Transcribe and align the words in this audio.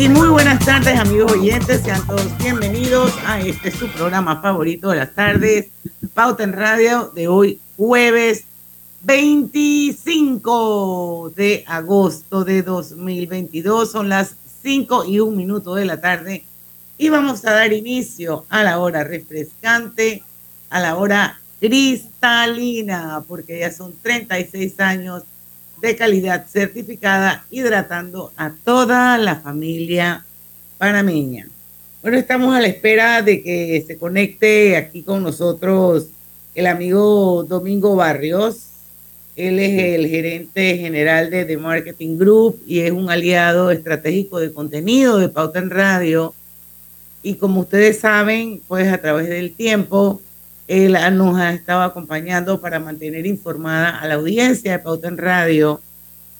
Y 0.00 0.08
muy 0.08 0.28
buenas 0.28 0.64
tardes, 0.64 0.98
amigos 0.98 1.32
oyentes. 1.32 1.82
Sean 1.82 2.06
todos 2.06 2.26
bienvenidos 2.38 3.12
a 3.26 3.38
este 3.38 3.70
su 3.70 3.86
programa 3.88 4.40
favorito 4.40 4.88
de 4.88 4.96
las 4.96 5.14
tardes, 5.14 5.66
Pauta 6.14 6.42
en 6.42 6.54
Radio, 6.54 7.12
de 7.14 7.28
hoy, 7.28 7.60
jueves 7.76 8.44
25 9.02 11.34
de 11.36 11.64
agosto 11.66 12.44
de 12.44 12.62
2022. 12.62 13.92
Son 13.92 14.08
las 14.08 14.36
5 14.62 15.04
y 15.04 15.20
un 15.20 15.36
minuto 15.36 15.74
de 15.74 15.84
la 15.84 16.00
tarde. 16.00 16.46
Y 16.96 17.10
vamos 17.10 17.44
a 17.44 17.52
dar 17.52 17.74
inicio 17.74 18.46
a 18.48 18.62
la 18.62 18.78
hora 18.78 19.04
refrescante, 19.04 20.24
a 20.70 20.80
la 20.80 20.96
hora 20.96 21.42
cristalina, 21.60 23.22
porque 23.28 23.58
ya 23.58 23.70
son 23.70 23.92
36 24.00 24.80
años 24.80 25.24
de 25.80 25.96
calidad 25.96 26.46
certificada, 26.46 27.44
hidratando 27.50 28.32
a 28.36 28.52
toda 28.64 29.16
la 29.18 29.36
familia 29.36 30.24
panameña. 30.78 31.48
Bueno, 32.02 32.18
estamos 32.18 32.54
a 32.54 32.60
la 32.60 32.68
espera 32.68 33.22
de 33.22 33.42
que 33.42 33.84
se 33.86 33.98
conecte 33.98 34.76
aquí 34.76 35.02
con 35.02 35.22
nosotros 35.22 36.08
el 36.54 36.66
amigo 36.66 37.44
Domingo 37.44 37.94
Barrios. 37.94 38.66
Él 39.36 39.58
es 39.58 39.94
el 39.94 40.08
gerente 40.08 40.76
general 40.76 41.30
de 41.30 41.44
The 41.44 41.56
Marketing 41.56 42.18
Group 42.18 42.60
y 42.66 42.80
es 42.80 42.90
un 42.90 43.10
aliado 43.10 43.70
estratégico 43.70 44.38
de 44.40 44.52
contenido 44.52 45.18
de 45.18 45.28
Pauta 45.28 45.58
en 45.58 45.70
Radio. 45.70 46.34
Y 47.22 47.34
como 47.34 47.60
ustedes 47.60 48.00
saben, 48.00 48.60
pues 48.66 48.92
a 48.92 48.98
través 48.98 49.28
del 49.28 49.54
tiempo, 49.54 50.20
él 50.70 50.96
nos 51.16 51.36
ha 51.36 51.52
estado 51.52 51.82
acompañando 51.82 52.60
para 52.60 52.78
mantener 52.78 53.26
informada 53.26 53.98
a 53.98 54.06
la 54.06 54.14
audiencia 54.14 54.70
de 54.70 54.78
Pauta 54.78 55.08
en 55.08 55.18
Radio 55.18 55.80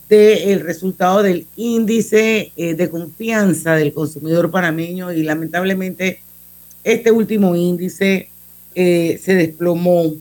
del 0.09 0.61
resultado 0.61 1.25
del 1.25 1.49
índice 1.57 2.53
eh, 2.57 2.75
de 2.75 2.91
confianza 2.91 3.75
del 3.75 3.93
consumidor 3.93 4.49
panameño 4.53 5.13
y 5.13 5.25
lamentablemente 5.25 6.21
este 6.85 7.11
último 7.11 7.57
índice 7.57 8.29
eh, 8.77 9.21
se 9.21 9.35
desplomó. 9.35 10.13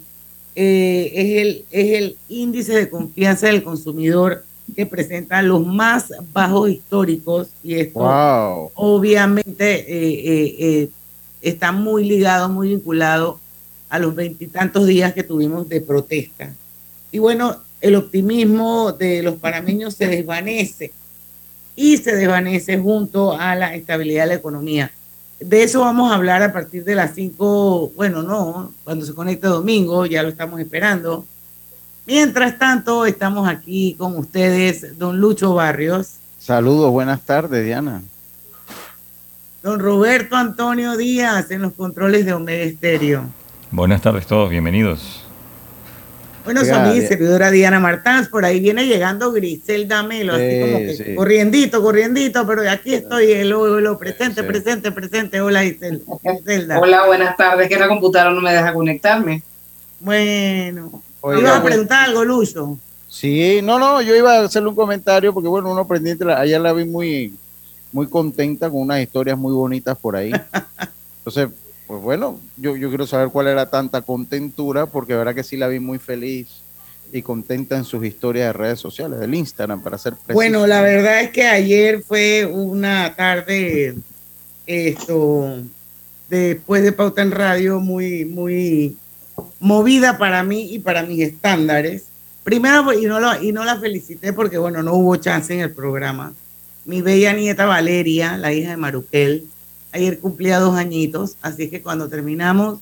Eh, 0.56 1.12
es, 1.14 1.42
el, 1.42 1.66
es 1.69 2.02
el 2.02 2.18
índice 2.30 2.74
de 2.74 2.90
confianza 2.90 3.46
del 3.46 3.62
consumidor 3.62 4.44
que 4.75 4.88
presenta 4.88 5.44
los 5.44 5.64
más 5.68 6.12
bajos 6.34 6.72
históricos 6.72 7.50
y 7.64 7.75
esto 7.75 8.00
obviamente 8.74 9.86
está 11.44 11.72
muy 11.72 12.06
ligado, 12.06 12.50
muy 12.50 12.69
vinculado 12.69 13.40
a 13.89 14.00
los 14.00 14.16
veintitantos 14.16 14.88
días 14.88 15.13
que 15.13 15.23
tuvimos 15.23 15.67
de 15.67 15.81
protesta. 15.81 16.53
Y 17.11 17.19
bueno, 17.19 17.57
el 17.81 17.95
optimismo 17.95 18.91
de 18.91 19.23
los 19.23 19.35
panameños 19.35 19.95
se 19.95 20.07
desvanece 20.07 20.91
y 21.75 21.97
se 21.97 22.16
desvanece 22.16 22.77
junto 22.77 23.38
a 23.38 23.55
la 23.55 23.75
estabilidad 23.75 24.23
de 24.23 24.27
la 24.29 24.35
economía. 24.35 24.91
De 25.39 25.63
eso 25.63 25.81
vamos 25.81 26.11
a 26.11 26.16
hablar 26.16 26.44
a 26.44 26.51
partir 26.51 26.83
de 26.83 26.95
las 26.95 27.16
5, 27.16 27.94
bueno, 27.95 28.22
no, 28.22 28.73
cuando 28.83 29.05
se 29.05 29.13
conecte 29.13 29.47
domingo, 29.47 30.06
ya 30.06 30.21
lo 30.21 30.29
estamos 30.29 30.59
esperando. 30.59 31.25
Mientras 32.06 32.59
tanto, 32.59 33.06
estamos 33.06 33.47
aquí 33.47 33.95
con 33.97 34.17
ustedes, 34.17 34.97
don 34.97 35.19
Lucho 35.21 35.53
Barrios. 35.53 36.16
Saludos, 36.38 36.91
buenas 36.91 37.21
tardes, 37.21 37.63
Diana. 37.63 38.01
Don 39.63 39.79
Roberto 39.79 40.35
Antonio 40.35 40.97
Díaz 40.97 41.51
en 41.51 41.61
los 41.61 41.73
controles 41.73 42.25
de 42.25 42.33
Omega 42.33 42.63
Estéreo. 42.63 43.38
Buenas 43.72 44.02
tardes 44.02 44.25
todos, 44.25 44.50
bienvenidos. 44.50 45.24
Bueno, 46.44 46.66
son 46.66 46.91
mi 46.91 47.02
servidora 47.02 47.52
Diana 47.52 47.80
Martán, 47.80 48.28
por 48.31 48.44
ahí 48.44 48.59
viene 48.59 48.88
llegando 48.88 49.31
Griselda 49.31 50.02
Melo, 50.02 50.34
así 50.34 50.59
como 50.59 50.78
que 50.80 51.16
corriendito, 51.16 51.84
corriendito, 51.84 52.47
pero 52.47 52.68
aquí 52.68 52.96
estoy, 52.96 53.44
lo, 53.44 53.80
lo 53.80 54.00
presente, 54.00 54.44
presente, 54.44 54.91
presente. 54.91 55.40
Hola 55.40 55.63
Griselda. 55.63 56.80
Hola, 56.80 57.06
buenas 57.06 57.38
tardes, 57.38 57.69
que 57.69 57.78
la 57.78 57.88
computadora 57.88 58.31
no 58.34 58.41
me 58.41 58.52
deja 58.52 58.74
conectarme. 58.74 59.44
Bueno, 60.00 61.03
iba 61.38 61.57
a 61.57 61.63
preguntar 61.63 62.09
algo, 62.09 62.25
Lucho. 62.25 62.80
Sí, 63.07 63.59
no, 63.62 63.78
no, 63.78 64.01
yo 64.01 64.16
iba 64.16 64.38
a 64.40 64.46
hacerle 64.46 64.69
un 64.69 64.75
comentario 64.75 65.31
porque 65.31 65.50
bueno, 65.50 65.72
uno 65.72 65.88
pendiente, 65.88 66.25
ayer 66.34 66.59
la 66.59 66.74
vi 66.74 66.86
muy, 66.86 67.36
muy 67.91 68.07
contenta 68.07 68.68
con 68.68 68.81
unas 68.81 69.00
historias 69.01 69.38
muy 69.38 69.53
bonitas 69.53 69.96
por 69.96 70.16
ahí. 70.16 70.31
Entonces, 71.19 71.50
pues 71.89 72.03
bueno, 72.03 72.39
yo, 72.55 72.77
yo 72.77 72.89
quiero 72.89 73.07
saber 73.07 73.29
cuál 73.29 73.47
era 73.47 73.67
tanta 73.67 74.03
contentura, 74.03 74.85
porque 74.85 75.16
verdad 75.16 75.33
que 75.33 75.41
sí 75.41 75.57
la 75.57 75.67
vi 75.67 75.79
muy 75.79 75.97
feliz 75.97 76.61
y 77.11 77.23
contenta 77.23 77.77
en 77.77 77.83
sus 77.83 78.05
historias 78.05 78.45
de 78.45 78.53
redes 78.53 78.79
sociales, 78.79 79.19
del 79.19 79.33
Instagram, 79.33 79.81
para 79.81 79.97
ser 79.97 80.13
preciso. 80.13 80.35
Bueno, 80.35 80.67
la 80.67 80.83
verdad 80.83 81.22
es 81.22 81.31
que 81.31 81.47
ayer 81.47 82.03
fue 82.03 82.45
una 82.45 83.16
tarde, 83.16 83.95
esto, 84.67 85.63
después 86.29 86.83
de 86.83 86.91
Pauta 86.91 87.23
en 87.23 87.31
Radio, 87.31 87.79
muy, 87.79 88.23
muy 88.23 88.95
movida 89.59 90.19
para 90.19 90.44
mí 90.44 90.71
y 90.71 90.77
para 90.77 91.01
mis 91.01 91.21
estándares. 91.21 92.03
Primero, 92.44 92.94
y 92.94 93.07
no, 93.07 93.19
lo, 93.19 93.41
y 93.41 93.51
no 93.51 93.66
la 93.66 93.79
felicité 93.79 94.31
porque, 94.31 94.59
bueno, 94.59 94.83
no 94.83 94.94
hubo 94.94 95.16
chance 95.16 95.56
en 95.56 95.61
el 95.61 95.71
programa. 95.71 96.35
Mi 96.85 97.01
bella 97.01 97.33
nieta 97.33 97.66
Valeria, 97.66 98.38
la 98.38 98.53
hija 98.53 98.69
de 98.69 98.77
Maruquel, 98.77 99.47
Ayer 99.91 100.19
cumplía 100.19 100.59
dos 100.59 100.75
añitos, 100.75 101.38
así 101.41 101.69
que 101.69 101.81
cuando 101.81 102.09
terminamos 102.09 102.79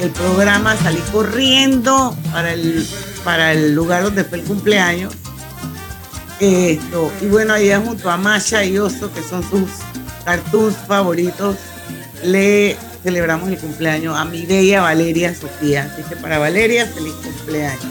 el 0.00 0.10
programa 0.10 0.76
salí 0.76 1.00
corriendo 1.12 2.16
para 2.32 2.52
el, 2.52 2.84
para 3.22 3.52
el 3.52 3.74
lugar 3.74 4.02
donde 4.02 4.24
fue 4.24 4.38
el 4.38 4.44
cumpleaños. 4.44 5.14
Esto, 6.40 7.12
y 7.20 7.26
bueno, 7.26 7.54
allá 7.54 7.80
junto 7.80 8.10
a 8.10 8.16
Masha 8.16 8.64
y 8.64 8.76
Oso, 8.76 9.12
que 9.12 9.22
son 9.22 9.48
sus 9.48 9.70
cartoons 10.24 10.76
favoritos, 10.88 11.56
le 12.24 12.76
celebramos 13.04 13.48
el 13.48 13.58
cumpleaños 13.58 14.16
a 14.16 14.24
mi 14.24 14.44
bella 14.44 14.82
Valeria 14.82 15.32
Sofía. 15.32 15.88
Así 15.92 16.02
que 16.08 16.16
para 16.16 16.38
Valeria, 16.38 16.86
feliz 16.86 17.14
cumpleaños. 17.22 17.84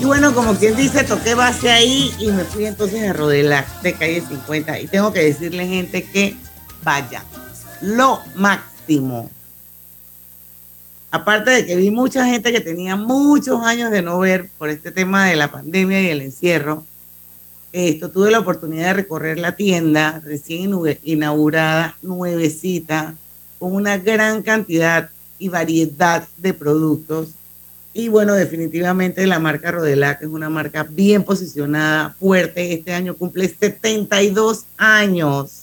Y 0.00 0.04
bueno, 0.04 0.34
como 0.34 0.54
quien 0.54 0.74
dice, 0.76 1.04
toqué 1.04 1.34
base 1.34 1.70
ahí 1.70 2.12
y 2.18 2.32
me 2.32 2.42
fui 2.44 2.64
entonces 2.64 3.08
a 3.08 3.12
Rodelac 3.12 3.82
de 3.82 3.92
calle 3.92 4.22
50. 4.26 4.80
Y 4.80 4.86
tengo 4.86 5.12
que 5.12 5.22
decirle, 5.24 5.66
gente, 5.68 6.04
que 6.04 6.36
vaya 6.82 7.22
lo 7.82 8.20
máximo. 8.36 9.30
Aparte 11.10 11.50
de 11.50 11.66
que 11.66 11.76
vi 11.76 11.90
mucha 11.90 12.24
gente 12.24 12.52
que 12.52 12.60
tenía 12.60 12.96
muchos 12.96 13.60
años 13.64 13.90
de 13.90 14.00
no 14.00 14.18
ver 14.18 14.48
por 14.56 14.70
este 14.70 14.90
tema 14.90 15.26
de 15.26 15.36
la 15.36 15.50
pandemia 15.50 16.00
y 16.00 16.08
el 16.08 16.22
encierro, 16.22 16.84
esto 17.72 18.10
tuve 18.10 18.30
la 18.30 18.38
oportunidad 18.38 18.88
de 18.88 18.92
recorrer 18.94 19.38
la 19.38 19.56
tienda 19.56 20.22
recién 20.24 20.72
inaugurada, 21.02 21.96
nuevecita, 22.02 23.14
con 23.58 23.74
una 23.74 23.98
gran 23.98 24.42
cantidad 24.42 25.10
y 25.38 25.48
variedad 25.48 26.26
de 26.38 26.54
productos. 26.54 27.30
Y 27.94 28.08
bueno, 28.08 28.34
definitivamente 28.34 29.26
la 29.26 29.38
marca 29.38 29.70
Rodelac 29.70 30.22
es 30.22 30.28
una 30.28 30.48
marca 30.48 30.82
bien 30.82 31.24
posicionada, 31.24 32.16
fuerte. 32.18 32.72
Este 32.72 32.94
año 32.94 33.14
cumple 33.16 33.48
72 33.48 34.64
años 34.78 35.61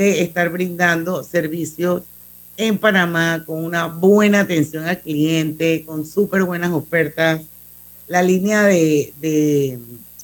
de 0.00 0.22
estar 0.22 0.48
brindando 0.48 1.22
servicios 1.22 2.02
en 2.56 2.78
Panamá 2.78 3.44
con 3.46 3.62
una 3.62 3.86
buena 3.86 4.40
atención 4.40 4.86
al 4.86 4.98
cliente, 4.98 5.84
con 5.84 6.06
súper 6.06 6.44
buenas 6.44 6.70
ofertas. 6.70 7.42
La 8.08 8.22
línea 8.22 8.62
de, 8.62 9.78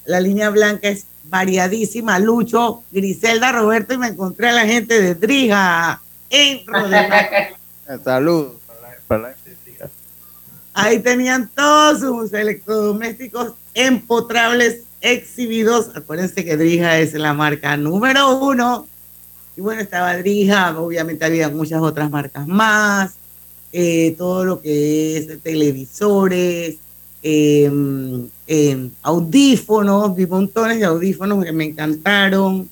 la 0.07 0.21
línea 0.21 0.49
blanca 0.51 0.89
es 0.89 1.05
variadísima. 1.25 2.19
Lucho, 2.19 2.85
Griselda, 2.91 3.53
Roberto, 3.53 3.93
y 3.93 3.99
me 3.99 4.09
encontré 4.09 4.49
a 4.49 4.53
la 4.53 4.67
gente 4.67 5.01
de 5.01 5.15
Drija 5.15 6.01
en 6.31 6.67
Rodelac. 6.67 7.57
Salud. 8.05 8.53
Ahí 10.73 10.99
tenían 11.01 11.49
todos 11.55 12.01
sus 12.01 12.33
electrodomésticos 12.33 13.53
empotrables 13.75 14.83
exhibidos. 15.01 15.91
Acuérdense 15.95 16.45
que 16.45 16.57
Drija 16.57 16.99
es 16.99 17.13
la 17.15 17.35
marca 17.35 17.77
número 17.77 18.39
uno. 18.39 18.89
Y 19.57 19.61
bueno, 19.61 19.81
estaba 19.81 20.17
Drija, 20.17 20.79
obviamente 20.79 21.25
había 21.25 21.49
muchas 21.49 21.81
otras 21.81 22.11
marcas 22.11 22.47
más. 22.47 23.15
Eh, 23.73 24.15
todo 24.17 24.45
lo 24.45 24.61
que 24.61 25.17
es 25.17 25.43
televisores, 25.43 26.77
em, 27.23 28.29
em, 28.47 28.91
audífonos, 29.03 30.15
vi 30.15 30.27
montones 30.27 30.79
de 30.79 30.85
audífonos 30.85 31.45
que 31.45 31.53
me 31.53 31.65
encantaron. 31.65 32.69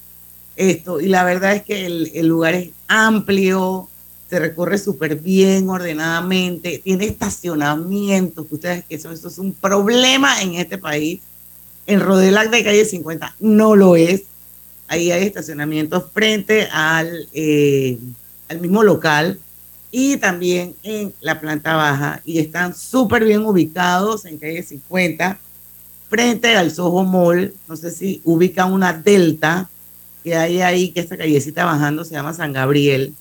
Esto, 0.57 1.01
y 1.01 1.09
la 1.09 1.25
verdad 1.25 1.55
es 1.57 1.63
que 1.63 1.87
el, 1.87 2.29
lugar 2.29 2.55
es 2.55 2.71
amplio, 2.87 3.89
se 4.31 4.39
recorre 4.39 4.79
súper 4.79 5.17
bien, 5.17 5.69
ordenadamente, 5.69 6.81
tiene 6.85 7.07
estacionamiento, 7.07 8.47
que 8.47 8.55
ustedes 8.55 8.85
que 8.85 8.95
eso, 8.95 9.11
eso 9.11 9.29
es 9.29 9.39
un 9.39 9.53
problema 9.53 10.41
en 10.43 10.55
este 10.55 10.79
país. 10.79 11.21
En 11.87 12.01
Rodelac 12.01 12.51
de 12.51 12.65
calle 12.65 12.85
50 12.85 13.35
no 13.41 13.75
lo 13.75 13.97
es. 13.97 14.23
Ahí 14.89 15.11
hay 15.11 15.25
estacionamiento 15.25 16.01
frente 16.13 16.69
al, 16.71 17.29
eh, 17.33 17.99
al 18.49 18.61
mismo 18.61 18.83
local 18.83 19.39
y 19.91 20.17
también 20.17 20.75
en 20.83 21.15
la 21.21 21.41
planta 21.41 21.75
baja 21.75 22.21
y 22.25 22.39
están 22.39 22.75
súper 22.75 23.25
bien 23.25 23.45
ubicados 23.47 24.25
en 24.25 24.39
calle 24.39 24.63
50 24.63 25.39
frente 26.09 26.57
al 26.57 26.71
Soho 26.71 27.05
Mall. 27.05 27.55
No 27.69 27.77
sé 27.77 27.91
si 27.91 28.21
ubican 28.25 28.73
una 28.73 28.93
delta 28.93 29.69
que 30.23 30.35
hay 30.37 30.61
ahí, 30.61 30.91
que 30.91 31.01
esta 31.01 31.17
callecita 31.17 31.65
bajando 31.65 32.05
se 32.05 32.13
llama 32.13 32.35
San 32.35 32.53
Gabriel 32.53 33.15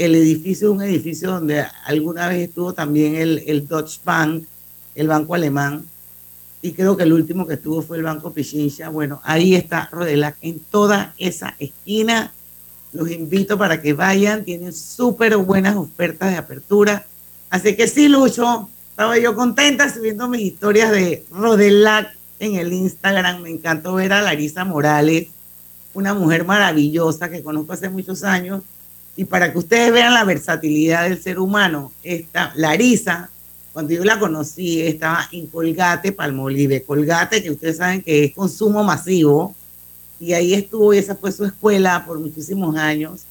el 0.00 0.14
edificio 0.14 0.68
es 0.68 0.74
un 0.74 0.82
edificio 0.82 1.30
donde 1.30 1.62
alguna 1.84 2.28
vez 2.28 2.48
estuvo 2.48 2.72
también 2.72 3.16
el, 3.16 3.42
el 3.46 3.68
Deutsche 3.68 4.00
Bank, 4.02 4.44
el 4.94 5.08
banco 5.08 5.34
alemán, 5.34 5.84
y 6.62 6.72
creo 6.72 6.96
que 6.96 7.04
el 7.04 7.12
último 7.12 7.46
que 7.46 7.54
estuvo 7.54 7.82
fue 7.82 7.96
el 7.96 8.02
Banco 8.02 8.32
Pichincha. 8.32 8.88
Bueno, 8.90 9.20
ahí 9.24 9.54
está 9.54 9.88
Rodelac, 9.90 10.36
en 10.42 10.58
toda 10.58 11.14
esa 11.18 11.54
esquina. 11.58 12.32
Los 12.92 13.10
invito 13.10 13.56
para 13.56 13.80
que 13.80 13.92
vayan, 13.92 14.44
tienen 14.44 14.72
súper 14.72 15.36
buenas 15.36 15.76
ofertas 15.76 16.30
de 16.30 16.36
apertura. 16.36 17.06
Así 17.48 17.76
que 17.76 17.88
sí, 17.88 18.08
Lucho, 18.08 18.68
estaba 18.90 19.18
yo 19.18 19.34
contenta 19.34 19.92
subiendo 19.92 20.28
mis 20.28 20.42
historias 20.42 20.90
de 20.90 21.24
Rodelac 21.30 22.14
en 22.38 22.56
el 22.56 22.72
Instagram. 22.72 23.42
Me 23.42 23.50
encantó 23.50 23.94
ver 23.94 24.12
a 24.12 24.20
Larisa 24.20 24.64
Morales, 24.64 25.28
una 25.94 26.14
mujer 26.14 26.44
maravillosa 26.44 27.30
que 27.30 27.42
conozco 27.42 27.72
hace 27.72 27.88
muchos 27.88 28.22
años 28.22 28.62
y 29.16 29.24
para 29.24 29.52
que 29.52 29.58
ustedes 29.58 29.92
vean 29.92 30.14
la 30.14 30.24
versatilidad 30.24 31.04
del 31.04 31.22
ser 31.22 31.38
humano, 31.38 31.92
esta 32.02 32.52
Larisa, 32.56 33.30
cuando 33.72 33.92
yo 33.92 34.04
la 34.04 34.18
conocí, 34.18 34.80
estaba 34.80 35.28
en 35.32 35.46
Colgate, 35.46 36.12
Palmolive. 36.12 36.82
Colgate, 36.82 37.42
que 37.42 37.50
ustedes 37.50 37.76
saben 37.76 38.02
que 38.02 38.24
es 38.24 38.34
consumo 38.34 38.82
masivo, 38.82 39.54
y 40.18 40.32
ahí 40.32 40.54
estuvo 40.54 40.92
y 40.92 40.98
esa 40.98 41.14
fue 41.14 41.32
su 41.32 41.44
escuela 41.44 42.04
por 42.06 42.18
muchísimos 42.18 42.76
años, 42.76 43.22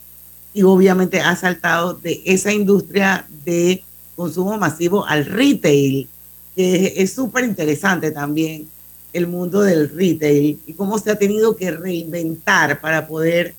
y 0.54 0.64
obviamente 0.64 1.20
ha 1.20 1.36
saltado 1.36 1.94
de 1.94 2.22
esa 2.26 2.52
industria 2.52 3.28
de 3.46 3.84
consumo 4.16 4.58
masivo 4.58 5.06
al 5.06 5.26
retail, 5.26 6.08
que 6.56 6.94
es 6.98 7.14
súper 7.14 7.46
interesante 7.46 8.12
también 8.12 8.68
el 9.14 9.28
mundo 9.28 9.62
del 9.62 9.90
retail 9.90 10.60
y 10.66 10.74
cómo 10.74 11.00
se 11.00 11.12
ha 11.12 11.18
tenido 11.18 11.56
que 11.56 11.72
reinventar 11.72 12.80
para 12.80 13.08
poder 13.08 13.56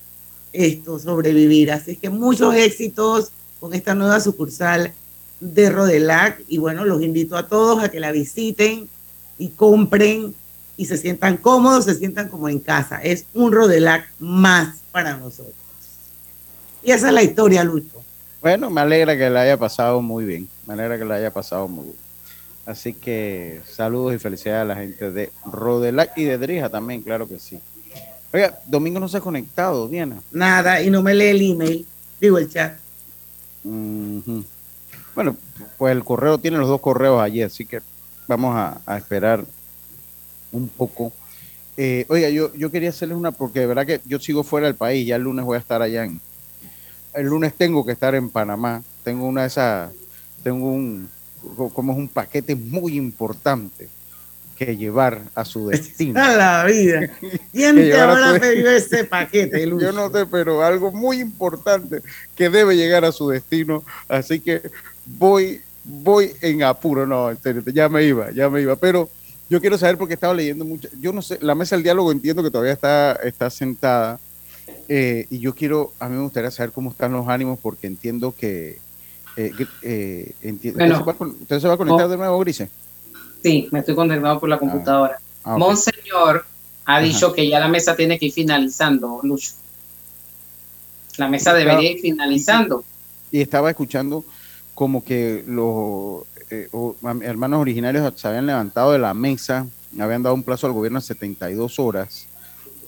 esto, 0.53 0.99
sobrevivir. 0.99 1.71
Así 1.71 1.95
que 1.95 2.09
muchos 2.09 2.53
éxitos 2.55 3.31
con 3.59 3.73
esta 3.73 3.95
nueva 3.95 4.19
sucursal 4.19 4.93
de 5.41 5.69
Rodelac 5.69 6.39
y 6.47 6.59
bueno, 6.59 6.85
los 6.85 7.01
invito 7.01 7.35
a 7.35 7.47
todos 7.47 7.83
a 7.83 7.89
que 7.89 7.99
la 7.99 8.11
visiten 8.11 8.87
y 9.37 9.49
compren 9.49 10.33
y 10.77 10.85
se 10.85 10.97
sientan 10.97 11.37
cómodos, 11.37 11.85
se 11.85 11.95
sientan 11.95 12.29
como 12.29 12.47
en 12.47 12.59
casa. 12.59 13.01
Es 13.01 13.25
un 13.33 13.51
Rodelac 13.51 14.07
más 14.19 14.77
para 14.91 15.17
nosotros. 15.17 15.55
Y 16.83 16.91
esa 16.91 17.07
es 17.07 17.13
la 17.13 17.23
historia, 17.23 17.63
Lucho. 17.63 18.01
Bueno, 18.41 18.69
me 18.69 18.81
alegra 18.81 19.17
que 19.17 19.29
la 19.29 19.41
haya 19.41 19.57
pasado 19.57 20.01
muy 20.01 20.25
bien. 20.25 20.47
Me 20.65 20.73
alegra 20.73 20.97
que 20.97 21.05
la 21.05 21.15
haya 21.15 21.31
pasado 21.31 21.67
muy 21.67 21.85
bien. 21.85 21.97
Así 22.65 22.93
que 22.93 23.61
saludos 23.67 24.15
y 24.15 24.19
felicidades 24.19 24.61
a 24.61 24.65
la 24.65 24.75
gente 24.75 25.11
de 25.11 25.31
Rodelac 25.45 26.17
y 26.17 26.23
de 26.23 26.37
Drija 26.37 26.69
también, 26.69 27.01
claro 27.01 27.27
que 27.27 27.39
sí. 27.39 27.59
Oiga, 28.33 28.59
Domingo 28.65 28.99
no 28.99 29.09
se 29.09 29.17
ha 29.17 29.21
conectado, 29.21 29.87
Diana. 29.87 30.21
Nada, 30.31 30.81
y 30.81 30.89
no 30.89 31.01
me 31.01 31.13
lee 31.13 31.27
el 31.27 31.51
email, 31.51 31.85
digo 32.19 32.37
el 32.37 32.49
chat. 32.49 32.77
Bueno, 35.15 35.35
pues 35.77 35.91
el 35.91 36.03
correo 36.03 36.37
tiene 36.37 36.57
los 36.57 36.67
dos 36.67 36.81
correos 36.81 37.21
allí, 37.21 37.41
así 37.41 37.65
que 37.65 37.81
vamos 38.27 38.55
a, 38.55 38.97
esperar 38.97 39.43
un 40.51 40.67
poco. 40.69 41.11
Eh, 41.77 42.05
oiga, 42.09 42.29
yo, 42.29 42.53
yo 42.53 42.71
quería 42.71 42.89
hacerles 42.89 43.17
una, 43.17 43.31
porque 43.31 43.61
de 43.61 43.65
verdad 43.65 43.85
que 43.85 44.01
yo 44.05 44.19
sigo 44.19 44.43
fuera 44.43 44.67
del 44.67 44.75
país, 44.75 45.07
ya 45.07 45.15
el 45.15 45.23
lunes 45.23 45.45
voy 45.45 45.55
a 45.55 45.59
estar 45.59 45.81
allá 45.81 46.05
en. 46.05 46.21
El 47.13 47.27
lunes 47.27 47.53
tengo 47.53 47.85
que 47.85 47.91
estar 47.91 48.15
en 48.15 48.29
Panamá. 48.29 48.83
Tengo 49.03 49.25
una 49.25 49.41
de 49.41 49.47
esas, 49.47 49.91
tengo 50.43 50.71
un, 50.71 51.09
como 51.73 51.91
es 51.91 51.97
un 51.97 52.07
paquete 52.07 52.55
muy 52.55 52.95
importante 52.95 53.89
que 54.65 54.77
llevar 54.77 55.23
a 55.33 55.43
su 55.43 55.67
destino. 55.69 56.21
A 56.21 56.35
la 56.35 56.63
vida. 56.65 57.09
¿Quién 57.51 57.75
te 57.75 57.99
habrá 57.99 58.39
pedido 58.39 58.69
ese 58.69 59.03
paquete, 59.05 59.67
Yo 59.81 59.91
no 59.91 60.11
sé, 60.11 60.25
pero 60.27 60.63
algo 60.63 60.91
muy 60.91 61.19
importante 61.19 62.01
que 62.35 62.49
debe 62.49 62.75
llegar 62.75 63.03
a 63.03 63.11
su 63.11 63.29
destino. 63.29 63.83
Así 64.07 64.39
que 64.39 64.61
voy, 65.05 65.61
voy 65.83 66.31
en 66.41 66.63
apuro. 66.63 67.05
No, 67.05 67.31
ya 67.73 67.89
me 67.89 68.03
iba, 68.03 68.31
ya 68.31 68.49
me 68.49 68.61
iba. 68.61 68.75
Pero 68.75 69.09
yo 69.49 69.59
quiero 69.59 69.77
saber 69.77 69.97
porque 69.97 70.13
estaba 70.13 70.33
leyendo 70.33 70.65
mucho. 70.65 70.89
Yo 70.99 71.11
no 71.11 71.21
sé, 71.21 71.37
la 71.41 71.55
mesa 71.55 71.75
del 71.75 71.83
diálogo 71.83 72.11
entiendo 72.11 72.43
que 72.43 72.51
todavía 72.51 72.73
está, 72.73 73.13
está 73.23 73.49
sentada. 73.49 74.19
Eh, 74.87 75.25
y 75.29 75.39
yo 75.39 75.53
quiero, 75.53 75.93
a 75.99 76.07
mí 76.07 76.15
me 76.15 76.23
gustaría 76.23 76.51
saber 76.51 76.71
cómo 76.71 76.91
están 76.91 77.13
los 77.13 77.27
ánimos 77.27 77.59
porque 77.61 77.87
entiendo 77.87 78.33
que... 78.33 78.79
Eh, 79.37 79.51
eh, 79.81 80.33
¿usted, 80.43 81.59
se 81.59 81.67
va, 81.67 81.73
a 81.73 81.77
conectar 81.77 82.09
de 82.09 82.17
nuevo, 82.17 82.37
Grise? 82.39 82.69
Sí, 83.41 83.69
me 83.71 83.79
estoy 83.79 83.95
conectado 83.95 84.39
por 84.39 84.49
la 84.49 84.55
ah, 84.55 84.59
computadora. 84.59 85.19
Ah, 85.43 85.57
Monseñor 85.57 86.45
ha 86.85 86.99
dicho 86.99 87.31
que 87.33 87.47
ya 87.47 87.59
la 87.59 87.67
mesa 87.67 87.95
tiene 87.95 88.19
que 88.19 88.27
ir 88.27 88.33
finalizando, 88.33 89.19
Lucho. 89.23 89.53
La 91.17 91.27
mesa 91.27 91.53
debería 91.53 91.91
ir 91.91 91.99
finalizando. 91.99 92.83
Y 93.31 93.41
estaba 93.41 93.69
escuchando 93.69 94.25
como 94.81 95.03
que 95.03 95.43
los 95.45 96.23
eh, 96.49 96.67
hermanos 97.21 97.61
originarios 97.61 98.19
se 98.19 98.27
habían 98.27 98.47
levantado 98.47 98.93
de 98.93 98.97
la 98.97 99.13
mesa, 99.13 99.67
habían 99.99 100.23
dado 100.23 100.33
un 100.33 100.41
plazo 100.41 100.65
al 100.65 100.73
gobierno 100.73 100.99
de 100.99 101.05
72 101.05 101.77
horas, 101.77 102.25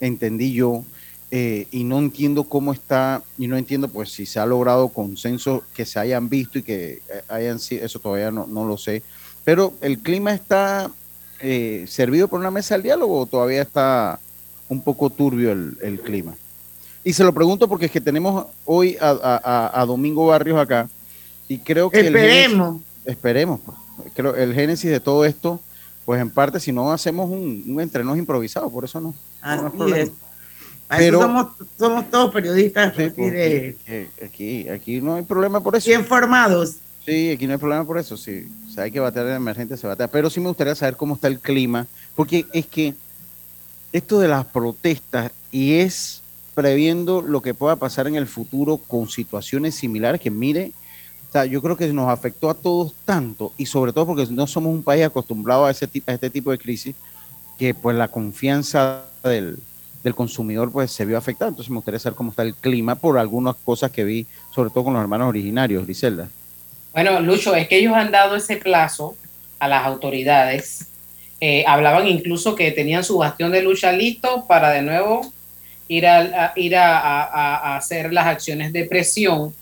entendí 0.02 0.54
yo, 0.54 0.84
eh, 1.30 1.68
y 1.70 1.84
no 1.84 2.00
entiendo 2.00 2.46
cómo 2.46 2.74
está, 2.74 3.22
y 3.38 3.46
no 3.46 3.58
entiendo 3.58 3.90
pues 3.90 4.12
si 4.12 4.26
se 4.26 4.40
ha 4.40 4.48
logrado 4.48 4.88
consenso 4.88 5.62
que 5.76 5.86
se 5.86 6.00
hayan 6.00 6.30
visto 6.30 6.58
y 6.58 6.64
que 6.64 6.94
eh, 6.94 7.22
hayan 7.28 7.60
sido, 7.60 7.86
eso 7.86 8.00
todavía 8.00 8.32
no, 8.32 8.48
no 8.48 8.66
lo 8.66 8.76
sé, 8.76 9.04
pero 9.44 9.76
el 9.80 10.00
clima 10.00 10.34
está 10.34 10.90
eh, 11.42 11.86
servido 11.88 12.28
por 12.28 12.40
una 12.40 12.50
mesa 12.50 12.74
del 12.74 12.82
diálogo 12.82 13.20
o 13.20 13.26
todavía 13.28 13.62
está 13.62 14.20
un 14.68 14.82
poco 14.82 15.12
turbio 15.12 15.52
el, 15.52 16.02
clima. 16.04 16.34
Y 17.04 17.14
se 17.14 17.24
lo 17.24 17.36
pregunto 17.36 17.68
porque 17.68 17.86
es 17.86 17.92
que 17.92 18.02
tenemos 18.02 18.48
hoy 18.66 18.98
a, 19.00 19.86
Domingo 19.86 20.26
Barrios 20.26 20.58
acá 20.58 20.90
y 21.48 21.58
creo 21.60 21.90
que... 21.90 22.00
Esperemos. 22.00 22.82
esperemos. 23.06 23.60
Pues. 23.66 23.78
Creo 24.16 24.36
el 24.36 24.54
génesis 24.54 24.90
de 24.90 25.00
todo 25.00 25.26
esto, 25.26 25.60
pues 26.06 26.22
en 26.22 26.30
parte 26.30 26.60
si 26.60 26.72
no 26.72 26.92
hacemos 26.92 27.30
un, 27.30 27.64
un 27.68 27.82
entreno 27.82 28.16
improvisado, 28.16 28.70
por 28.70 28.86
eso 28.86 29.00
no. 29.00 29.14
Pero, 30.90 31.22
somos, 31.22 31.48
somos 31.78 32.10
todos 32.10 32.34
periodistas. 32.34 32.94
Pues, 32.94 33.14
aquí, 34.24 34.70
aquí 34.70 35.02
no 35.02 35.16
hay 35.16 35.24
problema 35.24 35.62
por 35.62 35.76
eso. 35.76 35.90
Bien 35.90 36.06
formados. 36.06 36.76
Sí, 37.06 37.32
aquí 37.32 37.48
no 37.48 37.54
hay 37.54 37.60
problema 37.60 37.86
por 37.86 37.98
eso, 37.98 38.16
sí. 38.16 38.48
O 38.68 38.72
sea, 38.72 38.84
hay 38.84 38.92
que 38.92 39.00
batear 39.00 39.28
en 39.28 39.36
emergente, 39.36 39.76
se 39.76 39.88
batea. 39.88 40.08
Pero 40.08 40.30
sí 40.30 40.40
me 40.40 40.48
gustaría 40.48 40.76
saber 40.76 40.96
cómo 40.96 41.16
está 41.16 41.28
el 41.28 41.40
clima, 41.40 41.88
porque 42.16 42.46
es 42.54 42.66
que 42.66 42.94
esto 43.92 44.20
de 44.20 44.28
las 44.28 44.46
protestas 44.46 45.32
y 45.52 45.74
es 45.76 46.22
previendo 46.56 47.22
lo 47.22 47.42
que 47.42 47.54
pueda 47.54 47.76
pasar 47.76 48.08
en 48.08 48.16
el 48.16 48.28
futuro 48.28 48.78
con 48.78 49.10
situaciones 49.10 49.76
similares 49.76 50.22
que 50.22 50.32
mire, 50.32 50.72
sea, 51.34 51.46
yo 51.46 51.62
creo 51.62 51.76
que 51.76 51.88
nos 51.92 52.10
afectó 52.10 52.50
a 52.50 52.54
todos 52.54 52.94
tanto 53.06 53.52
y 53.58 53.66
sobre 53.66 53.92
todo 53.92 54.06
porque 54.06 54.26
no 54.30 54.48
somos 54.48 54.74
un 54.74 54.84
país 54.84 55.04
acostumbrado 55.04 55.66
a, 55.66 55.72
ese, 55.72 55.90
a 56.06 56.14
este 56.14 56.30
tipo 56.30 56.52
de 56.52 56.58
crisis 56.58 56.96
que 57.60 57.74
pues 57.74 57.98
la 57.98 58.08
confianza 58.08 59.04
del, 59.24 59.58
del 60.04 60.16
consumidor 60.16 60.72
pues 60.72 60.92
se 60.92 61.06
vio 61.06 61.18
afectada. 61.18 61.50
Entonces 61.50 61.70
me 61.70 61.78
gustaría 61.78 62.00
saber 62.00 62.16
cómo 62.16 62.30
está 62.30 62.44
el 62.44 62.56
clima 62.56 62.96
por 62.96 63.18
algunas 63.18 63.56
cosas 63.56 63.92
que 63.92 64.04
vi, 64.04 64.26
sobre 64.54 64.70
todo 64.70 64.86
con 64.86 64.94
los 64.94 65.02
hermanos 65.02 65.28
originarios, 65.30 65.84
Griselda. 65.86 66.30
Bueno, 66.94 67.20
Lucho, 67.20 67.56
es 67.56 67.68
que 67.68 67.80
ellos 67.80 67.94
han 67.94 68.12
dado 68.12 68.36
ese 68.36 68.58
plazo 68.58 69.16
a 69.60 69.68
las 69.68 69.86
autoridades 69.86 70.88
Eh, 71.46 71.66
hablaban 71.68 72.08
incluso 72.08 72.56
que 72.56 72.72
tenían 72.72 73.04
su 73.04 73.18
bastión 73.18 73.52
de 73.52 73.62
lucha 73.62 73.92
listo 73.92 74.46
para 74.48 74.70
de 74.70 74.82
nuevo 74.82 75.34
ir 75.90 76.08
a, 76.08 76.54
ir 76.56 76.74
a, 76.78 77.76
hacer 77.76 78.14
las 78.14 78.28
acciones 78.28 78.72
de 78.72 78.86
presión. 78.86 79.54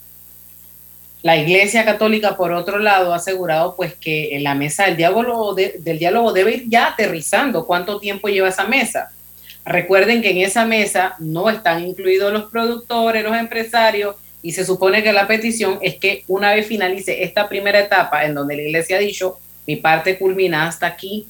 La 1.21 1.37
Iglesia 1.37 1.85
Católica, 1.85 2.35
por 2.35 2.51
otro 2.51 2.79
lado, 2.79 3.13
ha 3.13 3.17
asegurado 3.17 3.75
pues 3.75 3.93
que 3.93 4.35
en 4.35 4.43
la 4.43 4.55
mesa 4.55 4.85
del 4.85 4.97
diálogo, 4.97 5.53
del 5.53 5.99
diálogo 5.99 6.33
debe 6.33 6.55
ir 6.55 6.63
ya 6.67 6.87
aterrizando. 6.87 7.67
¿Cuánto 7.67 7.99
tiempo 7.99 8.27
lleva 8.27 8.49
esa 8.49 8.65
mesa? 8.65 9.11
Recuerden 9.63 10.23
que 10.23 10.31
en 10.31 10.37
esa 10.37 10.65
mesa 10.65 11.15
no 11.19 11.49
están 11.49 11.85
incluidos 11.85 12.33
los 12.33 12.49
productores, 12.49 13.23
los 13.23 13.37
empresarios, 13.37 14.15
y 14.41 14.53
se 14.53 14.65
supone 14.65 15.03
que 15.03 15.13
la 15.13 15.27
petición 15.27 15.77
es 15.81 15.97
que 15.97 16.23
una 16.27 16.55
vez 16.55 16.65
finalice 16.65 17.23
esta 17.23 17.47
primera 17.47 17.79
etapa 17.79 18.25
en 18.25 18.33
donde 18.33 18.55
la 18.55 18.63
iglesia 18.63 18.97
ha 18.97 18.99
dicho, 18.99 19.37
mi 19.67 19.75
parte 19.75 20.17
culmina 20.17 20.67
hasta 20.67 20.87
aquí, 20.87 21.27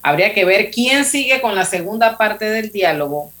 habría 0.00 0.32
que 0.32 0.44
ver 0.44 0.70
quién 0.70 1.04
sigue 1.04 1.40
con 1.40 1.56
la 1.56 1.64
segunda 1.64 2.16
parte 2.16 2.44
del 2.44 2.70
diálogo. 2.70 3.32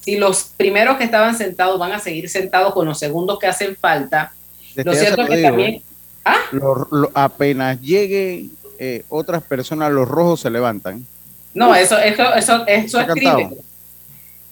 Si 0.00 0.16
los 0.16 0.44
primeros 0.56 0.96
que 0.96 1.04
estaban 1.04 1.36
sentados 1.36 1.78
van 1.80 1.90
a 1.90 1.98
seguir 1.98 2.28
sentados 2.28 2.72
con 2.72 2.86
los 2.86 2.98
segundos 2.98 3.40
que 3.40 3.48
hacen 3.48 3.76
falta. 3.76 4.32
Lo 4.76 4.94
cierto 4.94 5.22
es 5.22 5.28
que 5.28 5.42
también... 5.42 5.74
¿eh? 5.74 5.82
¿Ah? 6.24 6.38
apenas 7.14 7.80
lleguen 7.80 8.52
eh, 8.78 9.04
otras 9.08 9.42
personas, 9.42 9.92
los 9.92 10.08
rojos 10.08 10.40
se 10.40 10.50
levantan. 10.50 11.04
No, 11.54 11.74
eso, 11.74 11.98
eso, 11.98 12.34
eso, 12.34 12.66
eso 12.66 13.00
es 13.00 13.06
crimen. 13.08 13.54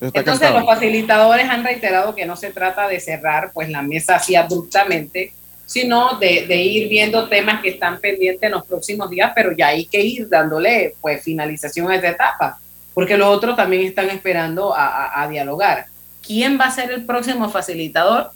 Entonces 0.00 0.50
los 0.50 0.64
facilitadores 0.64 1.48
han 1.48 1.62
reiterado 1.62 2.14
que 2.14 2.24
no 2.24 2.36
se 2.36 2.50
trata 2.50 2.88
de 2.88 3.00
cerrar 3.00 3.50
pues 3.52 3.68
la 3.68 3.82
mesa 3.82 4.16
así 4.16 4.34
abruptamente, 4.34 5.32
sino 5.66 6.18
de, 6.18 6.56
ir 6.56 6.88
viendo 6.88 7.28
temas 7.28 7.60
que 7.60 7.70
están 7.70 7.98
pendientes 8.00 8.42
en 8.42 8.52
los 8.52 8.64
próximos 8.66 9.10
días, 9.10 9.32
pero 9.34 9.52
ya 9.52 9.68
hay 9.68 9.86
que 9.86 10.00
ir 10.00 10.28
dándole 10.28 10.94
pues 11.00 11.22
finalización 11.22 11.90
a 11.90 11.96
esta 11.96 12.08
etapa, 12.08 12.58
porque 12.94 13.16
los 13.16 13.28
otros 13.28 13.56
también 13.56 13.86
están 13.86 14.08
esperando 14.10 14.74
a, 14.74 15.22
a 15.22 15.28
dialogar. 15.28 15.86
¿Quién 16.26 16.58
va 16.58 16.66
a 16.66 16.70
ser 16.70 16.90
el 16.90 17.04
próximo 17.04 17.48
facilitador? 17.50 18.30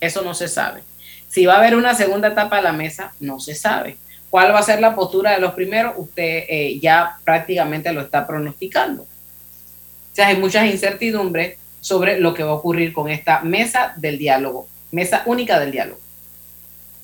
Eso 0.00 0.22
no 0.22 0.34
se 0.34 0.48
sabe. 0.48 0.82
Si 1.28 1.46
va 1.46 1.54
a 1.54 1.58
haber 1.58 1.76
una 1.76 1.94
segunda 1.94 2.28
etapa 2.28 2.56
de 2.56 2.62
la 2.62 2.72
mesa, 2.72 3.12
no 3.20 3.40
se 3.40 3.54
sabe. 3.54 3.96
¿Cuál 4.30 4.52
va 4.52 4.58
a 4.58 4.62
ser 4.62 4.80
la 4.80 4.94
postura 4.94 5.32
de 5.32 5.40
los 5.40 5.54
primeros? 5.54 5.94
Usted 5.96 6.44
eh, 6.48 6.78
ya 6.80 7.18
prácticamente 7.24 7.92
lo 7.92 8.00
está 8.00 8.26
pronosticando. 8.26 9.02
O 9.02 10.14
sea, 10.14 10.28
hay 10.28 10.36
muchas 10.36 10.66
incertidumbres 10.70 11.58
sobre 11.80 12.18
lo 12.18 12.34
que 12.34 12.42
va 12.42 12.50
a 12.50 12.54
ocurrir 12.54 12.92
con 12.92 13.08
esta 13.08 13.42
mesa 13.42 13.92
del 13.96 14.18
diálogo, 14.18 14.66
mesa 14.90 15.22
única 15.26 15.60
del 15.60 15.72
diálogo. 15.72 16.00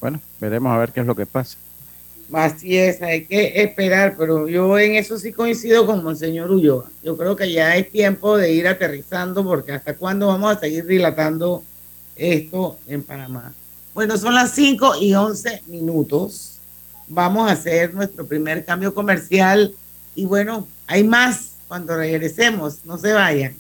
Bueno, 0.01 0.21
veremos 0.41 0.73
a 0.73 0.79
ver 0.79 0.93
qué 0.93 1.01
es 1.01 1.07
lo 1.07 1.15
que 1.15 1.27
pasa. 1.27 1.57
Así 2.33 2.79
es, 2.79 3.03
hay 3.03 3.27
que 3.27 3.63
esperar, 3.63 4.15
pero 4.17 4.49
yo 4.49 4.79
en 4.79 4.95
eso 4.95 5.19
sí 5.19 5.33
coincido 5.33 5.85
con 5.85 6.03
Monseñor 6.03 6.51
Ulloa. 6.51 6.91
Yo 7.03 7.17
creo 7.17 7.37
que 7.37 7.53
ya 7.53 7.77
es 7.77 7.91
tiempo 7.91 8.37
de 8.37 8.53
ir 8.53 8.67
aterrizando 8.67 9.45
porque 9.45 9.73
hasta 9.73 9.95
cuándo 9.95 10.29
vamos 10.29 10.57
a 10.57 10.61
seguir 10.61 10.87
dilatando 10.87 11.63
esto 12.17 12.79
en 12.89 13.03
Panamá. 13.03 13.53
Bueno, 13.95 14.17
son 14.17 14.35
las 14.35 14.53
5 14.53 14.97
y 15.01 15.15
11 15.15 15.65
minutos 15.67 16.53
vamos 17.15 17.49
a 17.49 17.53
hacer 17.53 17.93
nuestro 17.95 18.27
primer 18.27 18.65
cambio 18.65 18.95
comercial 18.95 19.75
y 20.15 20.25
bueno, 20.25 20.67
hay 20.87 21.05
más 21.05 21.53
cuando 21.69 21.97
regresemos, 21.97 22.85
no 22.85 22.99
se 22.99 23.13
vayan. 23.13 23.55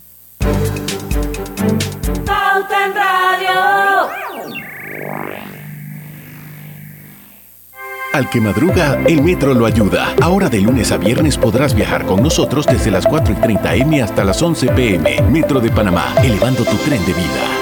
Al 8.12 8.28
que 8.28 8.42
madruga, 8.42 9.02
el 9.06 9.22
metro 9.22 9.54
lo 9.54 9.64
ayuda. 9.64 10.14
Ahora 10.20 10.50
de 10.50 10.60
lunes 10.60 10.92
a 10.92 10.98
viernes 10.98 11.38
podrás 11.38 11.74
viajar 11.74 12.04
con 12.04 12.22
nosotros 12.22 12.66
desde 12.66 12.90
las 12.90 13.06
4 13.06 13.32
y 13.32 13.36
30 13.36 13.74
M 13.76 14.02
hasta 14.02 14.22
las 14.24 14.42
11 14.42 14.68
PM. 14.68 15.22
Metro 15.30 15.60
de 15.60 15.70
Panamá, 15.70 16.14
elevando 16.22 16.62
tu 16.64 16.76
tren 16.76 17.02
de 17.06 17.14
vida. 17.14 17.61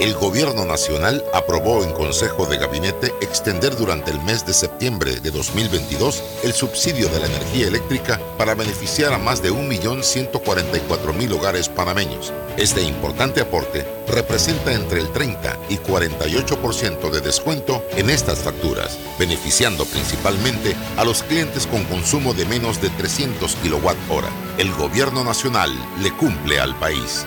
el 0.00 0.14
Gobierno 0.14 0.64
Nacional 0.64 1.24
aprobó 1.32 1.84
en 1.84 1.92
Consejo 1.92 2.46
de 2.46 2.56
Gabinete 2.56 3.14
extender 3.20 3.76
durante 3.76 4.10
el 4.10 4.20
mes 4.22 4.44
de 4.44 4.52
septiembre 4.52 5.20
de 5.20 5.30
2022 5.30 6.22
el 6.42 6.52
subsidio 6.52 7.08
de 7.08 7.20
la 7.20 7.26
energía 7.26 7.68
eléctrica 7.68 8.20
para 8.36 8.54
beneficiar 8.54 9.12
a 9.12 9.18
más 9.18 9.42
de 9.42 9.52
1.144.000 9.52 11.32
hogares 11.32 11.68
panameños. 11.68 12.32
Este 12.56 12.82
importante 12.82 13.40
aporte 13.40 13.86
representa 14.08 14.72
entre 14.72 15.00
el 15.00 15.12
30 15.12 15.58
y 15.68 15.76
48% 15.76 17.10
de 17.10 17.20
descuento 17.20 17.84
en 17.96 18.10
estas 18.10 18.40
facturas, 18.40 18.98
beneficiando 19.18 19.84
principalmente 19.84 20.76
a 20.96 21.04
los 21.04 21.22
clientes 21.22 21.66
con 21.66 21.84
consumo 21.84 22.34
de 22.34 22.44
menos 22.46 22.80
de 22.80 22.90
300 22.90 23.56
kWh. 23.56 24.58
El 24.58 24.72
Gobierno 24.74 25.24
Nacional 25.24 25.70
le 26.02 26.12
cumple 26.12 26.60
al 26.60 26.74
país. 26.78 27.26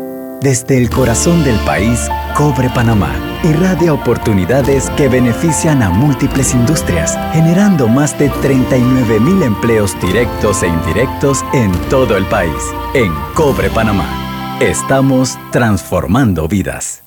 Desde 0.41 0.75
el 0.75 0.89
corazón 0.89 1.43
del 1.43 1.57
país, 1.65 2.09
Cobre 2.35 2.69
Panamá 2.71 3.13
irradia 3.43 3.93
oportunidades 3.93 4.89
que 4.97 5.07
benefician 5.07 5.83
a 5.83 5.91
múltiples 5.91 6.55
industrias, 6.55 7.15
generando 7.31 7.87
más 7.87 8.17
de 8.17 8.29
39 8.29 9.45
empleos 9.45 9.95
directos 10.01 10.63
e 10.63 10.67
indirectos 10.67 11.45
en 11.53 11.71
todo 11.89 12.17
el 12.17 12.25
país. 12.25 12.73
En 12.95 13.13
Cobre 13.35 13.69
Panamá 13.69 14.57
Estamos 14.59 15.39
transformando 15.51 16.47
vidas. 16.47 17.01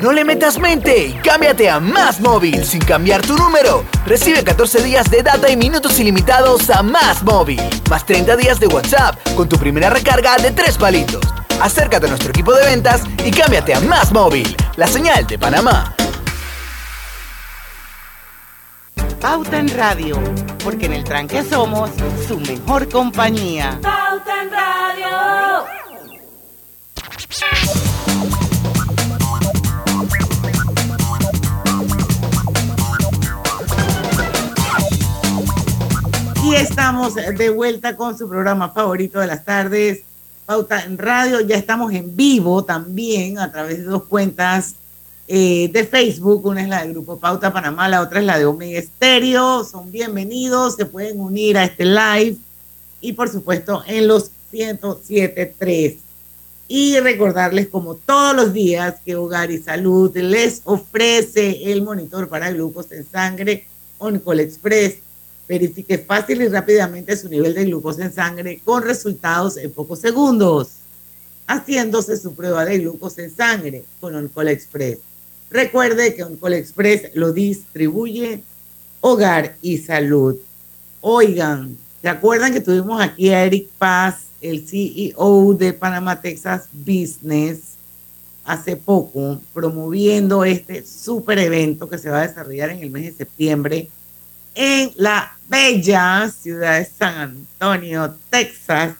No 0.00 0.12
le 0.12 0.24
metas 0.24 0.58
mente 0.58 1.06
y 1.06 1.12
cámbiate 1.14 1.70
a 1.70 1.80
Más 1.80 2.20
Móvil 2.20 2.64
sin 2.64 2.80
cambiar 2.80 3.22
tu 3.22 3.36
número. 3.36 3.84
Recibe 4.04 4.42
14 4.42 4.82
días 4.82 5.10
de 5.10 5.22
data 5.22 5.48
y 5.48 5.56
minutos 5.56 5.98
ilimitados 6.00 6.70
a 6.70 6.82
Más 6.82 7.22
Móvil, 7.22 7.60
más 7.88 8.04
30 8.04 8.36
días 8.36 8.58
de 8.58 8.66
WhatsApp 8.66 9.16
con 9.36 9.48
tu 9.48 9.58
primera 9.58 9.90
recarga 9.90 10.36
de 10.36 10.50
3 10.50 10.76
palitos. 10.76 11.22
Acércate 11.60 12.06
a 12.06 12.08
nuestro 12.08 12.30
equipo 12.30 12.52
de 12.52 12.64
ventas 12.64 13.02
y 13.24 13.30
cámbiate 13.30 13.74
a 13.74 13.80
Más 13.80 14.12
Móvil, 14.12 14.56
la 14.76 14.86
señal 14.86 15.26
de 15.26 15.38
Panamá. 15.38 15.94
Pauta 19.20 19.58
en 19.58 19.68
Radio, 19.68 20.20
porque 20.64 20.86
en 20.86 20.94
el 20.94 21.04
tranque 21.04 21.44
somos 21.44 21.90
su 22.26 22.40
mejor 22.40 22.88
compañía. 22.88 23.78
Pauta 23.80 24.42
en 24.42 24.50
Radio. 24.50 25.64
Y 36.44 36.54
estamos 36.56 37.14
de 37.14 37.50
vuelta 37.50 37.96
con 37.96 38.18
su 38.18 38.28
programa 38.28 38.70
favorito 38.70 39.20
de 39.20 39.28
las 39.28 39.44
tardes, 39.44 40.02
Pauta 40.46 40.82
en 40.84 40.98
Radio. 40.98 41.40
Ya 41.40 41.56
estamos 41.56 41.92
en 41.92 42.16
vivo 42.16 42.64
también 42.64 43.38
a 43.38 43.50
través 43.52 43.78
de 43.78 43.84
dos 43.84 44.04
cuentas 44.04 44.74
eh, 45.28 45.70
de 45.72 45.84
Facebook. 45.84 46.44
Una 46.46 46.62
es 46.62 46.68
la 46.68 46.82
del 46.82 46.92
Grupo 46.92 47.18
Pauta 47.18 47.52
Panamá, 47.52 47.88
la 47.88 48.00
otra 48.00 48.20
es 48.20 48.26
la 48.26 48.38
de 48.38 48.46
Omega 48.46 48.78
Estéreo. 48.78 49.64
Son 49.64 49.90
bienvenidos, 49.90 50.76
se 50.76 50.86
pueden 50.86 51.20
unir 51.20 51.56
a 51.58 51.64
este 51.64 51.84
live 51.84 52.36
y 53.00 53.12
por 53.12 53.28
supuesto 53.28 53.82
en 53.86 54.08
los 54.08 54.30
107.3. 54.52 55.96
Y 56.68 56.98
recordarles 57.00 57.68
como 57.68 57.94
todos 57.96 58.34
los 58.34 58.52
días 58.52 58.96
que 59.04 59.16
Hogar 59.16 59.50
y 59.50 59.58
Salud 59.58 60.16
les 60.16 60.62
ofrece 60.64 61.70
el 61.70 61.82
monitor 61.82 62.28
para 62.28 62.50
glucosa 62.50 62.94
en 62.94 63.06
sangre 63.10 63.66
Oncol 63.98 64.40
Express 64.40 64.96
Verifique 65.52 65.98
fácil 65.98 66.40
y 66.40 66.48
rápidamente 66.48 67.14
su 67.14 67.28
nivel 67.28 67.52
de 67.52 67.66
glucosa 67.66 68.06
en 68.06 68.12
sangre 68.14 68.62
con 68.64 68.82
resultados 68.82 69.58
en 69.58 69.70
pocos 69.70 69.98
segundos, 69.98 70.68
haciéndose 71.46 72.16
su 72.16 72.34
prueba 72.34 72.64
de 72.64 72.78
glucosa 72.78 73.22
en 73.22 73.36
sangre 73.36 73.84
con 74.00 74.14
Oncol 74.14 74.48
Express. 74.48 74.96
Recuerde 75.50 76.14
que 76.14 76.24
Oncol 76.24 76.54
Express 76.54 77.10
lo 77.12 77.34
distribuye 77.34 78.42
Hogar 79.02 79.58
y 79.60 79.76
Salud. 79.76 80.36
Oigan, 81.02 81.76
¿se 82.00 82.08
acuerdan 82.08 82.54
que 82.54 82.62
tuvimos 82.62 83.02
aquí 83.02 83.28
a 83.28 83.44
Eric 83.44 83.68
Paz, 83.76 84.28
el 84.40 84.66
CEO 84.66 85.52
de 85.52 85.74
Panama 85.74 86.18
Texas 86.18 86.62
Business, 86.72 87.74
hace 88.46 88.76
poco, 88.76 89.38
promoviendo 89.52 90.46
este 90.46 90.82
super 90.86 91.38
evento 91.38 91.90
que 91.90 91.98
se 91.98 92.08
va 92.08 92.22
a 92.22 92.26
desarrollar 92.26 92.70
en 92.70 92.78
el 92.78 92.90
mes 92.90 93.04
de 93.04 93.12
septiembre? 93.12 93.90
En 94.54 94.92
la 94.96 95.36
bella 95.48 96.30
ciudad 96.30 96.78
de 96.78 96.84
San 96.84 97.46
Antonio, 97.60 98.14
Texas. 98.30 98.94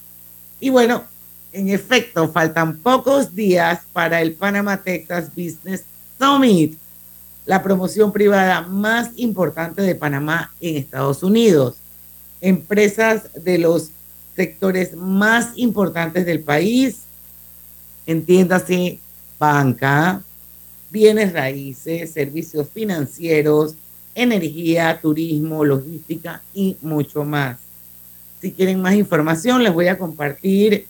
Y 0.60 0.70
bueno, 0.70 1.04
en 1.52 1.68
efecto, 1.68 2.30
faltan 2.30 2.78
pocos 2.78 3.34
días 3.34 3.80
para 3.92 4.20
el 4.20 4.34
Panama 4.34 4.82
Texas 4.82 5.28
Business 5.34 5.84
Summit, 6.18 6.78
la 7.44 7.62
promoción 7.62 8.12
privada 8.12 8.62
más 8.62 9.10
importante 9.16 9.82
de 9.82 9.94
Panamá 9.94 10.52
en 10.60 10.76
Estados 10.76 11.22
Unidos. 11.22 11.76
Empresas 12.40 13.24
de 13.34 13.58
los 13.58 13.90
sectores 14.34 14.94
más 14.96 15.50
importantes 15.56 16.24
del 16.24 16.40
país, 16.40 17.00
entiéndase 18.06 18.98
banca, 19.38 20.22
bienes 20.90 21.32
raíces, 21.32 22.12
servicios 22.12 22.68
financieros, 22.72 23.74
energía, 24.14 24.98
turismo, 25.00 25.64
logística 25.64 26.42
y 26.54 26.76
mucho 26.82 27.24
más. 27.24 27.58
Si 28.40 28.52
quieren 28.52 28.80
más 28.80 28.94
información, 28.94 29.62
les 29.62 29.72
voy 29.72 29.88
a 29.88 29.98
compartir 29.98 30.86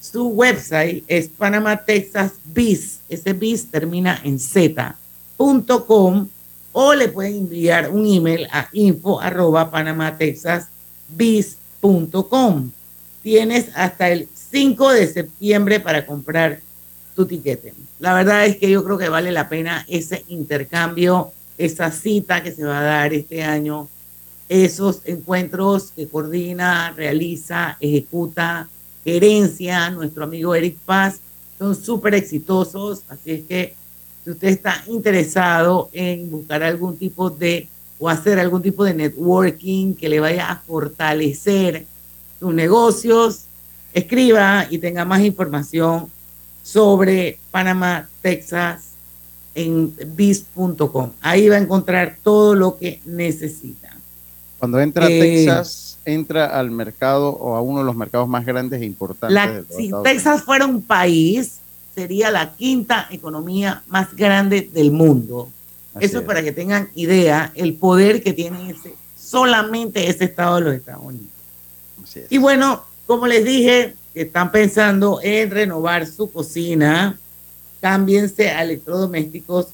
su 0.00 0.28
website, 0.28 1.04
es 1.08 1.28
Panama 1.28 1.84
Texas 1.84 2.32
Biz. 2.44 3.00
Ese 3.08 3.32
Biz 3.32 3.70
termina 3.70 4.20
en 4.24 4.38
z.com 4.38 6.28
o 6.72 6.94
le 6.94 7.08
pueden 7.08 7.36
enviar 7.36 7.90
un 7.90 8.06
email 8.06 8.46
a 8.50 8.68
info 8.72 9.20
arroba. 9.20 9.70
Tienes 13.22 13.68
hasta 13.74 14.08
el 14.08 14.28
5 14.50 14.92
de 14.92 15.06
septiembre 15.06 15.80
para 15.80 16.06
comprar 16.06 16.60
tu 17.14 17.26
tiquete. 17.26 17.74
La 17.98 18.14
verdad 18.14 18.46
es 18.46 18.56
que 18.56 18.70
yo 18.70 18.82
creo 18.82 18.96
que 18.96 19.08
vale 19.08 19.30
la 19.30 19.48
pena 19.48 19.84
ese 19.88 20.24
intercambio 20.28 21.32
esa 21.60 21.90
cita 21.90 22.42
que 22.42 22.52
se 22.52 22.64
va 22.64 22.80
a 22.80 22.82
dar 22.82 23.12
este 23.12 23.42
año, 23.42 23.86
esos 24.48 25.02
encuentros 25.04 25.92
que 25.94 26.08
coordina, 26.08 26.92
realiza, 26.96 27.76
ejecuta, 27.80 28.66
gerencia, 29.04 29.90
nuestro 29.90 30.24
amigo 30.24 30.54
Eric 30.54 30.78
Paz, 30.86 31.20
son 31.58 31.76
súper 31.76 32.14
exitosos, 32.14 33.02
así 33.10 33.32
es 33.32 33.42
que 33.44 33.74
si 34.24 34.30
usted 34.30 34.48
está 34.48 34.82
interesado 34.88 35.90
en 35.92 36.30
buscar 36.30 36.62
algún 36.62 36.96
tipo 36.96 37.28
de 37.28 37.68
o 37.98 38.08
hacer 38.08 38.38
algún 38.38 38.62
tipo 38.62 38.82
de 38.82 38.94
networking 38.94 39.94
que 39.94 40.08
le 40.08 40.18
vaya 40.18 40.50
a 40.50 40.56
fortalecer 40.56 41.84
sus 42.38 42.54
negocios, 42.54 43.44
escriba 43.92 44.66
y 44.70 44.78
tenga 44.78 45.04
más 45.04 45.20
información 45.20 46.06
sobre 46.62 47.38
Panamá, 47.50 48.08
Texas, 48.22 48.89
en 49.54 49.94
bis.com. 50.14 51.10
Ahí 51.20 51.48
va 51.48 51.56
a 51.56 51.58
encontrar 51.58 52.16
todo 52.22 52.54
lo 52.54 52.78
que 52.78 53.00
necesita. 53.04 53.96
Cuando 54.58 54.80
entra 54.80 55.06
a 55.06 55.10
eh, 55.10 55.20
Texas, 55.20 55.98
entra 56.04 56.46
al 56.46 56.70
mercado 56.70 57.30
o 57.30 57.56
a 57.56 57.62
uno 57.62 57.80
de 57.80 57.84
los 57.86 57.96
mercados 57.96 58.28
más 58.28 58.44
grandes 58.44 58.82
e 58.82 58.84
importantes. 58.84 59.64
si 59.76 59.90
Texas 60.04 60.42
fuera 60.42 60.66
un 60.66 60.82
país, 60.82 61.60
sería 61.94 62.30
la 62.30 62.54
quinta 62.54 63.08
economía 63.10 63.82
más 63.88 64.14
grande 64.14 64.68
del 64.72 64.92
mundo. 64.92 65.48
Eso 65.98 66.24
para 66.24 66.42
que 66.42 66.52
tengan 66.52 66.88
idea 66.94 67.52
el 67.54 67.74
poder 67.74 68.22
que 68.22 68.32
tiene 68.32 68.70
ese, 68.70 68.94
solamente 69.18 70.08
ese 70.08 70.24
estado 70.24 70.56
de 70.56 70.60
los 70.62 70.74
Estados 70.74 71.04
Unidos. 71.04 71.28
Y 72.28 72.38
bueno, 72.38 72.84
como 73.06 73.26
les 73.26 73.44
dije, 73.44 73.94
están 74.14 74.52
pensando 74.52 75.20
en 75.22 75.50
renovar 75.50 76.06
su 76.06 76.30
cocina, 76.30 77.18
cámbiense 77.80 78.50
a 78.50 78.62
electrodomésticos 78.62 79.68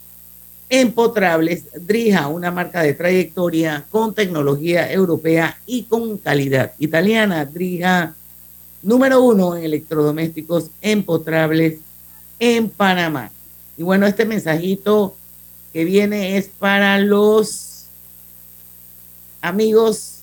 empotrables 0.68 1.64
Drija, 1.74 2.28
una 2.28 2.50
marca 2.50 2.82
de 2.82 2.94
trayectoria 2.94 3.84
con 3.90 4.14
tecnología 4.14 4.90
europea 4.90 5.58
y 5.66 5.84
con 5.84 6.18
calidad 6.18 6.72
italiana. 6.78 7.44
Drija, 7.44 8.14
número 8.82 9.22
uno 9.22 9.56
en 9.56 9.64
electrodomésticos 9.64 10.70
empotrables 10.80 11.78
en 12.38 12.68
Panamá. 12.68 13.30
Y 13.76 13.82
bueno, 13.82 14.06
este 14.06 14.24
mensajito 14.24 15.16
que 15.72 15.84
viene 15.84 16.36
es 16.36 16.48
para 16.48 16.98
los 16.98 17.84
amigos 19.40 20.22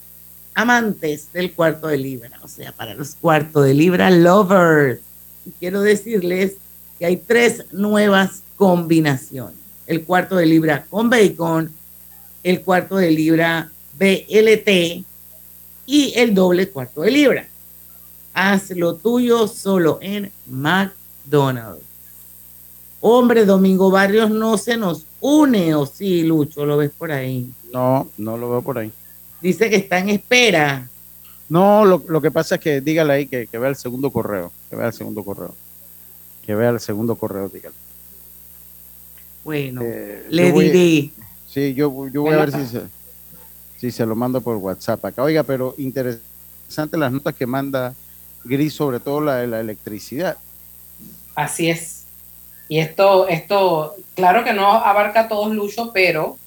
amantes 0.55 1.31
del 1.31 1.53
cuarto 1.53 1.87
de 1.87 1.97
libra, 1.97 2.31
o 2.41 2.47
sea, 2.47 2.71
para 2.71 2.93
los 2.93 3.15
cuarto 3.15 3.61
de 3.61 3.73
libra 3.73 4.09
lovers. 4.11 4.99
Y 5.45 5.51
quiero 5.51 5.81
decirles 5.81 6.55
hay 7.05 7.17
tres 7.17 7.65
nuevas 7.71 8.43
combinaciones. 8.55 9.57
El 9.87 10.05
cuarto 10.05 10.35
de 10.35 10.45
libra 10.45 10.85
con 10.89 11.09
bacon, 11.09 11.71
el 12.43 12.61
cuarto 12.61 12.97
de 12.97 13.11
libra 13.11 13.71
BLT 13.97 15.05
y 15.85 16.13
el 16.15 16.33
doble 16.33 16.69
cuarto 16.69 17.01
de 17.01 17.11
libra. 17.11 17.47
Haz 18.33 18.71
lo 18.71 18.95
tuyo 18.95 19.47
solo 19.47 19.99
en 20.01 20.31
McDonald's. 20.47 21.83
Hombre, 23.01 23.45
Domingo 23.45 23.91
Barrios 23.91 24.29
no 24.29 24.57
se 24.57 24.77
nos 24.77 25.05
une, 25.19 25.75
o 25.75 25.85
sí, 25.85 26.23
Lucho, 26.23 26.65
¿lo 26.65 26.77
ves 26.77 26.91
por 26.97 27.11
ahí? 27.11 27.49
No, 27.73 28.07
no 28.17 28.37
lo 28.37 28.49
veo 28.49 28.61
por 28.61 28.77
ahí. 28.77 28.91
Dice 29.41 29.69
que 29.69 29.75
está 29.75 29.99
en 29.99 30.09
espera. 30.09 30.87
No, 31.49 31.83
lo, 31.83 32.21
que 32.21 32.31
pasa 32.31 32.55
es 32.55 32.61
que 32.61 32.79
dígale 32.79 33.13
ahí 33.13 33.27
que, 33.27 33.45
que 33.47 33.57
vea 33.57 33.69
el 33.69 33.75
segundo 33.75 34.09
correo, 34.09 34.53
que 34.69 34.77
vea 34.77 34.87
el 34.87 34.93
segundo 34.93 35.21
correo 35.21 35.53
que 36.45 36.55
vea 36.55 36.69
el 36.69 36.79
segundo 36.79 37.15
correo, 37.15 37.49
dígale. 37.49 37.75
Bueno, 39.43 39.81
eh, 39.83 40.25
le 40.29 40.51
diré. 40.51 41.11
Sí, 41.47 41.73
yo, 41.73 42.07
yo 42.07 42.21
voy 42.21 42.33
a 42.33 42.45
ver 42.45 42.51
si 42.51 42.65
se, 42.65 42.81
si 43.77 43.91
se 43.91 44.05
lo 44.05 44.15
mando 44.15 44.41
por 44.41 44.57
WhatsApp 44.57 45.03
acá. 45.05 45.23
Oiga, 45.23 45.43
pero 45.43 45.75
interesante 45.77 46.97
las 46.97 47.11
notas 47.11 47.35
que 47.35 47.45
manda 47.45 47.93
Gris, 48.43 48.73
sobre 48.73 48.99
todo 48.99 49.21
la 49.21 49.35
de 49.35 49.47
la 49.47 49.59
electricidad. 49.59 50.37
Así 51.35 51.69
es. 51.69 52.03
Y 52.69 52.79
esto, 52.79 53.27
esto, 53.27 53.95
claro 54.15 54.43
que 54.43 54.53
no 54.53 54.71
abarca 54.71 55.21
a 55.21 55.27
todos 55.27 55.53
Lucho, 55.53 55.91
pero 55.93 56.37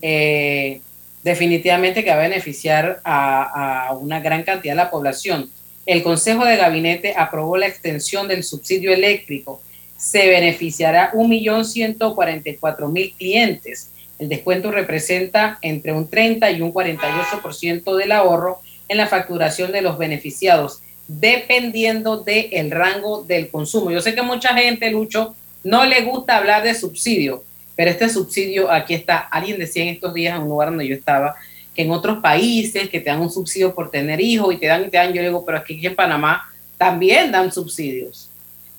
eh, 0.00 0.80
definitivamente 1.22 2.04
que 2.04 2.10
va 2.10 2.16
a 2.16 2.28
beneficiar 2.28 3.00
a, 3.04 3.88
a, 3.88 3.92
una 3.94 4.20
gran 4.20 4.44
cantidad 4.44 4.72
de 4.74 4.76
la 4.76 4.90
población. 4.90 5.50
El 5.86 6.02
Consejo 6.02 6.44
de 6.44 6.56
Gabinete 6.56 7.14
aprobó 7.16 7.56
la 7.56 7.66
extensión 7.66 8.28
del 8.28 8.44
subsidio 8.44 8.92
eléctrico. 8.92 9.62
Se 9.96 10.28
beneficiará 10.28 11.12
1.144.000 11.12 13.14
clientes. 13.16 13.90
El 14.18 14.28
descuento 14.28 14.70
representa 14.70 15.58
entre 15.62 15.92
un 15.92 16.08
30 16.08 16.50
y 16.52 16.62
un 16.62 16.72
48% 16.72 17.96
del 17.96 18.12
ahorro 18.12 18.60
en 18.88 18.96
la 18.96 19.06
facturación 19.06 19.72
de 19.72 19.82
los 19.82 19.98
beneficiados, 19.98 20.82
dependiendo 21.08 22.18
del 22.18 22.70
rango 22.70 23.24
del 23.24 23.48
consumo. 23.48 23.90
Yo 23.90 24.00
sé 24.00 24.14
que 24.14 24.22
mucha 24.22 24.54
gente, 24.54 24.90
Lucho, 24.90 25.34
no 25.62 25.84
le 25.84 26.02
gusta 26.02 26.36
hablar 26.36 26.62
de 26.62 26.74
subsidio, 26.74 27.42
pero 27.76 27.90
este 27.90 28.08
subsidio, 28.08 28.70
aquí 28.70 28.94
está, 28.94 29.18
alguien 29.18 29.58
decía 29.58 29.82
en 29.82 29.90
estos 29.90 30.14
días 30.14 30.36
en 30.36 30.42
un 30.42 30.48
lugar 30.48 30.68
donde 30.68 30.86
yo 30.86 30.94
estaba, 30.94 31.34
que 31.74 31.82
en 31.82 31.90
otros 31.90 32.18
países 32.18 32.88
que 32.88 33.00
te 33.00 33.10
dan 33.10 33.20
un 33.20 33.30
subsidio 33.30 33.74
por 33.74 33.90
tener 33.90 34.20
hijos 34.20 34.54
y 34.54 34.58
te 34.58 34.66
dan 34.66 34.84
y 34.84 34.88
te 34.88 34.96
dan, 34.96 35.12
yo 35.12 35.22
digo, 35.22 35.44
pero 35.44 35.58
aquí 35.58 35.84
en 35.84 35.94
Panamá 35.94 36.48
también 36.78 37.32
dan 37.32 37.52
subsidios. 37.52 38.28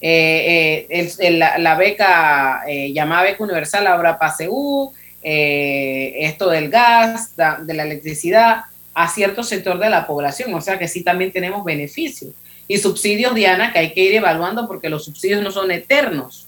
Eh, 0.02 0.86
eh, 0.90 1.32
la, 1.32 1.76
beca 1.76 2.62
eh, 2.68 2.94
llamada 2.94 3.24
beca 3.24 3.44
universal 3.44 3.88
ahora 3.88 4.20
PASEU, 4.20 4.94
esto 5.24 6.50
del 6.50 6.70
gas, 6.70 7.36
de 7.36 7.74
la 7.74 7.84
electricidad, 7.84 8.66
a 8.94 9.10
cierto 9.10 9.44
sector 9.44 9.80
de 9.80 9.90
la 9.90 10.06
población, 10.06 10.54
o 10.54 10.62
sea 10.62 10.78
que 10.78 10.88
sí 10.88 11.04
también 11.04 11.32
tenemos 11.32 11.66
beneficios. 11.66 12.32
Y 12.68 12.78
subsidios, 12.78 13.34
Diana, 13.34 13.74
que 13.74 13.80
hay 13.80 13.94
que 13.94 14.04
ir 14.04 14.14
evaluando 14.14 14.68
porque 14.68 14.90
los 14.90 15.06
subsidios 15.06 15.42
no 15.42 15.52
son 15.52 15.72
eternos. 15.72 16.48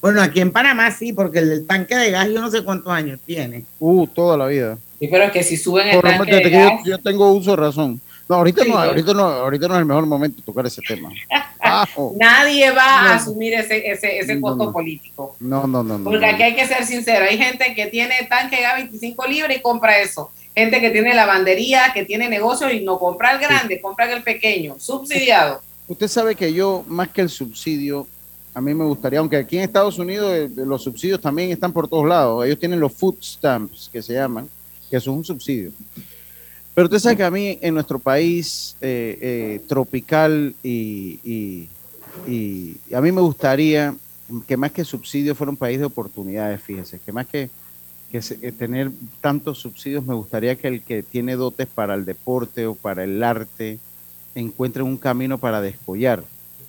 Bueno, 0.00 0.22
aquí 0.22 0.40
en 0.40 0.52
Panamá 0.52 0.90
sí, 0.90 1.12
porque 1.12 1.40
el 1.40 1.66
tanque 1.66 1.96
de 1.96 2.10
gas 2.10 2.28
yo 2.28 2.40
no 2.40 2.50
sé 2.50 2.62
cuántos 2.62 2.92
años 2.92 3.18
tiene. 3.24 3.64
Uh, 3.78 4.06
toda 4.06 4.36
la 4.36 4.46
vida. 4.46 4.78
Sí, 5.00 5.08
pero 5.10 5.32
que 5.32 5.42
si 5.42 5.56
suben 5.56 5.88
el 5.88 6.00
tanque 6.00 6.36
de 6.36 6.50
gas... 6.50 6.72
Yo, 6.84 6.98
tengo 6.98 7.32
uso 7.32 7.52
de 7.52 7.56
razón. 7.56 8.00
No, 8.28 8.36
ahorita 8.36 8.64
no, 8.64 8.78
ahorita 8.78 9.12
no, 9.12 9.22
ahorita 9.22 9.66
no 9.66 9.74
es 9.74 9.80
el 9.80 9.86
mejor 9.86 10.06
momento 10.06 10.36
de 10.36 10.42
tocar 10.44 10.64
ese 10.66 10.82
tema. 10.82 11.10
Nadie 12.16 12.70
va 12.70 13.00
a 13.00 13.14
asumir 13.16 13.54
ese, 13.54 13.90
ese, 13.90 14.18
ese 14.18 14.40
costo 14.40 14.72
político. 14.72 15.34
No, 15.40 15.66
no, 15.66 15.82
no. 15.82 15.98
Porque 16.04 16.26
aquí 16.26 16.42
hay 16.42 16.54
que 16.54 16.66
ser 16.66 16.84
sincero. 16.84 17.24
Hay 17.28 17.38
gente 17.38 17.74
que 17.74 17.86
tiene 17.86 18.14
tanque 18.28 18.56
de 18.56 18.62
gas 18.62 18.74
25 18.76 19.26
libras 19.26 19.56
y 19.56 19.60
compra 19.60 19.98
eso 19.98 20.30
gente 20.54 20.80
que 20.80 20.90
tiene 20.90 21.14
lavandería, 21.14 21.92
que 21.94 22.04
tiene 22.04 22.28
negocios 22.28 22.72
y 22.72 22.80
no 22.80 22.98
compra 22.98 23.32
el 23.32 23.38
grande, 23.38 23.80
compra 23.80 24.12
el 24.12 24.22
pequeño, 24.22 24.76
subsidiado. 24.78 25.60
Usted 25.88 26.08
sabe 26.08 26.34
que 26.34 26.52
yo, 26.52 26.84
más 26.86 27.08
que 27.08 27.22
el 27.22 27.28
subsidio, 27.28 28.06
a 28.52 28.60
mí 28.60 28.74
me 28.74 28.84
gustaría, 28.84 29.18
aunque 29.20 29.36
aquí 29.36 29.56
en 29.56 29.64
Estados 29.64 29.98
Unidos 29.98 30.32
eh, 30.32 30.50
los 30.54 30.82
subsidios 30.82 31.20
también 31.20 31.50
están 31.50 31.72
por 31.72 31.88
todos 31.88 32.06
lados, 32.06 32.44
ellos 32.44 32.58
tienen 32.58 32.80
los 32.80 32.92
food 32.92 33.16
stamps 33.22 33.88
que 33.92 34.02
se 34.02 34.14
llaman, 34.14 34.48
que 34.90 34.96
eso 34.96 35.10
es 35.12 35.16
un 35.16 35.24
subsidio. 35.24 35.72
Pero 36.74 36.86
usted 36.86 36.98
sabe 36.98 37.16
que 37.16 37.24
a 37.24 37.30
mí 37.30 37.58
en 37.60 37.74
nuestro 37.74 37.98
país 37.98 38.76
eh, 38.80 39.18
eh, 39.20 39.60
tropical 39.68 40.54
y, 40.62 41.68
y 42.26 42.76
a 42.94 43.00
mí 43.00 43.12
me 43.12 43.20
gustaría 43.20 43.94
que 44.46 44.56
más 44.56 44.72
que 44.72 44.84
subsidio 44.84 45.34
fuera 45.34 45.50
un 45.50 45.56
país 45.56 45.78
de 45.78 45.84
oportunidades, 45.84 46.60
fíjese, 46.60 47.00
que 47.00 47.12
más 47.12 47.26
que 47.26 47.50
que, 48.10 48.52
tener 48.52 48.90
tantos 49.20 49.58
subsidios, 49.58 50.04
me 50.04 50.14
gustaría 50.14 50.56
que 50.56 50.68
el 50.68 50.82
que 50.82 51.02
tiene 51.02 51.36
dotes 51.36 51.68
para 51.68 51.94
el 51.94 52.04
deporte 52.04 52.66
o 52.66 52.74
para 52.74 53.04
el 53.04 53.22
arte 53.22 53.78
encuentre 54.34 54.82
un 54.82 54.96
camino 54.96 55.38
para 55.38 55.60
descollar, 55.60 56.24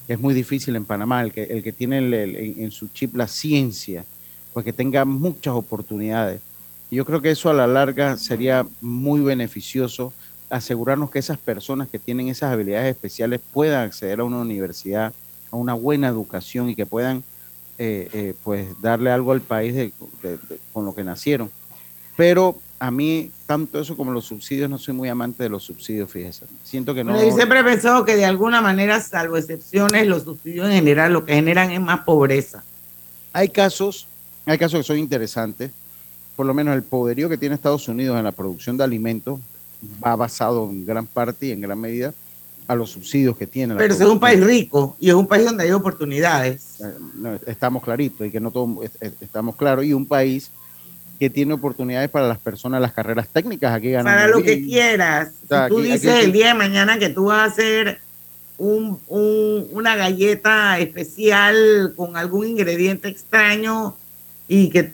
es 0.07 0.19
muy 0.19 0.33
difícil 0.33 0.75
en 0.75 0.85
Panamá, 0.85 1.21
el 1.23 1.31
que, 1.31 1.43
el 1.43 1.63
que 1.63 1.71
tiene 1.71 1.97
en, 1.99 2.71
su 2.71 2.87
chip 2.89 3.15
la 3.15 3.27
ciencia, 3.27 4.05
pues 4.53 4.65
que 4.65 4.73
tenga 4.73 5.05
muchas 5.05 5.53
oportunidades. 5.53 6.41
Yo 6.91 7.05
creo 7.05 7.21
que 7.21 7.31
eso 7.31 7.49
a 7.49 7.53
la 7.53 7.67
larga 7.67 8.17
sería 8.17 8.65
muy 8.81 9.21
beneficioso, 9.21 10.11
asegurarnos 10.49 11.09
que 11.09 11.19
esas 11.19 11.37
personas 11.37 11.87
que 11.87 11.99
tienen 11.99 12.27
esas 12.27 12.51
habilidades 12.51 12.93
especiales 12.93 13.39
puedan 13.53 13.85
acceder 13.85 14.19
a 14.19 14.25
una 14.25 14.39
universidad, 14.39 15.13
a 15.51 15.55
una 15.55 15.73
buena 15.73 16.09
educación 16.09 16.69
y 16.69 16.75
que 16.75 16.85
puedan 16.85 17.23
eh, 17.77 18.09
eh, 18.11 18.33
pues 18.43 18.67
darle 18.81 19.09
algo 19.09 19.31
al 19.31 19.39
país 19.39 19.93
con 20.73 20.85
lo 20.85 20.93
que 20.93 21.05
nacieron. 21.05 21.49
Pero 22.17 22.59
a 22.77 22.91
mí, 22.91 23.31
tanto 23.45 23.79
eso 23.79 23.95
como 23.95 24.11
los 24.11 24.25
subsidios, 24.25 24.69
no 24.69 24.77
soy 24.77 24.93
muy 24.93 25.07
amante 25.07 25.43
de 25.43 25.49
los 25.49 25.63
subsidios, 25.63 26.11
fíjese. 26.11 26.45
Siento 26.63 26.93
que 26.93 27.03
no. 27.05 27.23
yo 27.23 27.33
siempre 27.33 27.59
he 27.61 27.63
pensado 27.63 28.03
que 28.03 28.17
de 28.17 28.25
alguna 28.25 28.59
manera, 28.59 28.99
salvo 28.99 29.37
excepciones, 29.37 30.07
los 30.07 30.23
subsidios 30.23 30.67
en 30.67 30.73
general 30.73 31.13
lo 31.13 31.23
que 31.23 31.35
generan 31.35 31.71
es 31.71 31.79
más 31.79 32.01
pobreza. 32.01 32.63
Hay 33.31 33.47
casos, 33.47 34.07
hay 34.45 34.57
casos 34.57 34.79
que 34.79 34.83
son 34.83 34.97
interesantes. 34.97 35.71
Por 36.35 36.45
lo 36.45 36.53
menos 36.53 36.75
el 36.75 36.83
poderío 36.83 37.29
que 37.29 37.37
tiene 37.37 37.55
Estados 37.55 37.87
Unidos 37.87 38.17
en 38.17 38.23
la 38.23 38.31
producción 38.31 38.77
de 38.77 38.83
alimentos 38.83 39.39
va 40.03 40.15
basado 40.15 40.69
en 40.69 40.85
gran 40.85 41.05
parte 41.05 41.47
y 41.47 41.51
en 41.51 41.61
gran 41.61 41.79
medida 41.79 42.13
a 42.67 42.75
los 42.75 42.91
subsidios 42.91 43.37
que 43.37 43.47
tiene. 43.47 43.75
Pero 43.75 43.93
es 43.93 43.99
un 44.01 44.19
país 44.19 44.41
rico 44.43 44.95
y 44.99 45.09
es 45.09 45.15
un 45.15 45.27
país 45.27 45.45
donde 45.45 45.63
hay 45.63 45.71
oportunidades. 45.71 46.79
Eh, 46.81 47.39
estamos 47.47 47.83
claritos 47.83 48.25
y 48.25 48.31
que 48.31 48.39
no 48.39 48.51
todos 48.51 48.89
estamos 49.19 49.55
claros. 49.55 49.83
Y 49.83 49.93
un 49.93 50.05
país 50.05 50.51
que 51.19 51.29
tiene 51.29 51.53
oportunidades 51.53 52.09
para 52.09 52.27
las 52.27 52.39
personas, 52.39 52.81
las 52.81 52.93
carreras 52.93 53.27
técnicas 53.27 53.73
aquí 53.73 53.91
ganan. 53.91 54.13
Para 54.13 54.27
lo 54.27 54.41
que 54.41 54.63
quieras. 54.63 55.33
si 55.41 55.55
tú 55.67 55.81
dices 55.81 56.23
el 56.23 56.31
día 56.31 56.47
de 56.47 56.53
mañana 56.55 56.97
que 56.97 57.09
tú 57.09 57.25
vas 57.25 57.39
a 57.39 57.43
hacer 57.51 57.99
un, 58.57 58.99
una 59.07 59.95
galleta 59.95 60.79
especial 60.79 61.93
con 61.95 62.15
algún 62.15 62.47
ingrediente 62.47 63.07
extraño 63.07 63.95
y 64.47 64.69
que 64.69 64.93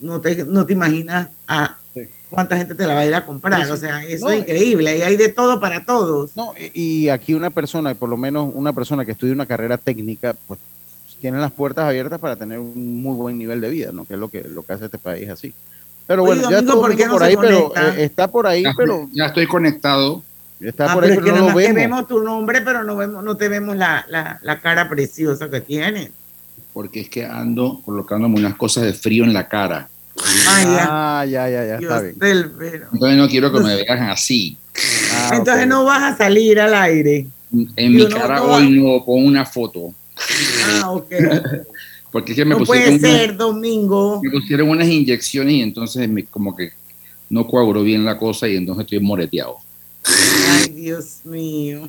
no 0.00 0.20
te, 0.20 0.44
no 0.44 0.66
te 0.66 0.72
imaginas 0.72 1.28
a 1.46 1.76
cuánta 2.30 2.56
gente 2.56 2.74
te 2.74 2.86
la 2.86 2.94
va 2.94 3.00
a 3.00 3.06
ir 3.06 3.14
a 3.14 3.24
comprar. 3.24 3.70
o 3.70 3.76
sea, 3.76 4.04
eso 4.04 4.30
es 4.30 4.40
increíble. 4.40 4.98
Y 4.98 5.02
hay 5.02 5.16
de 5.16 5.28
todo 5.28 5.60
para 5.60 5.84
todos. 5.84 6.36
No, 6.36 6.52
y 6.74 7.08
aquí 7.08 7.34
una 7.34 7.50
persona, 7.50 7.94
por 7.94 8.08
lo 8.08 8.16
menos 8.16 8.50
una 8.54 8.72
persona 8.72 9.04
que 9.04 9.12
estudia 9.12 9.32
una 9.32 9.46
carrera 9.46 9.78
técnica, 9.78 10.34
pues 10.46 10.60
tiene 11.20 11.38
las 11.38 11.52
puertas 11.52 11.86
abiertas 11.86 12.20
para 12.20 12.36
tener 12.36 12.58
un 12.58 13.02
muy 13.02 13.16
buen 13.16 13.38
nivel 13.38 13.60
de 13.60 13.70
vida, 13.70 13.90
¿no? 13.92 14.04
Que 14.04 14.14
es 14.14 14.20
lo 14.20 14.28
que, 14.28 14.42
lo 14.42 14.62
que 14.62 14.72
hace 14.72 14.86
este 14.86 14.98
país 14.98 15.28
así. 15.28 15.52
Pero 16.06 16.22
bueno, 16.22 16.48
ya 16.48 16.58
está 16.58 16.74
por, 16.74 17.22
ahí, 17.22 17.36
pero 17.36 17.72
eh, 17.74 17.94
está 18.04 18.30
por 18.30 18.46
ahí, 18.46 18.62
pero 18.76 19.08
ya 19.12 19.26
estoy 19.26 19.46
conectado. 19.46 20.22
Está 20.60 20.92
ah, 20.92 20.94
por 20.94 21.04
ahí, 21.04 21.16
pero, 21.16 21.36
no 21.36 21.48
lo 21.48 21.54
vemos. 21.54 21.62
Te 21.62 21.72
vemos 21.72 22.06
tu 22.06 22.22
nombre, 22.22 22.62
pero 22.62 22.84
no 22.84 22.96
vemos, 22.96 23.24
no 23.24 23.36
te 23.36 23.48
vemos 23.48 23.76
la, 23.76 24.06
la, 24.08 24.38
la 24.42 24.60
cara 24.60 24.88
preciosa 24.88 25.50
que 25.50 25.60
tienes. 25.60 26.10
Porque 26.76 27.00
es 27.00 27.08
que 27.08 27.24
ando 27.24 27.80
colocándome 27.86 28.36
unas 28.36 28.54
cosas 28.54 28.84
de 28.84 28.92
frío 28.92 29.24
en 29.24 29.32
la 29.32 29.48
cara. 29.48 29.88
Ah, 30.46 31.24
ya, 31.24 31.48
ya, 31.48 31.64
ya, 31.64 31.76
está 31.76 32.02
bien. 32.02 32.16
Entonces 32.92 33.16
no 33.16 33.28
quiero 33.30 33.50
que 33.50 33.60
me 33.60 33.76
vean 33.76 34.10
así. 34.10 34.58
Ah, 35.10 35.30
Entonces 35.36 35.66
no 35.66 35.84
vas 35.86 36.02
a 36.02 36.16
salir 36.18 36.60
al 36.60 36.74
aire. 36.74 37.28
En 37.76 37.94
mi 37.94 38.06
cara 38.10 38.42
hoy 38.42 38.68
no, 38.72 39.02
con 39.02 39.24
una 39.24 39.46
foto. 39.46 39.94
Ah, 40.66 40.90
ok. 40.90 41.14
Porque 42.12 42.32
es 42.32 42.36
que 42.36 42.44
me 42.44 42.50
no 42.50 42.58
pusieron. 42.58 43.00
Puede 43.00 43.10
ser 43.10 43.36
domingo. 43.38 44.20
Me 44.22 44.30
pusieron 44.32 44.68
unas 44.68 44.86
inyecciones 44.86 45.54
y 45.54 45.62
entonces 45.62 46.06
me, 46.10 46.24
como 46.26 46.54
que 46.54 46.72
no 47.30 47.46
coaguló 47.46 47.84
bien 47.84 48.04
la 48.04 48.18
cosa 48.18 48.48
y 48.48 48.56
entonces 48.56 48.84
estoy 48.84 49.00
moreteado. 49.00 49.56
Ay, 50.04 50.68
Dios 50.74 51.20
mío. 51.24 51.88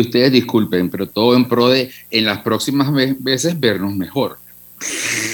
Ustedes 0.00 0.32
disculpen, 0.32 0.90
pero 0.90 1.08
todo 1.08 1.36
en 1.36 1.46
pro 1.48 1.68
de 1.68 1.90
en 2.10 2.24
las 2.24 2.38
próximas 2.40 2.88
veces 3.18 3.58
vernos 3.58 3.94
mejor. 3.94 4.38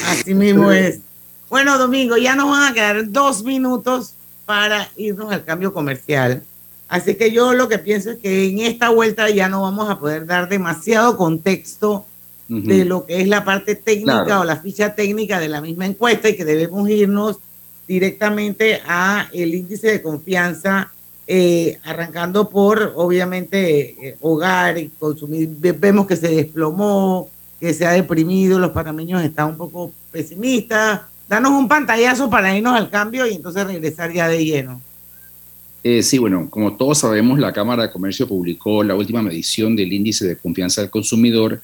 Así 0.06 0.34
mismo 0.34 0.70
es. 0.70 1.00
Bueno, 1.48 1.78
Domingo, 1.78 2.16
ya 2.16 2.36
nos 2.36 2.50
van 2.50 2.70
a 2.70 2.74
quedar 2.74 3.10
dos 3.10 3.42
minutos 3.42 4.14
para 4.46 4.88
irnos 4.96 5.32
al 5.32 5.44
cambio 5.44 5.72
comercial. 5.72 6.42
Así 6.88 7.14
que 7.14 7.30
yo 7.30 7.52
lo 7.54 7.68
que 7.68 7.78
pienso 7.78 8.10
es 8.10 8.18
que 8.18 8.48
en 8.48 8.58
esta 8.60 8.88
vuelta 8.88 9.30
ya 9.30 9.48
no 9.48 9.62
vamos 9.62 9.88
a 9.88 9.98
poder 9.98 10.26
dar 10.26 10.48
demasiado 10.48 11.16
contexto 11.16 12.04
de 12.48 12.84
lo 12.84 13.06
que 13.06 13.20
es 13.20 13.28
la 13.28 13.44
parte 13.44 13.76
técnica 13.76 14.40
o 14.40 14.44
la 14.44 14.56
ficha 14.56 14.96
técnica 14.96 15.38
de 15.38 15.48
la 15.48 15.60
misma 15.60 15.86
encuesta 15.86 16.28
y 16.28 16.36
que 16.36 16.44
debemos 16.44 16.90
irnos 16.90 17.38
directamente 17.86 18.80
a 18.84 19.28
el 19.32 19.54
índice 19.54 19.86
de 19.88 20.02
confianza, 20.02 20.92
eh, 21.32 21.78
arrancando 21.84 22.48
por 22.48 22.92
obviamente 22.96 24.08
eh, 24.08 24.16
hogar 24.20 24.76
y 24.78 24.88
consumir. 24.98 25.48
Vemos 25.60 26.08
que 26.08 26.16
se 26.16 26.26
desplomó, 26.26 27.28
que 27.60 27.72
se 27.72 27.86
ha 27.86 27.92
deprimido, 27.92 28.58
los 28.58 28.72
panameños 28.72 29.22
están 29.22 29.50
un 29.50 29.56
poco 29.56 29.92
pesimistas, 30.10 31.02
danos 31.28 31.52
un 31.52 31.68
pantallazo 31.68 32.28
para 32.28 32.56
irnos 32.56 32.74
al 32.74 32.90
cambio 32.90 33.28
y 33.28 33.34
entonces 33.34 33.64
regresar 33.64 34.12
ya 34.12 34.26
de 34.26 34.44
lleno. 34.44 34.80
Eh, 35.84 36.02
sí, 36.02 36.18
bueno, 36.18 36.50
como 36.50 36.76
todos 36.76 36.98
sabemos, 36.98 37.38
la 37.38 37.52
Cámara 37.52 37.84
de 37.84 37.92
Comercio 37.92 38.26
publicó 38.26 38.82
la 38.82 38.96
última 38.96 39.22
medición 39.22 39.76
del 39.76 39.92
índice 39.92 40.26
de 40.26 40.36
confianza 40.36 40.80
del 40.80 40.90
consumidor 40.90 41.60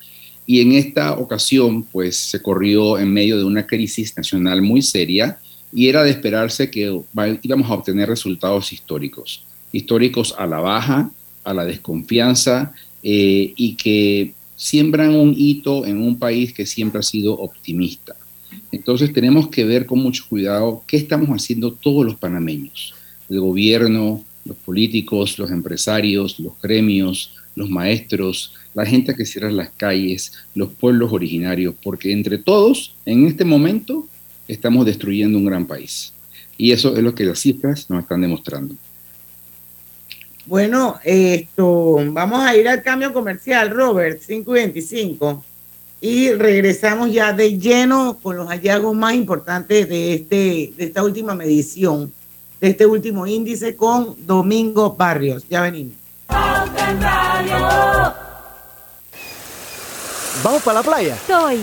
y 0.46 0.60
en 0.60 0.70
esta 0.74 1.14
ocasión, 1.14 1.82
pues 1.82 2.16
se 2.16 2.40
corrió 2.40 3.00
en 3.00 3.12
medio 3.12 3.36
de 3.36 3.42
una 3.42 3.66
crisis 3.66 4.16
nacional 4.16 4.62
muy 4.62 4.80
seria 4.80 5.40
y 5.72 5.88
era 5.88 6.04
de 6.04 6.10
esperarse 6.10 6.70
que 6.70 7.00
íbamos 7.42 7.68
a 7.68 7.74
obtener 7.74 8.08
resultados 8.08 8.72
históricos, 8.72 9.44
históricos 9.72 10.34
a 10.38 10.46
la 10.46 10.60
baja, 10.60 11.10
a 11.44 11.54
la 11.54 11.64
desconfianza 11.64 12.72
eh, 13.02 13.52
y 13.56 13.74
que 13.74 14.32
siembran 14.56 15.14
un 15.14 15.34
hito 15.36 15.86
en 15.86 15.98
un 15.98 16.18
país 16.18 16.52
que 16.52 16.66
siempre 16.66 17.00
ha 17.00 17.02
sido 17.02 17.34
optimista. 17.34 18.16
Entonces 18.72 19.12
tenemos 19.12 19.48
que 19.48 19.64
ver 19.64 19.86
con 19.86 20.00
mucho 20.00 20.24
cuidado 20.28 20.82
qué 20.86 20.96
estamos 20.96 21.28
haciendo 21.30 21.72
todos 21.72 22.04
los 22.04 22.16
panameños, 22.16 22.94
el 23.28 23.40
gobierno, 23.40 24.24
los 24.44 24.56
políticos, 24.56 25.38
los 25.38 25.50
empresarios, 25.50 26.38
los 26.40 26.52
gremios, 26.62 27.32
los 27.54 27.68
maestros, 27.68 28.52
la 28.74 28.86
gente 28.86 29.14
que 29.14 29.24
cierra 29.24 29.50
las 29.50 29.70
calles, 29.70 30.32
los 30.54 30.70
pueblos 30.70 31.12
originarios, 31.12 31.74
porque 31.82 32.12
entre 32.12 32.38
todos, 32.38 32.94
en 33.04 33.26
este 33.26 33.44
momento, 33.44 34.06
estamos 34.46 34.86
destruyendo 34.86 35.38
un 35.38 35.46
gran 35.46 35.66
país. 35.66 36.12
Y 36.58 36.72
eso 36.72 36.96
es 36.96 37.02
lo 37.02 37.14
que 37.14 37.24
las 37.24 37.40
cifras 37.40 37.90
nos 37.90 38.02
están 38.02 38.20
demostrando. 38.20 38.74
Bueno, 40.46 41.00
esto, 41.02 41.98
vamos 42.12 42.40
a 42.40 42.56
ir 42.56 42.68
al 42.68 42.80
cambio 42.80 43.12
comercial, 43.12 43.68
Robert, 43.70 44.20
5 44.24 44.56
y 44.56 44.60
25. 44.60 45.44
Y 46.00 46.30
regresamos 46.32 47.12
ya 47.12 47.32
de 47.32 47.58
lleno 47.58 48.16
con 48.22 48.36
los 48.36 48.46
hallazgos 48.48 48.94
más 48.94 49.14
importantes 49.14 49.88
de, 49.88 50.14
este, 50.14 50.72
de 50.76 50.84
esta 50.84 51.02
última 51.02 51.34
medición, 51.34 52.12
de 52.60 52.68
este 52.68 52.86
último 52.86 53.26
índice 53.26 53.74
con 53.74 54.14
Domingo 54.24 54.94
Barrios. 54.94 55.44
Ya 55.50 55.62
venimos. 55.62 55.94
¿Vamos 60.44 60.62
para 60.62 60.78
la 60.78 60.82
playa? 60.84 61.18
Soy. 61.26 61.58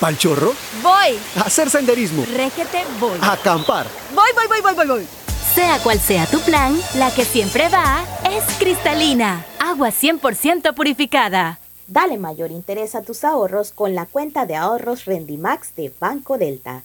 ¿Pal 0.00 0.18
chorro? 0.18 0.52
Voy. 0.82 1.16
A 1.36 1.42
hacer 1.42 1.70
senderismo. 1.70 2.24
Régete, 2.34 2.84
voy. 2.98 3.18
A 3.20 3.32
acampar. 3.32 3.86
Voy, 4.12 4.30
voy, 4.34 4.46
voy, 4.48 4.60
voy, 4.62 4.74
voy, 4.74 4.86
voy. 4.86 5.25
Sea 5.56 5.78
cual 5.82 5.98
sea 5.98 6.26
tu 6.26 6.38
plan, 6.40 6.78
la 6.98 7.10
que 7.14 7.24
siempre 7.24 7.70
va 7.70 8.04
es 8.30 8.44
cristalina. 8.58 9.42
Agua 9.58 9.88
100% 9.88 10.74
purificada. 10.74 11.60
Dale 11.88 12.18
mayor 12.18 12.50
interés 12.50 12.94
a 12.94 13.00
tus 13.00 13.24
ahorros 13.24 13.72
con 13.72 13.94
la 13.94 14.04
cuenta 14.04 14.44
de 14.44 14.54
ahorros 14.54 15.06
Rendimax 15.06 15.74
de 15.74 15.90
Banco 15.98 16.36
Delta. 16.36 16.82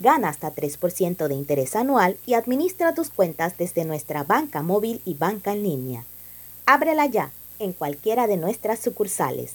Gana 0.00 0.30
hasta 0.30 0.52
3% 0.52 1.28
de 1.28 1.34
interés 1.36 1.76
anual 1.76 2.16
y 2.26 2.34
administra 2.34 2.92
tus 2.92 3.10
cuentas 3.10 3.56
desde 3.56 3.84
nuestra 3.84 4.24
banca 4.24 4.62
móvil 4.62 5.00
y 5.04 5.14
banca 5.14 5.52
en 5.52 5.62
línea. 5.62 6.04
Ábrela 6.66 7.06
ya 7.06 7.30
en 7.60 7.72
cualquiera 7.72 8.26
de 8.26 8.36
nuestras 8.36 8.80
sucursales. 8.80 9.52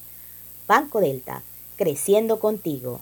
Banco 0.69 1.01
Delta, 1.01 1.41
creciendo 1.75 2.39
contigo. 2.39 3.01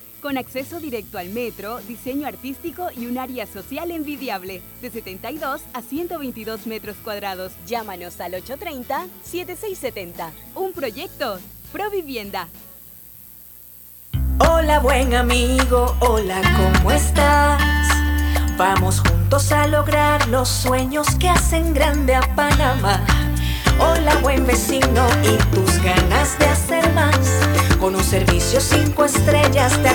con 0.21 0.37
acceso 0.37 0.79
directo 0.79 1.17
al 1.17 1.29
metro, 1.29 1.79
diseño 1.87 2.27
artístico 2.27 2.89
y 2.95 3.07
un 3.07 3.17
área 3.17 3.47
social 3.47 3.91
envidiable, 3.91 4.61
de 4.81 4.89
72 4.89 5.61
a 5.73 5.81
122 5.81 6.67
metros 6.67 6.95
cuadrados. 7.03 7.51
Llámanos 7.67 8.21
al 8.21 8.33
830-7670. 8.33 10.29
Un 10.55 10.71
proyecto, 10.73 11.39
Provivienda. 11.71 12.47
Hola 14.39 14.79
buen 14.79 15.13
amigo, 15.13 15.95
hola, 16.01 16.41
¿cómo 16.57 16.91
estás? 16.91 17.61
Vamos 18.57 18.99
juntos 18.99 19.51
a 19.51 19.67
lograr 19.67 20.27
los 20.27 20.49
sueños 20.49 21.07
que 21.19 21.29
hacen 21.29 21.73
grande 21.73 22.15
a 22.15 22.21
Panamá. 22.35 23.05
Hola 23.79 24.15
buen 24.21 24.45
vecino 24.45 25.07
y 25.23 25.37
tus 25.55 25.81
ganas 25.81 26.37
de 26.37 26.45
hacer 26.45 26.91
más. 26.93 27.17
Con 27.79 27.95
un 27.95 28.03
servicio 28.03 28.59
cinco 28.59 29.05
estrellas 29.05 29.81
te 29.81 29.89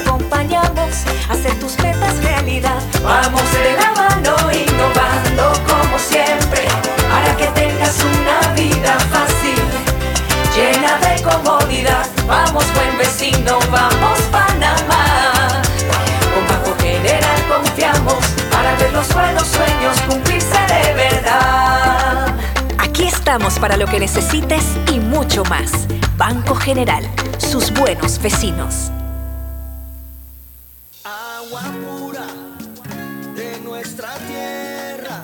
estamos 23.37 23.59
para 23.59 23.77
lo 23.77 23.87
que 23.87 24.01
necesites 24.01 24.65
y 24.91 24.99
mucho 24.99 25.45
más. 25.45 25.87
Banco 26.17 26.55
General, 26.55 27.05
sus 27.37 27.71
buenos 27.71 28.19
vecinos. 28.23 28.91
Agua 31.05 31.61
pura 31.85 32.27
de 33.35 33.61
nuestra 33.61 34.09
tierra, 34.27 35.23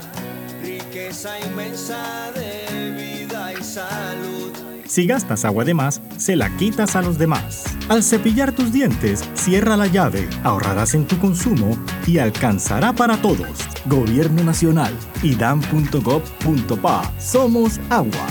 riqueza 0.62 1.40
inmensa 1.40 2.30
de 2.34 2.90
vida 2.90 3.54
y 3.58 3.64
salud. 3.64 4.52
Si 4.86 5.06
gastas 5.06 5.46
agua 5.46 5.64
de 5.64 5.72
más, 5.72 6.02
se 6.18 6.36
la 6.36 6.54
quitas 6.58 6.96
a 6.96 7.00
los 7.00 7.16
demás. 7.16 7.64
Al 7.88 8.02
cepillar 8.02 8.52
tus 8.52 8.74
dientes, 8.74 9.24
cierra 9.32 9.74
la 9.74 9.86
llave, 9.86 10.28
ahorrarás 10.44 10.92
en 10.92 11.06
tu 11.06 11.18
consumo 11.18 11.78
y 12.06 12.18
alcanzará 12.18 12.92
para 12.92 13.16
todos. 13.22 13.71
Gobierno 13.86 14.44
Nacional, 14.44 14.92
idam.gov.pa. 15.22 17.12
Somos 17.18 17.80
agua. 17.90 18.28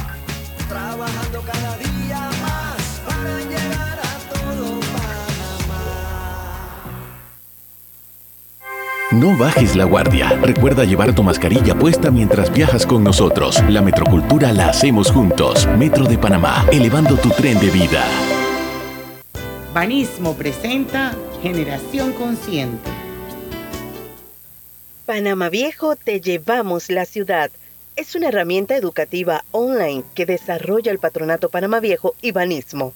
Trabajando 0.69 1.41
cada 1.41 1.77
día 1.77 2.29
más 2.41 3.01
para 3.05 3.39
llegar 3.39 3.99
a 3.99 4.17
todo 4.33 4.79
No 9.11 9.37
bajes 9.37 9.75
la 9.75 9.83
guardia. 9.83 10.29
Recuerda 10.41 10.85
llevar 10.85 11.13
tu 11.13 11.23
mascarilla 11.23 11.77
puesta 11.77 12.11
mientras 12.11 12.53
viajas 12.53 12.85
con 12.85 13.03
nosotros. 13.03 13.61
La 13.67 13.81
metrocultura 13.81 14.53
la 14.53 14.69
hacemos 14.69 15.11
juntos. 15.11 15.67
Metro 15.77 16.05
de 16.05 16.17
Panamá, 16.17 16.65
elevando 16.71 17.17
tu 17.17 17.29
tren 17.29 17.59
de 17.59 17.69
vida. 17.69 18.05
Banismo 19.73 20.33
presenta 20.33 21.13
Generación 21.41 22.13
Consciente. 22.13 22.90
Panamá 25.11 25.49
Viejo 25.49 25.97
Te 25.97 26.21
Llevamos 26.21 26.89
la 26.89 27.03
Ciudad. 27.03 27.51
Es 27.97 28.15
una 28.15 28.29
herramienta 28.29 28.77
educativa 28.77 29.43
online 29.51 30.05
que 30.15 30.25
desarrolla 30.25 30.89
el 30.89 30.99
Patronato 30.99 31.49
Panamá 31.49 31.81
Viejo 31.81 32.15
y 32.21 32.31
Banismo. 32.31 32.93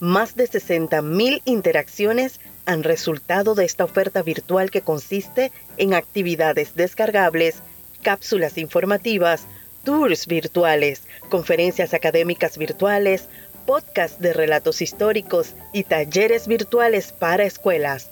Más 0.00 0.34
de 0.34 0.50
60.000 0.50 1.40
interacciones 1.44 2.40
han 2.66 2.82
resultado 2.82 3.54
de 3.54 3.64
esta 3.64 3.84
oferta 3.84 4.24
virtual 4.24 4.72
que 4.72 4.80
consiste 4.80 5.52
en 5.76 5.94
actividades 5.94 6.74
descargables, 6.74 7.58
cápsulas 8.02 8.58
informativas, 8.58 9.46
tours 9.84 10.26
virtuales, 10.26 11.02
conferencias 11.28 11.94
académicas 11.94 12.58
virtuales, 12.58 13.28
podcasts 13.66 14.20
de 14.20 14.32
relatos 14.32 14.82
históricos 14.82 15.54
y 15.72 15.84
talleres 15.84 16.48
virtuales 16.48 17.12
para 17.12 17.44
escuelas. 17.44 18.10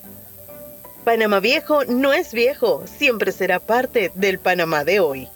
Panamá 1.04 1.40
Viejo 1.40 1.84
no 1.86 2.12
es 2.12 2.32
viejo, 2.32 2.84
siempre 2.86 3.32
será 3.32 3.58
parte 3.58 4.12
del 4.14 4.38
Panamá 4.38 4.84
de 4.84 5.00
hoy. 5.00 5.28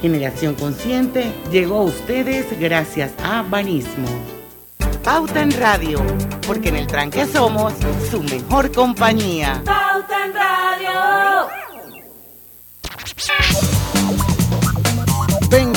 Generación 0.00 0.54
Consciente 0.54 1.32
llegó 1.50 1.78
a 1.78 1.84
ustedes 1.84 2.46
gracias 2.58 3.12
a 3.22 3.42
Banismo. 3.42 4.08
Pauta 5.04 5.42
en 5.42 5.50
Radio, 5.52 6.00
porque 6.46 6.68
en 6.70 6.76
el 6.76 6.86
tranque 6.86 7.26
somos 7.26 7.72
su 8.10 8.22
mejor 8.22 8.72
compañía. 8.72 9.62
Pauta 9.64 10.24
en 10.24 10.34
Radio. 10.34 11.39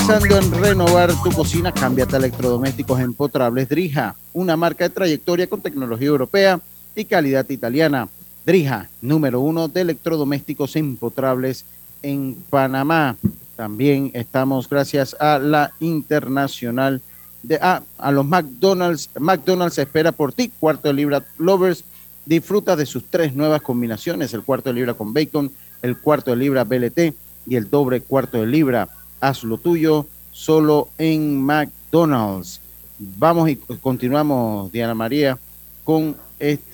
Pensando 0.05 0.37
en 0.37 0.51
renovar 0.61 1.13
tu 1.23 1.31
cocina, 1.31 1.71
cámbiate 1.71 2.17
a 2.17 2.19
electrodomésticos 2.19 2.99
empotrables 2.99 3.69
Drija, 3.69 4.17
una 4.33 4.57
marca 4.57 4.83
de 4.83 4.89
trayectoria 4.89 5.47
con 5.47 5.61
tecnología 5.61 6.09
europea 6.09 6.59
y 6.93 7.05
calidad 7.05 7.49
italiana. 7.49 8.09
Drija, 8.45 8.89
número 9.01 9.39
uno 9.39 9.69
de 9.69 9.79
electrodomésticos 9.79 10.75
empotrables 10.75 11.63
en 12.01 12.35
Panamá. 12.49 13.15
También 13.55 14.11
estamos 14.13 14.67
gracias 14.67 15.15
a 15.21 15.39
la 15.39 15.71
Internacional 15.79 17.01
de 17.41 17.59
ah, 17.61 17.81
a 17.97 18.11
los 18.11 18.25
McDonald's. 18.25 19.09
McDonald's 19.17 19.77
espera 19.77 20.11
por 20.11 20.33
ti, 20.33 20.51
cuarto 20.59 20.89
de 20.89 20.95
libra 20.95 21.25
lovers. 21.37 21.85
Disfruta 22.25 22.75
de 22.75 22.85
sus 22.85 23.05
tres 23.05 23.33
nuevas 23.35 23.61
combinaciones, 23.61 24.33
el 24.33 24.43
cuarto 24.43 24.67
de 24.67 24.75
libra 24.75 24.95
con 24.95 25.13
bacon, 25.13 25.49
el 25.81 25.97
cuarto 25.97 26.31
de 26.31 26.37
libra 26.37 26.65
BLT 26.65 27.15
y 27.47 27.55
el 27.55 27.69
doble 27.69 28.01
cuarto 28.01 28.37
de 28.41 28.47
libra. 28.47 28.89
Haz 29.23 29.45
lo 29.45 29.57
tuyo 29.57 30.05
solo 30.33 30.89
en 30.97 31.41
McDonald's. 31.41 32.59
Vamos 32.99 33.49
y 33.49 33.55
continuamos, 33.55 34.69
Diana 34.69 34.93
María, 34.93 35.39
con, 35.85 36.17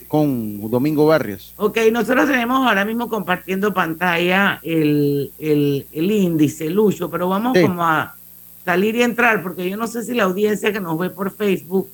con 0.07 0.71
Domingo 0.71 1.05
Barrios. 1.05 1.53
Ok, 1.57 1.77
nosotros 1.91 2.25
tenemos 2.25 2.67
ahora 2.67 2.85
mismo 2.85 3.07
compartiendo 3.07 3.71
pantalla 3.71 4.59
el, 4.63 5.31
el, 5.37 5.85
el 5.91 6.11
índice, 6.11 6.71
Lucho, 6.71 7.07
pero 7.11 7.29
vamos 7.29 7.55
como 7.55 7.83
a 7.83 8.15
salir 8.65 8.95
y 8.95 9.03
entrar, 9.03 9.43
porque 9.43 9.69
yo 9.69 9.77
no 9.77 9.85
sé 9.85 10.03
si 10.03 10.15
la 10.15 10.23
audiencia 10.23 10.73
que 10.73 10.79
nos 10.79 10.97
ve 10.97 11.11
por 11.11 11.29
Facebook 11.29 11.87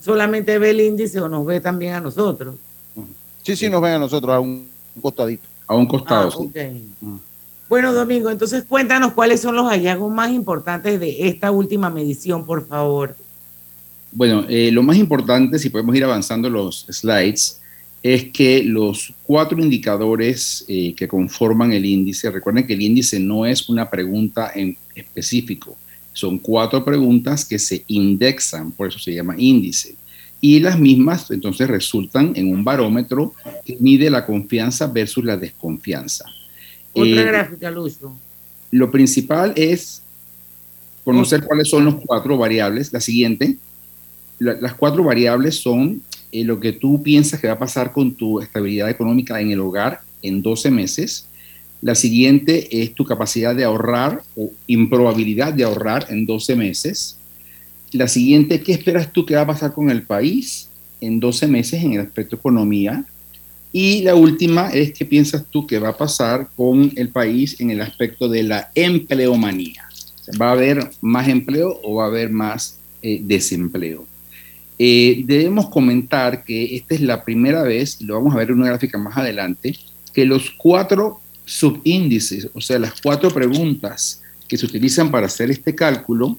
solamente 0.00 0.56
ve 0.60 0.70
el 0.70 0.82
índice 0.82 1.20
o 1.20 1.28
nos 1.28 1.44
ve 1.44 1.60
también 1.60 1.94
a 1.94 2.00
nosotros. 2.00 2.54
Sí, 3.42 3.56
sí, 3.56 3.68
nos 3.68 3.82
ven 3.82 3.94
a 3.94 3.98
nosotros 3.98 4.32
a 4.32 4.38
un 4.38 4.68
costadito. 5.02 5.48
A 5.66 5.74
un 5.74 5.86
costado. 5.86 6.30
Ah, 6.32 6.38
okay. 6.38 6.88
Bueno, 7.68 7.92
Domingo, 7.92 8.30
entonces 8.30 8.64
cuéntanos 8.64 9.12
cuáles 9.12 9.40
son 9.40 9.56
los 9.56 9.68
hallazgos 9.68 10.12
más 10.12 10.30
importantes 10.30 11.00
de 11.00 11.28
esta 11.28 11.50
última 11.50 11.90
medición, 11.90 12.46
por 12.46 12.66
favor. 12.66 13.16
Bueno, 14.12 14.44
eh, 14.48 14.70
lo 14.72 14.82
más 14.82 14.96
importante, 14.96 15.58
si 15.58 15.68
podemos 15.68 15.94
ir 15.96 16.04
avanzando 16.04 16.48
los 16.48 16.86
slides, 16.88 17.60
es 18.02 18.30
que 18.30 18.62
los 18.62 19.12
cuatro 19.24 19.58
indicadores 19.60 20.64
eh, 20.68 20.94
que 20.94 21.08
conforman 21.08 21.72
el 21.72 21.84
índice, 21.84 22.30
recuerden 22.30 22.66
que 22.66 22.74
el 22.74 22.82
índice 22.82 23.18
no 23.18 23.44
es 23.44 23.68
una 23.68 23.90
pregunta 23.90 24.52
en 24.54 24.76
específico, 24.94 25.76
son 26.12 26.38
cuatro 26.38 26.84
preguntas 26.84 27.44
que 27.44 27.58
se 27.58 27.84
indexan, 27.88 28.70
por 28.70 28.88
eso 28.88 28.98
se 29.00 29.12
llama 29.12 29.34
índice. 29.36 29.96
Y 30.40 30.60
las 30.60 30.78
mismas 30.78 31.30
entonces 31.32 31.66
resultan 31.66 32.32
en 32.36 32.52
un 32.52 32.62
barómetro 32.62 33.34
que 33.64 33.76
mide 33.80 34.08
la 34.08 34.24
confianza 34.24 34.86
versus 34.86 35.24
la 35.24 35.36
desconfianza. 35.36 36.24
Otra 36.96 37.20
eh, 37.20 37.24
gráfica, 37.24 37.70
Lucho. 37.70 38.12
Lo 38.70 38.90
principal 38.90 39.52
es 39.56 40.02
conocer 41.04 41.44
cuáles 41.44 41.68
son 41.68 41.84
los 41.84 41.96
cuatro 42.04 42.36
variables. 42.36 42.92
La 42.92 43.00
siguiente, 43.00 43.56
las 44.38 44.74
cuatro 44.74 45.04
variables 45.04 45.56
son 45.56 46.02
eh, 46.32 46.44
lo 46.44 46.58
que 46.58 46.72
tú 46.72 47.02
piensas 47.02 47.40
que 47.40 47.46
va 47.46 47.54
a 47.54 47.58
pasar 47.58 47.92
con 47.92 48.14
tu 48.14 48.40
estabilidad 48.40 48.90
económica 48.90 49.40
en 49.40 49.50
el 49.50 49.60
hogar 49.60 50.00
en 50.22 50.42
12 50.42 50.70
meses. 50.70 51.26
La 51.82 51.94
siguiente 51.94 52.82
es 52.82 52.94
tu 52.94 53.04
capacidad 53.04 53.54
de 53.54 53.64
ahorrar 53.64 54.22
o 54.34 54.50
improbabilidad 54.66 55.52
de 55.52 55.64
ahorrar 55.64 56.06
en 56.08 56.26
12 56.26 56.56
meses. 56.56 57.18
La 57.92 58.08
siguiente, 58.08 58.60
¿qué 58.62 58.72
esperas 58.72 59.12
tú 59.12 59.24
que 59.24 59.36
va 59.36 59.42
a 59.42 59.46
pasar 59.46 59.72
con 59.72 59.90
el 59.90 60.02
país 60.02 60.68
en 61.00 61.20
12 61.20 61.46
meses 61.46 61.84
en 61.84 61.92
el 61.92 62.00
aspecto 62.00 62.36
economía? 62.36 63.04
Y 63.78 64.00
la 64.00 64.14
última 64.14 64.70
es 64.70 64.94
qué 64.94 65.04
piensas 65.04 65.44
tú 65.50 65.66
que 65.66 65.78
va 65.78 65.90
a 65.90 65.98
pasar 65.98 66.48
con 66.56 66.90
el 66.96 67.10
país 67.10 67.60
en 67.60 67.70
el 67.70 67.82
aspecto 67.82 68.26
de 68.26 68.42
la 68.42 68.70
empleomanía. 68.74 69.86
¿Va 70.40 70.48
a 70.48 70.52
haber 70.52 70.92
más 71.02 71.28
empleo 71.28 71.78
o 71.82 71.96
va 71.96 72.04
a 72.04 72.06
haber 72.06 72.30
más 72.30 72.78
eh, 73.02 73.20
desempleo? 73.22 74.06
Eh, 74.78 75.24
debemos 75.26 75.68
comentar 75.68 76.42
que 76.42 76.74
esta 76.74 76.94
es 76.94 77.02
la 77.02 77.22
primera 77.22 77.64
vez, 77.64 78.00
y 78.00 78.04
lo 78.06 78.14
vamos 78.14 78.34
a 78.34 78.38
ver 78.38 78.48
en 78.48 78.60
una 78.60 78.68
gráfica 78.68 78.96
más 78.96 79.14
adelante, 79.14 79.76
que 80.14 80.24
los 80.24 80.52
cuatro 80.52 81.20
subíndices, 81.44 82.48
o 82.54 82.62
sea, 82.62 82.78
las 82.78 82.98
cuatro 83.02 83.28
preguntas 83.28 84.22
que 84.48 84.56
se 84.56 84.64
utilizan 84.64 85.10
para 85.10 85.26
hacer 85.26 85.50
este 85.50 85.74
cálculo, 85.74 86.38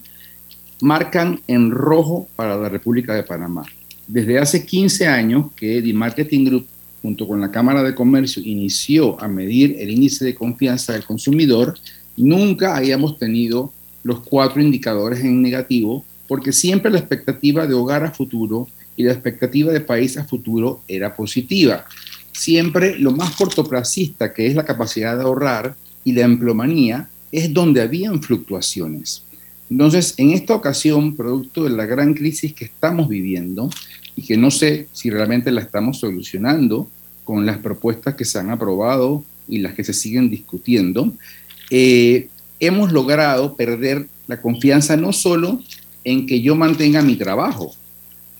marcan 0.80 1.40
en 1.46 1.70
rojo 1.70 2.28
para 2.34 2.56
la 2.56 2.68
República 2.68 3.14
de 3.14 3.22
Panamá. 3.22 3.62
Desde 4.08 4.40
hace 4.40 4.66
15 4.66 5.06
años 5.06 5.52
que 5.54 5.80
The 5.80 5.92
Marketing 5.92 6.44
Group 6.44 6.66
junto 7.02 7.26
con 7.26 7.40
la 7.40 7.50
Cámara 7.50 7.82
de 7.82 7.94
Comercio, 7.94 8.42
inició 8.44 9.20
a 9.22 9.28
medir 9.28 9.76
el 9.78 9.90
índice 9.90 10.24
de 10.24 10.34
confianza 10.34 10.92
del 10.92 11.04
consumidor, 11.04 11.78
nunca 12.16 12.76
habíamos 12.76 13.18
tenido 13.18 13.72
los 14.02 14.20
cuatro 14.20 14.60
indicadores 14.60 15.20
en 15.20 15.42
negativo, 15.42 16.04
porque 16.26 16.52
siempre 16.52 16.90
la 16.90 16.98
expectativa 16.98 17.66
de 17.66 17.74
hogar 17.74 18.04
a 18.04 18.10
futuro 18.10 18.68
y 18.96 19.04
la 19.04 19.12
expectativa 19.12 19.72
de 19.72 19.80
país 19.80 20.16
a 20.16 20.24
futuro 20.24 20.82
era 20.88 21.14
positiva. 21.14 21.84
Siempre 22.32 22.98
lo 22.98 23.12
más 23.12 23.34
cortoplacista, 23.36 24.32
que 24.32 24.46
es 24.46 24.54
la 24.54 24.64
capacidad 24.64 25.16
de 25.16 25.22
ahorrar, 25.22 25.76
y 26.04 26.12
la 26.12 26.22
emplomanía, 26.22 27.08
es 27.30 27.52
donde 27.52 27.82
habían 27.82 28.22
fluctuaciones. 28.22 29.22
Entonces, 29.70 30.14
en 30.16 30.30
esta 30.30 30.54
ocasión, 30.54 31.14
producto 31.14 31.64
de 31.64 31.70
la 31.70 31.84
gran 31.84 32.14
crisis 32.14 32.54
que 32.54 32.64
estamos 32.64 33.08
viviendo, 33.08 33.68
y 34.18 34.22
que 34.22 34.36
no 34.36 34.50
sé 34.50 34.88
si 34.90 35.10
realmente 35.10 35.52
la 35.52 35.60
estamos 35.60 36.00
solucionando 36.00 36.90
con 37.22 37.46
las 37.46 37.58
propuestas 37.58 38.16
que 38.16 38.24
se 38.24 38.40
han 38.40 38.50
aprobado 38.50 39.22
y 39.46 39.58
las 39.58 39.74
que 39.74 39.84
se 39.84 39.92
siguen 39.92 40.28
discutiendo, 40.28 41.12
eh, 41.70 42.26
hemos 42.58 42.90
logrado 42.90 43.54
perder 43.54 44.08
la 44.26 44.42
confianza 44.42 44.96
no 44.96 45.12
solo 45.12 45.62
en 46.02 46.26
que 46.26 46.42
yo 46.42 46.56
mantenga 46.56 47.00
mi 47.00 47.14
trabajo, 47.14 47.76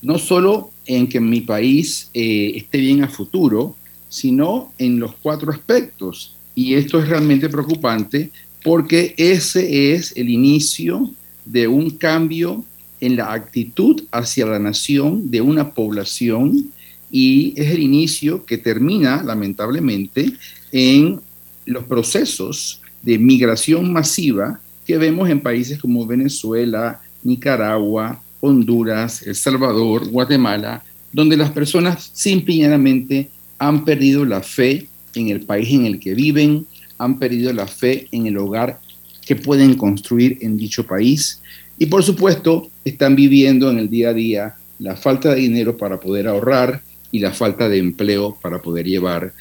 no 0.02 0.18
solo 0.18 0.72
en 0.84 1.06
que 1.06 1.20
mi 1.20 1.42
país 1.42 2.10
eh, 2.12 2.54
esté 2.56 2.78
bien 2.78 3.04
a 3.04 3.08
futuro, 3.08 3.76
sino 4.08 4.72
en 4.78 4.98
los 4.98 5.14
cuatro 5.22 5.52
aspectos. 5.52 6.34
Y 6.56 6.74
esto 6.74 6.98
es 6.98 7.08
realmente 7.08 7.48
preocupante 7.48 8.30
porque 8.64 9.14
ese 9.16 9.94
es 9.94 10.12
el 10.16 10.28
inicio 10.28 11.08
de 11.44 11.68
un 11.68 11.90
cambio 11.90 12.64
en 13.00 13.16
la 13.16 13.32
actitud 13.32 14.02
hacia 14.11 14.46
la 14.46 14.58
nación 14.58 15.30
de 15.30 15.40
una 15.40 15.72
población 15.72 16.70
y 17.11 17.54
es 17.56 17.70
el 17.70 17.80
inicio 17.80 18.44
que 18.44 18.58
termina, 18.58 19.22
lamentablemente, 19.22 20.32
en 20.72 21.20
los 21.64 21.84
procesos 21.84 22.80
de 23.02 23.18
migración 23.18 23.92
masiva 23.92 24.61
que 24.87 24.98
vemos 24.98 25.28
en 25.30 25.40
países 25.40 25.78
como 25.78 26.06
Venezuela, 26.06 27.00
Nicaragua, 27.22 28.20
Honduras, 28.40 29.22
El 29.22 29.34
Salvador, 29.34 30.08
Guatemala, 30.08 30.82
donde 31.12 31.37
las 31.37 31.50
personas 31.50 32.11
simplemente 32.12 33.30
han 33.58 33.84
perdido 33.84 34.24
la 34.24 34.42
fe 34.42 34.87
en 35.14 35.28
el 35.28 35.40
país 35.40 35.70
en 35.72 35.87
el 35.87 35.98
que 35.98 36.14
viven, 36.14 36.66
han 36.98 37.18
perdido 37.18 37.52
la 37.52 37.66
fe 37.66 38.06
en 38.12 38.26
el 38.26 38.38
hogar 38.38 38.80
que 39.24 39.37
pueden 39.37 39.74
construir 39.74 40.38
en 40.40 40.56
dicho 40.56 40.87
país 40.87 41.40
y 41.78 41.86
por 41.86 42.02
supuesto, 42.02 42.70
están 42.84 43.14
viviendo 43.14 43.70
en 43.70 43.78
el 43.78 43.88
día 43.88 44.10
a 44.10 44.14
día 44.14 44.54
la 44.78 44.96
falta 44.96 45.34
de 45.34 45.40
dinero 45.40 45.76
para 45.76 46.00
poder 46.00 46.26
ahorrar 46.26 46.82
y 47.12 47.20
la 47.20 47.32
falta 47.32 47.68
de 47.68 47.78
empleo 47.78 48.36
para 48.40 48.60
poder 48.60 48.86
llevar 48.86 49.32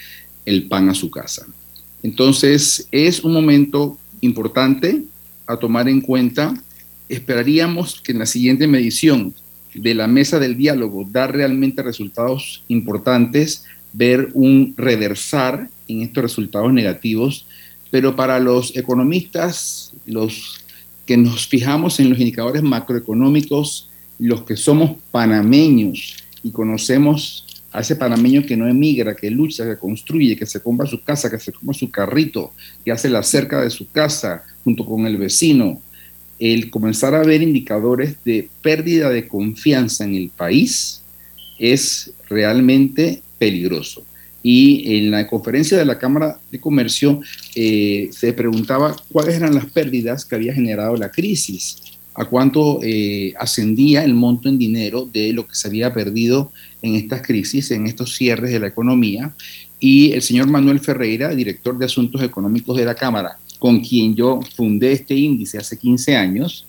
el 0.45 0.67
pan 0.67 0.89
a 0.89 0.93
su 0.93 1.09
casa. 1.09 1.45
Entonces, 2.03 2.87
es 2.91 3.23
un 3.23 3.33
momento 3.33 3.97
importante 4.21 5.03
a 5.45 5.57
tomar 5.57 5.89
en 5.89 6.01
cuenta. 6.01 6.53
Esperaríamos 7.09 8.01
que 8.01 8.11
en 8.11 8.19
la 8.19 8.25
siguiente 8.25 8.67
medición 8.67 9.33
de 9.73 9.93
la 9.93 10.07
mesa 10.07 10.39
del 10.39 10.57
diálogo 10.57 11.07
dar 11.09 11.35
realmente 11.35 11.83
resultados 11.83 12.63
importantes, 12.67 13.63
ver 13.93 14.29
un 14.33 14.73
reversar 14.77 15.69
en 15.87 16.01
estos 16.01 16.23
resultados 16.23 16.71
negativos, 16.71 17.47
pero 17.89 18.15
para 18.15 18.39
los 18.39 18.75
economistas, 18.75 19.93
los 20.05 20.59
que 21.07 21.17
nos 21.17 21.47
fijamos 21.47 21.99
en 21.99 22.09
los 22.09 22.19
indicadores 22.19 22.61
macroeconómicos, 22.61 23.89
los 24.19 24.43
que 24.43 24.57
somos 24.57 24.97
panameños 25.09 26.17
y 26.43 26.51
conocemos 26.51 27.45
a 27.71 27.79
ese 27.79 27.95
panameño 27.95 28.45
que 28.45 28.57
no 28.57 28.67
emigra, 28.67 29.15
que 29.15 29.31
lucha, 29.31 29.65
que 29.65 29.77
construye, 29.77 30.35
que 30.35 30.45
se 30.45 30.61
compra 30.61 30.85
su 30.85 31.01
casa, 31.01 31.29
que 31.29 31.39
se 31.39 31.53
compra 31.53 31.73
su 31.73 31.89
carrito, 31.89 32.51
que 32.83 32.91
hace 32.91 33.09
la 33.09 33.23
cerca 33.23 33.61
de 33.61 33.69
su 33.69 33.89
casa 33.89 34.43
junto 34.63 34.85
con 34.85 35.07
el 35.07 35.17
vecino, 35.17 35.81
el 36.39 36.69
comenzar 36.69 37.15
a 37.15 37.23
ver 37.23 37.41
indicadores 37.41 38.17
de 38.25 38.49
pérdida 38.61 39.09
de 39.09 39.27
confianza 39.27 40.03
en 40.03 40.15
el 40.15 40.29
país 40.29 41.01
es 41.57 42.11
realmente 42.29 43.21
peligroso. 43.39 44.03
Y 44.49 44.95
en 44.95 45.11
la 45.11 45.27
conferencia 45.27 45.77
de 45.77 45.83
la 45.83 45.99
Cámara 45.99 46.39
de 46.49 46.61
Comercio 46.61 47.19
eh, 47.53 48.07
se 48.13 48.31
preguntaba 48.31 48.95
cuáles 49.11 49.35
eran 49.35 49.53
las 49.53 49.65
pérdidas 49.65 50.23
que 50.23 50.35
había 50.35 50.53
generado 50.53 50.95
la 50.95 51.11
crisis, 51.11 51.75
a 52.13 52.23
cuánto 52.23 52.79
eh, 52.81 53.33
ascendía 53.37 54.05
el 54.05 54.13
monto 54.13 54.47
en 54.47 54.57
dinero 54.57 55.05
de 55.11 55.33
lo 55.33 55.45
que 55.45 55.53
se 55.53 55.67
había 55.67 55.93
perdido 55.93 56.53
en 56.81 56.95
estas 56.95 57.23
crisis, 57.23 57.71
en 57.71 57.87
estos 57.87 58.15
cierres 58.15 58.51
de 58.51 58.61
la 58.61 58.67
economía. 58.67 59.33
Y 59.81 60.13
el 60.13 60.21
señor 60.21 60.47
Manuel 60.47 60.79
Ferreira, 60.79 61.35
director 61.35 61.77
de 61.77 61.83
Asuntos 61.83 62.23
Económicos 62.23 62.77
de 62.77 62.85
la 62.85 62.95
Cámara, 62.95 63.37
con 63.59 63.81
quien 63.81 64.15
yo 64.15 64.39
fundé 64.55 64.93
este 64.93 65.13
índice 65.13 65.57
hace 65.57 65.77
15 65.77 66.15
años, 66.15 66.65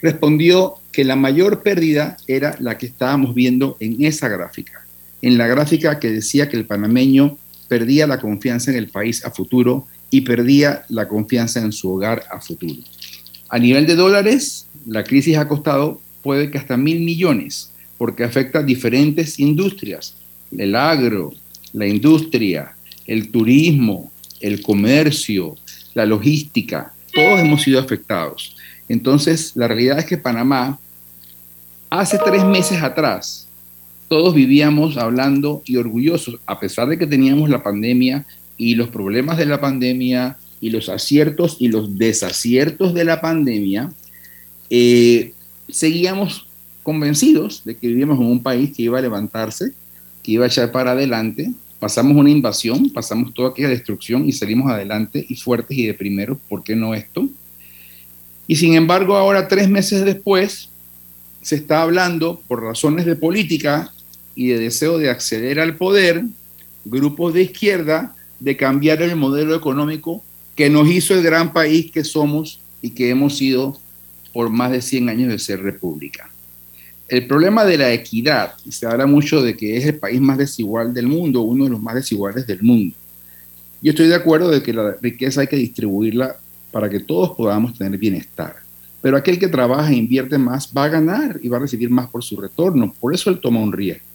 respondió 0.00 0.76
que 0.90 1.04
la 1.04 1.14
mayor 1.14 1.62
pérdida 1.62 2.16
era 2.26 2.56
la 2.58 2.78
que 2.78 2.86
estábamos 2.86 3.34
viendo 3.34 3.76
en 3.80 4.02
esa 4.02 4.28
gráfica 4.28 4.87
en 5.22 5.38
la 5.38 5.46
gráfica 5.46 5.98
que 5.98 6.10
decía 6.10 6.48
que 6.48 6.56
el 6.56 6.66
panameño 6.66 7.36
perdía 7.68 8.06
la 8.06 8.20
confianza 8.20 8.70
en 8.70 8.76
el 8.76 8.88
país 8.88 9.24
a 9.24 9.30
futuro 9.30 9.86
y 10.10 10.22
perdía 10.22 10.84
la 10.88 11.06
confianza 11.08 11.60
en 11.60 11.72
su 11.72 11.90
hogar 11.92 12.24
a 12.30 12.40
futuro. 12.40 12.80
A 13.48 13.58
nivel 13.58 13.86
de 13.86 13.94
dólares, 13.94 14.66
la 14.86 15.04
crisis 15.04 15.36
ha 15.36 15.48
costado 15.48 16.00
puede 16.22 16.50
que 16.50 16.58
hasta 16.58 16.76
mil 16.76 17.00
millones, 17.00 17.70
porque 17.96 18.24
afecta 18.24 18.58
a 18.60 18.62
diferentes 18.62 19.38
industrias, 19.38 20.14
el 20.56 20.74
agro, 20.74 21.32
la 21.72 21.86
industria, 21.86 22.74
el 23.06 23.30
turismo, 23.30 24.12
el 24.40 24.62
comercio, 24.62 25.56
la 25.94 26.06
logística, 26.06 26.92
todos 27.12 27.40
hemos 27.40 27.62
sido 27.62 27.80
afectados. 27.80 28.56
Entonces, 28.88 29.52
la 29.54 29.68
realidad 29.68 29.98
es 29.98 30.04
que 30.04 30.18
Panamá, 30.18 30.78
hace 31.90 32.18
tres 32.24 32.44
meses 32.44 32.82
atrás, 32.82 33.47
todos 34.08 34.34
vivíamos 34.34 34.96
hablando 34.96 35.62
y 35.66 35.76
orgullosos, 35.76 36.40
a 36.46 36.58
pesar 36.58 36.88
de 36.88 36.98
que 36.98 37.06
teníamos 37.06 37.50
la 37.50 37.62
pandemia 37.62 38.26
y 38.56 38.74
los 38.74 38.88
problemas 38.88 39.36
de 39.36 39.46
la 39.46 39.60
pandemia 39.60 40.38
y 40.60 40.70
los 40.70 40.88
aciertos 40.88 41.56
y 41.60 41.68
los 41.68 41.98
desaciertos 41.98 42.94
de 42.94 43.04
la 43.04 43.20
pandemia, 43.20 43.92
eh, 44.70 45.32
seguíamos 45.68 46.46
convencidos 46.82 47.62
de 47.64 47.76
que 47.76 47.86
vivíamos 47.86 48.18
en 48.18 48.26
un 48.26 48.42
país 48.42 48.74
que 48.74 48.82
iba 48.82 48.98
a 48.98 49.02
levantarse, 49.02 49.72
que 50.22 50.32
iba 50.32 50.46
a 50.46 50.48
echar 50.48 50.72
para 50.72 50.92
adelante. 50.92 51.52
Pasamos 51.78 52.16
una 52.16 52.30
invasión, 52.30 52.90
pasamos 52.90 53.34
toda 53.34 53.50
aquella 53.50 53.68
destrucción 53.68 54.26
y 54.26 54.32
salimos 54.32 54.70
adelante 54.70 55.24
y 55.28 55.36
fuertes 55.36 55.76
y 55.76 55.86
de 55.86 55.94
primero, 55.94 56.40
¿por 56.48 56.64
qué 56.64 56.74
no 56.74 56.94
esto? 56.94 57.28
Y 58.46 58.56
sin 58.56 58.74
embargo, 58.74 59.16
ahora 59.16 59.46
tres 59.46 59.68
meses 59.68 60.04
después, 60.04 60.70
se 61.42 61.56
está 61.56 61.82
hablando 61.82 62.42
por 62.48 62.62
razones 62.62 63.06
de 63.06 63.14
política 63.14 63.92
y 64.38 64.46
de 64.46 64.58
deseo 64.60 64.98
de 64.98 65.10
acceder 65.10 65.58
al 65.58 65.74
poder, 65.74 66.22
grupos 66.84 67.34
de 67.34 67.42
izquierda, 67.42 68.14
de 68.38 68.56
cambiar 68.56 69.02
el 69.02 69.16
modelo 69.16 69.52
económico 69.56 70.22
que 70.54 70.70
nos 70.70 70.88
hizo 70.88 71.12
el 71.12 71.24
gran 71.24 71.52
país 71.52 71.90
que 71.90 72.04
somos 72.04 72.60
y 72.80 72.90
que 72.90 73.10
hemos 73.10 73.36
sido 73.36 73.76
por 74.32 74.48
más 74.48 74.70
de 74.70 74.80
100 74.80 75.08
años 75.08 75.28
de 75.30 75.40
ser 75.40 75.60
república. 75.60 76.30
El 77.08 77.26
problema 77.26 77.64
de 77.64 77.78
la 77.78 77.92
equidad, 77.92 78.54
se 78.68 78.86
habla 78.86 79.06
mucho 79.06 79.42
de 79.42 79.56
que 79.56 79.76
es 79.76 79.84
el 79.86 79.98
país 79.98 80.20
más 80.20 80.38
desigual 80.38 80.94
del 80.94 81.08
mundo, 81.08 81.40
uno 81.40 81.64
de 81.64 81.70
los 81.70 81.82
más 81.82 81.96
desiguales 81.96 82.46
del 82.46 82.62
mundo. 82.62 82.94
Yo 83.82 83.90
estoy 83.90 84.06
de 84.06 84.14
acuerdo 84.14 84.50
de 84.50 84.62
que 84.62 84.72
la 84.72 84.94
riqueza 85.02 85.40
hay 85.40 85.48
que 85.48 85.56
distribuirla 85.56 86.36
para 86.70 86.88
que 86.88 87.00
todos 87.00 87.36
podamos 87.36 87.76
tener 87.76 87.98
bienestar. 87.98 88.54
Pero 89.02 89.16
aquel 89.16 89.36
que 89.40 89.48
trabaja 89.48 89.90
e 89.90 89.96
invierte 89.96 90.38
más 90.38 90.72
va 90.72 90.84
a 90.84 90.88
ganar 90.88 91.40
y 91.42 91.48
va 91.48 91.56
a 91.56 91.60
recibir 91.60 91.90
más 91.90 92.08
por 92.08 92.22
su 92.22 92.40
retorno. 92.40 92.94
Por 93.00 93.12
eso 93.12 93.30
él 93.30 93.40
toma 93.40 93.58
un 93.58 93.72
riesgo. 93.72 94.07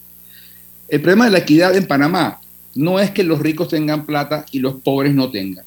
El 0.93 1.01
problema 1.01 1.25
de 1.25 1.31
la 1.31 1.39
equidad 1.39 1.75
en 1.75 1.87
Panamá 1.87 2.39
no 2.75 2.99
es 2.99 3.09
que 3.09 3.23
los 3.23 3.39
ricos 3.39 3.69
tengan 3.69 4.05
plata 4.05 4.45
y 4.51 4.59
los 4.59 4.75
pobres 4.75 5.15
no 5.15 5.31
tengan. 5.31 5.65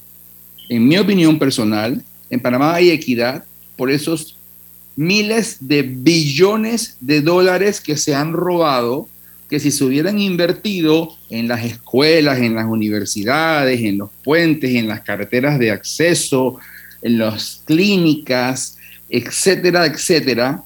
En 0.69 0.87
mi 0.87 0.97
opinión 0.97 1.37
personal, 1.37 2.01
en 2.29 2.39
Panamá 2.39 2.75
hay 2.75 2.91
equidad 2.91 3.43
por 3.75 3.91
esos 3.91 4.37
miles 4.95 5.57
de 5.59 5.81
billones 5.81 6.95
de 7.01 7.19
dólares 7.19 7.81
que 7.81 7.97
se 7.97 8.15
han 8.15 8.31
robado, 8.31 9.09
que 9.49 9.59
si 9.59 9.69
se 9.69 9.83
hubieran 9.83 10.17
invertido 10.17 11.17
en 11.29 11.49
las 11.49 11.65
escuelas, 11.65 12.39
en 12.39 12.55
las 12.55 12.65
universidades, 12.65 13.81
en 13.81 13.97
los 13.97 14.09
puentes, 14.23 14.75
en 14.75 14.87
las 14.87 15.01
carreteras 15.01 15.59
de 15.59 15.71
acceso, 15.71 16.57
en 17.01 17.17
las 17.17 17.63
clínicas, 17.65 18.77
etcétera, 19.09 19.87
etcétera, 19.87 20.63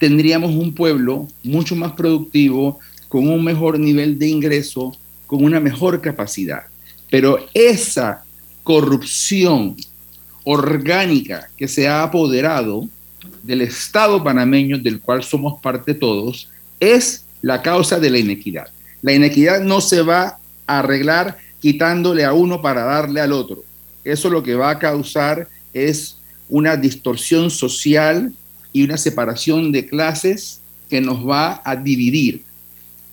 tendríamos 0.00 0.52
un 0.52 0.74
pueblo 0.74 1.28
mucho 1.44 1.76
más 1.76 1.92
productivo, 1.92 2.80
con 3.10 3.28
un 3.28 3.44
mejor 3.44 3.78
nivel 3.78 4.18
de 4.18 4.28
ingreso, 4.28 4.96
con 5.26 5.44
una 5.44 5.58
mejor 5.58 6.00
capacidad. 6.00 6.62
Pero 7.10 7.44
esa 7.52 8.22
corrupción 8.62 9.76
orgánica 10.44 11.50
que 11.56 11.66
se 11.66 11.88
ha 11.88 12.04
apoderado 12.04 12.88
del 13.42 13.62
Estado 13.62 14.22
panameño, 14.22 14.78
del 14.78 15.00
cual 15.00 15.24
somos 15.24 15.60
parte 15.60 15.92
todos, 15.92 16.48
es 16.78 17.24
la 17.42 17.60
causa 17.62 17.98
de 17.98 18.10
la 18.10 18.18
inequidad. 18.18 18.68
La 19.02 19.12
inequidad 19.12 19.60
no 19.60 19.80
se 19.80 20.02
va 20.02 20.38
a 20.68 20.78
arreglar 20.78 21.36
quitándole 21.60 22.24
a 22.24 22.32
uno 22.32 22.62
para 22.62 22.84
darle 22.84 23.20
al 23.20 23.32
otro. 23.32 23.64
Eso 24.04 24.30
lo 24.30 24.44
que 24.44 24.54
va 24.54 24.70
a 24.70 24.78
causar 24.78 25.48
es 25.74 26.16
una 26.48 26.76
distorsión 26.76 27.50
social 27.50 28.32
y 28.72 28.84
una 28.84 28.96
separación 28.96 29.72
de 29.72 29.86
clases 29.86 30.60
que 30.88 31.00
nos 31.00 31.28
va 31.28 31.60
a 31.64 31.74
dividir. 31.74 32.44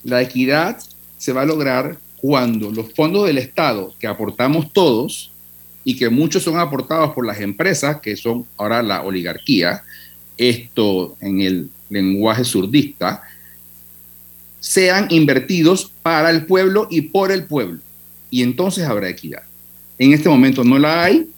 La 0.08 0.22
equidad 0.22 0.78
se 1.18 1.34
va 1.34 1.42
a 1.42 1.44
lograr 1.44 1.98
cuando 2.16 2.70
los 2.70 2.94
fondos 2.94 3.26
del 3.26 3.36
Estado 3.36 3.94
que 3.98 4.06
aportamos 4.06 4.72
todos 4.72 5.30
y 5.84 5.96
que 5.96 6.08
muchos 6.08 6.42
son 6.42 6.58
aportados 6.58 7.12
por 7.12 7.26
las 7.26 7.40
empresas, 7.40 8.00
que 8.00 8.16
son 8.16 8.46
ahora 8.56 8.82
la 8.82 9.02
oligarquía, 9.02 9.82
esto 10.38 11.14
en 11.20 11.42
el 11.42 11.70
lenguaje 11.90 12.42
surdista, 12.44 13.22
sean 14.60 15.08
invertidos 15.10 15.92
para 16.02 16.30
el 16.30 16.46
pueblo 16.46 16.88
y 16.90 17.02
por 17.02 17.30
el 17.30 17.44
pueblo. 17.44 17.80
Y 18.30 18.42
entonces 18.42 18.84
habrá 18.84 19.10
equidad. 19.10 19.42
En 19.98 20.14
este 20.14 20.30
momento 20.30 20.64
no 20.64 20.78
la 20.78 21.04
hay 21.04 21.28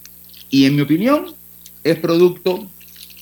y 0.49 0.65
en 0.65 0.77
mi 0.77 0.83
opinión 0.83 1.35
es 1.83 1.99
producto 1.99 2.71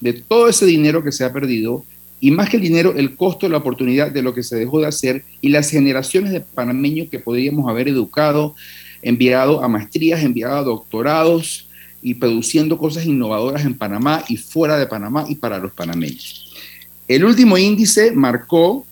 de 0.02 0.12
todo 0.12 0.46
ese 0.46 0.66
dinero 0.66 1.02
que 1.02 1.10
se 1.10 1.24
ha 1.24 1.32
perdido 1.32 1.86
y 2.20 2.30
más 2.30 2.50
que 2.50 2.56
el 2.56 2.62
dinero, 2.62 2.94
el 2.96 3.14
costo, 3.14 3.48
la 3.48 3.58
oportunidad 3.58 4.10
de 4.10 4.22
lo 4.22 4.34
que 4.34 4.42
se 4.42 4.56
dejó 4.56 4.80
de 4.80 4.88
hacer 4.88 5.24
y 5.40 5.48
las 5.48 5.70
generaciones 5.70 6.32
de 6.32 6.40
panameños 6.40 7.08
que 7.08 7.18
podríamos 7.18 7.68
haber 7.68 7.88
educado, 7.88 8.54
enviado 9.02 9.62
a 9.62 9.68
maestrías, 9.68 10.22
enviado 10.22 10.56
a 10.56 10.62
doctorados 10.62 11.68
y 12.02 12.14
produciendo 12.14 12.78
cosas 12.78 13.06
innovadoras 13.06 13.64
en 13.64 13.74
Panamá 13.74 14.24
y 14.28 14.36
fuera 14.36 14.76
de 14.78 14.86
Panamá 14.86 15.26
y 15.28 15.36
para 15.36 15.58
los 15.58 15.72
panameños. 15.72 16.52
El 17.06 17.24
último 17.24 17.56
índice 17.56 18.12
marcó 18.12 18.84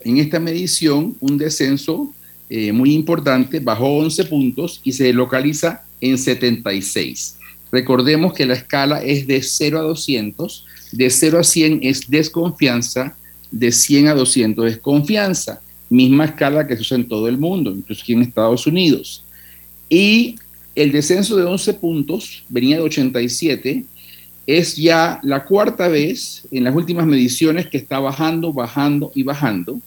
en 0.00 0.18
esta 0.18 0.38
medición 0.38 1.16
un 1.20 1.38
descenso 1.38 2.12
eh, 2.50 2.72
muy 2.72 2.94
importante, 2.94 3.60
bajó 3.60 3.98
11 3.98 4.24
puntos 4.24 4.80
y 4.84 4.92
se 4.92 5.12
localiza 5.12 5.84
en 6.00 6.16
76. 6.16 7.36
Recordemos 7.70 8.32
que 8.32 8.46
la 8.46 8.54
escala 8.54 9.02
es 9.02 9.26
de 9.26 9.42
0 9.42 9.78
a 9.78 9.82
200, 9.82 10.64
de 10.92 11.10
0 11.10 11.40
a 11.40 11.44
100 11.44 11.80
es 11.82 12.08
desconfianza, 12.08 13.16
de 13.50 13.72
100 13.72 14.08
a 14.08 14.14
200 14.14 14.70
es 14.70 14.78
confianza, 14.78 15.60
misma 15.90 16.26
escala 16.26 16.66
que 16.66 16.76
se 16.76 16.82
usa 16.82 16.96
en 16.96 17.08
todo 17.08 17.28
el 17.28 17.38
mundo, 17.38 17.70
incluso 17.70 18.02
aquí 18.02 18.12
en 18.12 18.22
Estados 18.22 18.66
Unidos. 18.66 19.24
Y 19.88 20.36
el 20.74 20.92
descenso 20.92 21.36
de 21.36 21.44
11 21.44 21.74
puntos, 21.74 22.44
venía 22.48 22.76
de 22.76 22.82
87, 22.82 23.84
es 24.46 24.76
ya 24.76 25.20
la 25.22 25.44
cuarta 25.44 25.88
vez 25.88 26.42
en 26.50 26.64
las 26.64 26.74
últimas 26.74 27.06
mediciones 27.06 27.66
que 27.66 27.78
está 27.78 27.98
bajando, 27.98 28.52
bajando 28.52 29.12
y 29.14 29.22
bajando, 29.22 29.80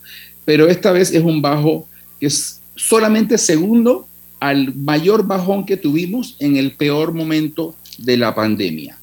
pero 0.45 0.68
esta 0.68 0.91
vez 0.91 1.12
es 1.12 1.24
un 1.24 1.41
bajo 1.41 1.88
que 2.20 2.28
es 2.28 2.62
solamente 2.76 3.38
segundo 3.38 4.08
al 4.39 4.74
mayor 4.76 5.26
bajón 5.26 5.66
que 5.66 5.78
tuvimos 5.78 6.36
en 6.39 6.58
el 6.58 6.74
peor 6.74 7.14
momento 7.14 7.76
de 7.97 8.18
la 8.18 8.34
pandemia. 8.34 8.97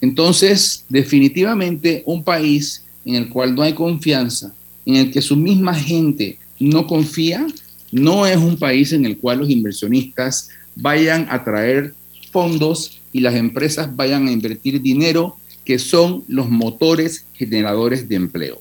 Entonces, 0.00 0.84
definitivamente 0.88 2.02
un 2.06 2.22
país 2.22 2.84
en 3.04 3.16
el 3.16 3.28
cual 3.28 3.54
no 3.54 3.62
hay 3.62 3.72
confianza, 3.72 4.54
en 4.86 4.96
el 4.96 5.10
que 5.10 5.22
su 5.22 5.36
misma 5.36 5.74
gente 5.74 6.38
no 6.60 6.86
confía, 6.86 7.46
no 7.90 8.26
es 8.26 8.36
un 8.36 8.56
país 8.56 8.92
en 8.92 9.04
el 9.04 9.18
cual 9.18 9.38
los 9.38 9.50
inversionistas 9.50 10.50
vayan 10.76 11.26
a 11.30 11.42
traer 11.42 11.94
fondos 12.30 13.00
y 13.12 13.20
las 13.20 13.34
empresas 13.34 13.94
vayan 13.96 14.28
a 14.28 14.32
invertir 14.32 14.80
dinero, 14.80 15.36
que 15.64 15.78
son 15.78 16.24
los 16.28 16.48
motores 16.48 17.24
generadores 17.34 18.08
de 18.08 18.16
empleo. 18.16 18.60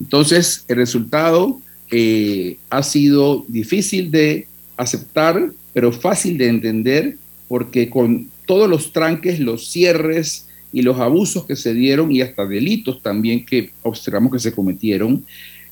Entonces, 0.00 0.64
el 0.68 0.76
resultado 0.76 1.60
eh, 1.90 2.58
ha 2.70 2.82
sido 2.82 3.44
difícil 3.48 4.10
de 4.10 4.46
aceptar, 4.76 5.52
pero 5.72 5.92
fácil 5.92 6.38
de 6.38 6.48
entender, 6.48 7.16
porque 7.48 7.88
con 7.88 8.28
todos 8.46 8.68
los 8.68 8.92
tranques, 8.92 9.40
los 9.40 9.68
cierres 9.68 10.46
y 10.72 10.82
los 10.82 10.98
abusos 10.98 11.44
que 11.46 11.56
se 11.56 11.74
dieron 11.74 12.12
y 12.12 12.20
hasta 12.20 12.46
delitos 12.46 13.02
también 13.02 13.44
que 13.44 13.70
observamos 13.82 14.32
que 14.32 14.38
se 14.38 14.52
cometieron, 14.52 15.24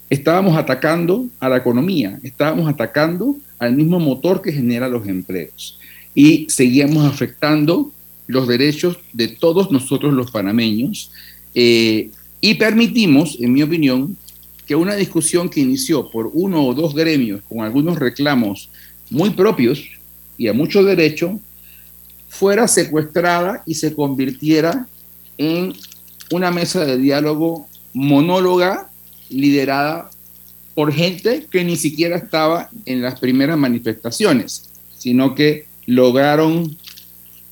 estábamos 0.09 0.57
atacando 0.57 1.27
a 1.41 1.49
la 1.49 1.59
economía, 1.59 2.19
estábamos 2.23 2.69
atacando 2.69 3.37
al 3.59 3.75
mismo 3.75 3.99
motor 3.99 4.43
que 4.43 4.53
genera 4.53 4.89
los 4.89 5.07
empleos. 5.07 5.79
Y 6.15 6.47
seguíamos 6.49 7.05
afectando 7.05 7.93
los 8.27 8.49
derechos 8.49 8.99
de 9.13 9.29
todos 9.29 9.71
nosotros 9.71 10.13
los 10.13 10.31
panameños 10.31 11.11
eh, 11.55 12.11
y 12.41 12.55
permitimos, 12.55 13.39
en 13.41 13.53
mi 13.53 13.63
opinión, 13.63 14.17
que 14.67 14.75
una 14.75 14.95
discusión 14.95 15.49
que 15.49 15.61
inició 15.61 16.11
por 16.11 16.31
uno 16.33 16.65
o 16.65 16.75
dos 16.75 16.95
gremios 16.95 17.41
con 17.49 17.61
algunos 17.61 17.99
reclamos 17.99 18.69
muy 19.11 19.31
propios 19.31 19.85
y 20.37 20.49
a 20.49 20.53
mucho 20.53 20.83
derecho, 20.85 21.41
fuera 22.39 22.69
secuestrada 22.69 23.63
y 23.65 23.75
se 23.75 23.95
convirtiera 23.95 24.87
en 25.39 25.73
una 26.31 26.51
mesa 26.51 26.85
de 26.85 26.99
diálogo 26.99 27.67
monóloga 27.95 28.91
liderada 29.31 30.11
por 30.75 30.93
gente 30.93 31.47
que 31.51 31.65
ni 31.65 31.77
siquiera 31.77 32.17
estaba 32.17 32.69
en 32.85 33.01
las 33.01 33.19
primeras 33.19 33.57
manifestaciones, 33.57 34.71
sino 34.99 35.35
que 35.35 35.67
lograron 35.87 36.77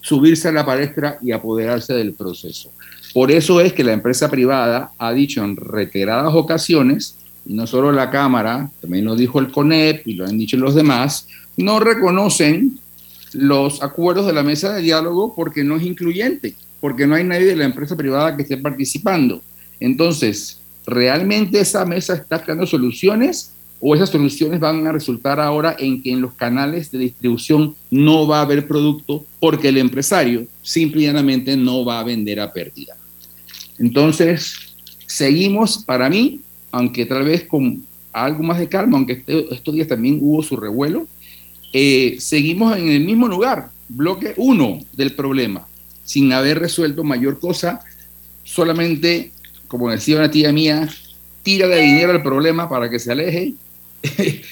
subirse 0.03 0.49
a 0.49 0.53
la 0.53 0.67
palestra 0.67 1.19
y 1.23 1.33
apoderarse 1.33 1.95
del 1.95 2.13
proceso. 2.13 2.71
Por 3.15 3.31
eso 3.31 3.61
es 3.63 3.73
que 3.73 3.85
la 3.85 3.93
empresa 3.95 4.31
privada 4.31 4.93
ha 4.99 5.13
dicho 5.13 5.43
en 5.43 5.57
reiteradas 5.57 6.35
ocasiones, 6.35 7.17
y 7.47 7.55
no 7.55 7.67
solo 7.67 7.91
la 7.91 8.11
Cámara, 8.11 8.71
también 8.83 9.07
lo 9.07 9.17
dijo 9.17 9.39
el 9.39 9.51
CONEP 9.51 10.07
y 10.07 10.15
lo 10.15 10.27
han 10.27 10.37
dicho 10.37 10.59
los 10.59 10.75
demás, 10.75 11.27
no 11.57 11.81
reconocen 11.81 12.81
los 13.35 13.83
acuerdos 13.83 14.27
de 14.27 14.33
la 14.33 14.43
mesa 14.43 14.75
de 14.75 14.83
diálogo 14.83 15.35
porque 15.35 15.65
no 15.65 15.77
es 15.77 15.83
incluyente, 15.85 16.55
porque 16.81 17.07
no 17.07 17.15
hay 17.15 17.25
nadie 17.25 17.47
de 17.47 17.57
la 17.57 17.65
empresa 17.65 17.97
privada 17.97 18.37
que 18.37 18.43
esté 18.43 18.57
participando. 18.57 19.43
Entonces, 19.81 20.61
¿realmente 20.87 21.61
esa 21.61 21.85
mesa 21.85 22.15
está 22.15 22.43
creando 22.43 22.67
soluciones 22.67 23.53
o 23.81 23.95
esas 23.95 24.11
soluciones 24.11 24.61
van 24.61 24.87
a 24.87 24.93
resultar 24.93 25.39
ahora 25.41 25.77
en 25.79 26.03
que 26.03 26.11
en 26.11 26.23
los 26.23 26.35
canales 26.35 26.91
de 26.91 26.99
distribución 26.99 27.75
no 27.91 28.27
va 28.27 28.39
a 28.39 28.43
haber 28.43 28.67
producto 28.67 29.27
porque 29.41 29.69
el 29.69 29.79
empresario 29.79 30.47
simplemente 30.63 31.57
no 31.57 31.85
va 31.85 32.01
a 32.01 32.05
vender 32.05 32.41
a 32.41 32.53
pérdida? 32.53 32.97
Entonces, 33.79 34.75
seguimos 35.07 35.85
para 35.85 36.09
mí, 36.09 36.41
aunque 36.71 37.05
tal 37.05 37.25
vez 37.25 37.45
con 37.45 37.85
algo 38.13 38.43
más 38.43 38.59
de 38.59 38.69
calma, 38.69 38.97
aunque 38.97 39.15
este, 39.15 39.53
estos 39.55 39.75
días 39.75 39.89
también 39.89 40.19
hubo 40.23 40.43
su 40.43 40.57
revuelo, 40.57 41.07
eh, 41.77 42.19
seguimos 42.21 42.79
en 42.79 42.89
el 42.89 43.01
mismo 43.01 43.27
lugar, 43.27 43.71
bloque 43.89 44.33
uno 44.37 44.79
del 44.93 45.13
problema, 45.13 45.67
sin 46.05 46.33
haber 46.33 46.61
resuelto 46.61 47.03
mayor 47.03 47.41
cosa, 47.41 47.81
solamente, 48.45 49.33
como 49.67 49.91
decía 49.91 50.19
una 50.19 50.31
tía 50.31 50.53
mía, 50.53 50.89
tira 51.43 51.67
de 51.67 51.81
dinero 51.81 52.13
al 52.13 52.23
problema 52.23 52.69
para 52.69 52.89
que 52.89 53.01
se 53.01 53.11
aleje. 53.11 53.55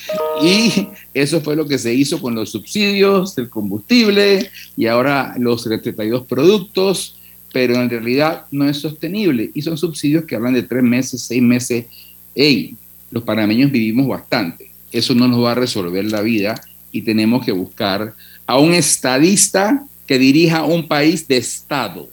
y 0.43 0.89
eso 1.14 1.41
fue 1.43 1.55
lo 1.55 1.68
que 1.68 1.79
se 1.79 1.95
hizo 1.95 2.20
con 2.20 2.35
los 2.35 2.51
subsidios 2.51 3.37
del 3.37 3.49
combustible 3.49 4.51
y 4.77 4.87
ahora 4.87 5.35
los 5.39 5.62
32 5.62 6.27
productos, 6.27 7.14
pero 7.53 7.77
en 7.77 7.89
realidad 7.89 8.47
no 8.51 8.68
es 8.68 8.79
sostenible. 8.79 9.53
Y 9.55 9.62
son 9.62 9.79
subsidios 9.79 10.25
que 10.25 10.35
hablan 10.35 10.55
de 10.55 10.64
tres 10.64 10.83
meses, 10.83 11.23
seis 11.23 11.43
meses. 11.43 11.87
Hey, 12.35 12.75
los 13.12 13.23
panameños 13.23 13.70
vivimos 13.70 14.09
bastante. 14.09 14.73
Eso 14.91 15.14
no 15.14 15.29
nos 15.29 15.45
va 15.45 15.53
a 15.53 15.55
resolver 15.55 16.05
la 16.07 16.20
vida 16.23 16.61
y 16.93 17.03
tenemos 17.03 17.45
que 17.45 17.53
buscar 17.53 18.14
a 18.47 18.59
un 18.59 18.74
estadista 18.74 19.84
que 20.07 20.18
dirija 20.18 20.64
un 20.64 20.86
país 20.86 21.26
de 21.26 21.38
Estado. 21.38 22.09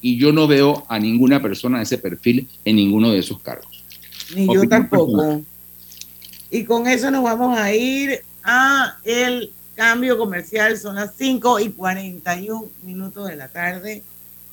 Y 0.00 0.16
yo 0.16 0.32
no 0.32 0.48
veo 0.48 0.84
a 0.88 0.98
ninguna 0.98 1.40
persona 1.42 1.78
de 1.78 1.84
ese 1.84 1.98
perfil 1.98 2.48
en 2.64 2.76
ninguno 2.76 3.10
de 3.10 3.18
esos 3.18 3.40
cargos. 3.40 3.84
Ni 4.34 4.52
yo 4.52 4.66
tampoco. 4.66 5.42
Y 6.50 6.64
con 6.64 6.86
eso 6.86 7.10
nos 7.10 7.22
vamos 7.22 7.56
a 7.58 7.72
ir 7.74 8.22
a 8.42 8.96
el 9.04 9.52
cambio 9.74 10.16
comercial. 10.16 10.78
Son 10.78 10.94
las 10.94 11.14
5 11.16 11.60
y 11.60 11.70
41 11.70 12.64
minutos 12.82 13.28
de 13.28 13.36
la 13.36 13.48
tarde. 13.48 14.02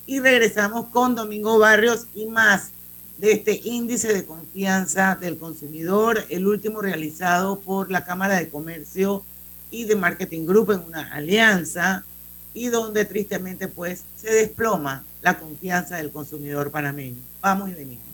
Y 0.06 0.20
regresamos 0.20 0.88
con 0.88 1.16
Domingo 1.16 1.58
Barrios 1.60 2.08
y 2.14 2.26
más 2.26 2.72
de 3.18 3.32
este 3.32 3.62
índice 3.64 4.14
de 4.14 4.26
confianza 4.26 5.18
del 5.20 5.38
consumidor, 5.38 6.24
el 6.30 6.46
último 6.46 6.82
realizado 6.82 7.60
por 7.60 7.90
la 7.90 8.06
Cámara 8.06 8.36
de 8.36 8.50
Comercio 8.50 9.24
y 9.72 9.86
de 9.86 9.96
Marketing 9.96 10.46
Group 10.46 10.72
en 10.72 10.80
una 10.80 11.14
alianza 11.14 12.04
y 12.54 12.68
donde 12.68 13.06
tristemente 13.06 13.68
pues 13.68 14.04
se 14.16 14.32
desploma 14.32 15.04
la 15.22 15.38
confianza 15.38 15.98
del 15.98 16.12
consumidor 16.12 16.72
panameño. 16.72 17.18
Vamos 17.42 17.70
y 17.70 17.74
venimos. 17.74 18.06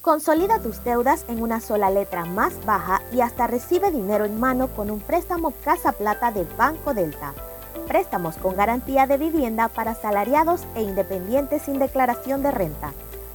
Consolida 0.00 0.60
tus 0.60 0.84
deudas 0.84 1.24
en 1.28 1.42
una 1.42 1.60
sola 1.60 1.90
letra 1.90 2.24
más 2.24 2.52
baja 2.64 3.02
y 3.12 3.22
hasta 3.22 3.48
recibe 3.48 3.90
dinero 3.90 4.24
en 4.24 4.38
mano 4.38 4.68
con 4.68 4.90
un 4.90 5.00
préstamo 5.00 5.52
Casa 5.64 5.92
Plata 5.92 6.30
de 6.30 6.46
Banco 6.56 6.94
Delta. 6.94 7.34
Préstamos 7.88 8.36
con 8.36 8.54
garantía 8.56 9.06
de 9.06 9.16
vivienda 9.16 9.68
para 9.68 9.94
salariados 9.94 10.62
e 10.76 10.82
independientes 10.82 11.62
sin 11.62 11.78
declaración 11.78 12.42
de 12.42 12.52
renta. 12.52 12.92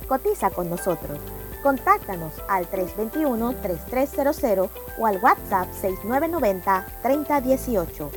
Cotiza 0.08 0.50
con 0.50 0.70
nosotros 0.70 1.20
Contáctanos 1.62 2.34
al 2.48 2.72
321-3300 2.72 4.70
o 4.98 5.06
al 5.06 5.18
WhatsApp 5.18 5.68
6990-3018. 5.82 8.10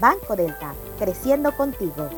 Banco 0.00 0.36
Delta, 0.36 0.72
creciendo 0.98 1.52
contigo. 1.52 2.08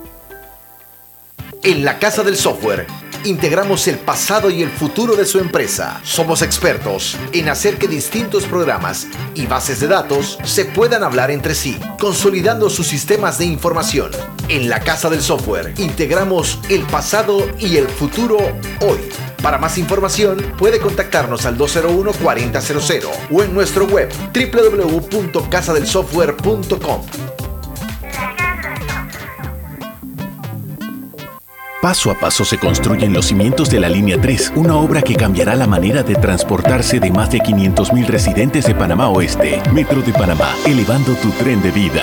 En 1.63 1.85
la 1.85 1.99
Casa 1.99 2.23
del 2.23 2.37
Software 2.37 2.87
integramos 3.25 3.89
el 3.89 3.99
pasado 3.99 4.51
y 4.51 4.63
el 4.63 4.71
futuro 4.71 5.17
de 5.17 5.27
su 5.27 5.39
empresa. 5.39 6.01
Somos 6.05 6.43
expertos 6.43 7.17
en 7.33 7.49
hacer 7.49 7.77
que 7.77 7.89
distintos 7.89 8.45
programas 8.45 9.07
y 9.35 9.47
bases 9.47 9.81
de 9.81 9.89
datos 9.89 10.39
se 10.45 10.65
puedan 10.65 11.03
hablar 11.03 11.31
entre 11.31 11.55
sí, 11.55 11.79
consolidando 11.99 12.71
sus 12.71 12.87
sistemas 12.87 13.39
de 13.39 13.47
información. 13.47 14.13
En 14.49 14.69
la 14.69 14.81
Casa 14.81 15.11
del 15.11 15.23
Software 15.23 15.75
integramos 15.79 16.59
el 16.71 16.83
pasado 16.83 17.47
y 17.59 17.77
el 17.77 17.89
futuro 17.89 18.39
hoy. 18.81 19.28
Para 19.43 19.59
más 19.59 19.77
información 19.79 20.39
puede 20.59 20.79
contactarnos 20.81 21.47
al 21.47 21.57
201-4000 21.59 23.09
o 23.31 23.43
en 23.43 23.55
nuestro 23.55 23.87
web 23.87 24.11
www.casadelsoftware.com. 24.35 27.03
Paso 31.81 32.11
a 32.11 32.19
paso 32.19 32.45
se 32.45 32.59
construyen 32.59 33.13
los 33.13 33.27
cimientos 33.27 33.71
de 33.71 33.79
la 33.79 33.89
Línea 33.89 34.21
3, 34.21 34.55
una 34.57 34.75
obra 34.75 35.01
que 35.01 35.15
cambiará 35.15 35.55
la 35.55 35.69
manera 35.69 36.03
de 36.03 36.17
transportarse 36.17 36.99
de 36.99 37.13
más 37.13 37.31
de 37.31 37.39
500.000 37.39 38.07
residentes 38.07 38.67
de 38.67 38.75
Panamá 38.75 39.11
Oeste. 39.11 39.63
Metro 39.73 40.03
de 40.03 40.13
Panamá, 40.13 40.53
elevando 40.67 41.15
tu 41.15 41.31
tren 41.31 41.63
de 41.63 41.71
vida 41.71 42.03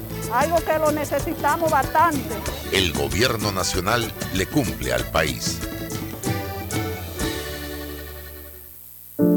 algo 0.33 0.57
que 0.57 0.79
lo 0.79 0.91
necesitamos 0.91 1.71
bastante. 1.71 2.35
El 2.71 2.93
gobierno 2.93 3.51
nacional 3.51 4.11
le 4.33 4.45
cumple 4.45 4.93
al 4.93 5.03
país. 5.05 5.59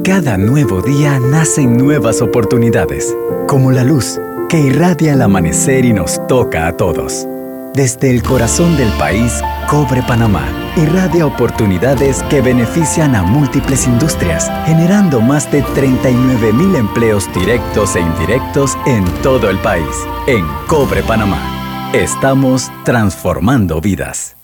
Cada 0.04 0.36
nuevo 0.36 0.82
día 0.82 1.18
nacen 1.18 1.76
nuevas 1.76 2.22
oportunidades, 2.22 3.14
como 3.48 3.70
la 3.72 3.84
luz 3.84 4.20
que 4.48 4.60
irradia 4.60 5.14
el 5.14 5.22
amanecer 5.22 5.84
y 5.84 5.92
nos 5.92 6.24
toca 6.26 6.66
a 6.66 6.76
todos. 6.76 7.26
Desde 7.74 8.10
el 8.10 8.22
corazón 8.22 8.76
del 8.76 8.90
país, 8.98 9.42
Cobre 9.74 10.04
Panamá 10.04 10.46
irradia 10.76 11.26
oportunidades 11.26 12.22
que 12.30 12.40
benefician 12.40 13.16
a 13.16 13.24
múltiples 13.24 13.88
industrias, 13.88 14.48
generando 14.66 15.20
más 15.20 15.50
de 15.50 15.62
39 15.62 16.52
mil 16.52 16.76
empleos 16.76 17.28
directos 17.34 17.96
e 17.96 18.00
indirectos 18.00 18.78
en 18.86 19.04
todo 19.20 19.50
el 19.50 19.58
país. 19.58 19.90
En 20.28 20.46
Cobre 20.68 21.02
Panamá, 21.02 21.90
estamos 21.92 22.70
transformando 22.84 23.80
vidas. 23.80 24.36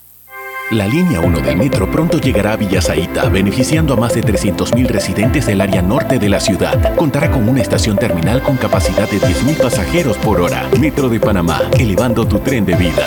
La 0.73 0.89
línea 0.89 1.21
1 1.21 1.41
del 1.43 1.57
metro 1.57 1.89
pronto 1.89 2.19
llegará 2.19 2.55
a 2.55 2.57
Villasaita, 2.57 3.29
beneficiando 3.29 3.95
a 3.95 3.97
más 3.97 4.15
de 4.15 4.23
300.000 4.23 4.89
residentes 4.89 5.47
del 5.47 5.61
área 5.61 5.81
norte 5.81 6.19
de 6.19 6.29
la 6.29 6.41
ciudad. 6.41 6.97
Contará 6.97 7.31
con 7.31 7.49
una 7.49 7.63
estación 7.63 7.97
terminal 7.97 8.43
con 8.43 8.57
capacidad 8.57 9.09
de 9.09 9.21
10.000 9.21 9.63
pasajeros 9.63 10.17
por 10.19 10.41
hora. 10.41 10.69
Metro 10.81 11.09
de 11.09 11.21
Panamá, 11.21 11.61
elevando 11.79 12.27
tu 12.27 12.41
tren 12.41 12.65
de 12.67 12.75
vida. 12.75 13.07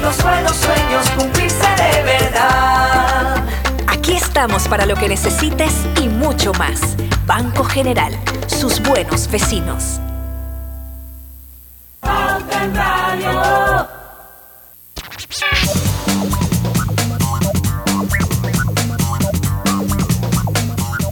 los 0.00 0.22
buenos 0.22 0.56
sueños 0.56 1.10
cumplirse 1.16 1.66
de 1.76 2.02
verdad. 2.02 3.44
Aquí 3.86 4.12
estamos 4.12 4.68
para 4.68 4.86
lo 4.86 4.94
que 4.96 5.08
necesites 5.08 5.72
y 6.02 6.08
mucho 6.08 6.52
más. 6.54 6.96
Banco 7.26 7.64
General, 7.64 8.12
sus 8.46 8.82
buenos 8.82 9.30
vecinos. 9.30 10.00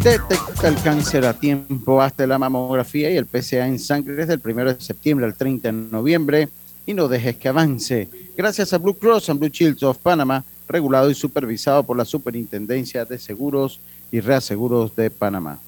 Detecta 0.02 0.68
el 0.68 0.82
cáncer 0.82 1.26
a 1.26 1.34
tiempo 1.34 2.00
hasta 2.00 2.26
la 2.26 2.38
mamografía 2.38 3.10
y 3.10 3.16
el 3.18 3.26
PSA 3.26 3.66
en 3.66 3.78
sangre 3.78 4.14
desde 4.14 4.34
el 4.34 4.40
1 4.42 4.64
de 4.64 4.80
septiembre 4.80 5.26
al 5.26 5.36
30 5.36 5.68
de 5.68 5.72
noviembre 5.72 6.48
y 6.86 6.94
no 6.94 7.06
dejes 7.06 7.36
que 7.36 7.48
avance. 7.48 8.08
Gracias 8.40 8.72
a 8.72 8.78
Blue 8.78 8.94
Cross 8.94 9.28
and 9.28 9.38
Blue 9.38 9.50
Shields 9.50 9.82
of 9.82 9.98
Panama, 9.98 10.42
regulado 10.66 11.10
y 11.10 11.14
supervisado 11.14 11.82
por 11.82 11.94
la 11.98 12.06
Superintendencia 12.06 13.04
de 13.04 13.18
Seguros 13.18 13.80
y 14.10 14.20
Reaseguros 14.20 14.96
de 14.96 15.10
Panamá. 15.10 15.60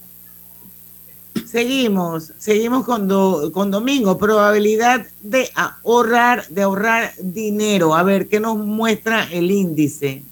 Seguimos, 1.45 2.31
seguimos 2.39 2.83
con, 2.83 3.07
do- 3.07 3.51
con 3.51 3.69
Domingo. 3.69 4.17
Probabilidad 4.17 5.05
de 5.21 5.49
ahorrar, 5.53 6.47
de 6.47 6.63
ahorrar 6.63 7.11
dinero. 7.21 7.93
A 7.93 8.01
ver, 8.01 8.27
¿qué 8.27 8.39
nos 8.39 8.57
muestra 8.57 9.25
el 9.31 9.51
índice? 9.51 10.23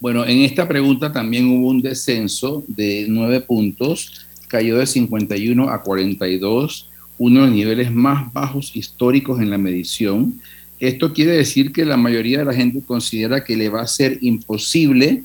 Bueno, 0.00 0.26
en 0.26 0.40
esta 0.42 0.68
pregunta 0.68 1.10
también 1.14 1.48
hubo 1.48 1.68
un 1.70 1.80
descenso 1.80 2.62
de 2.68 3.06
9 3.08 3.40
puntos, 3.40 4.26
cayó 4.48 4.76
de 4.76 4.86
51 4.86 5.70
a 5.70 5.82
42, 5.82 6.90
uno 7.16 7.40
de 7.40 7.46
los 7.46 7.56
niveles 7.56 7.90
más 7.90 8.30
bajos 8.34 8.76
históricos 8.76 9.40
en 9.40 9.48
la 9.48 9.56
medición. 9.56 10.38
Esto 10.82 11.12
quiere 11.12 11.30
decir 11.30 11.70
que 11.70 11.84
la 11.84 11.96
mayoría 11.96 12.40
de 12.40 12.44
la 12.44 12.52
gente 12.52 12.82
considera 12.84 13.44
que 13.44 13.56
le 13.56 13.68
va 13.68 13.82
a 13.82 13.86
ser 13.86 14.18
imposible 14.20 15.22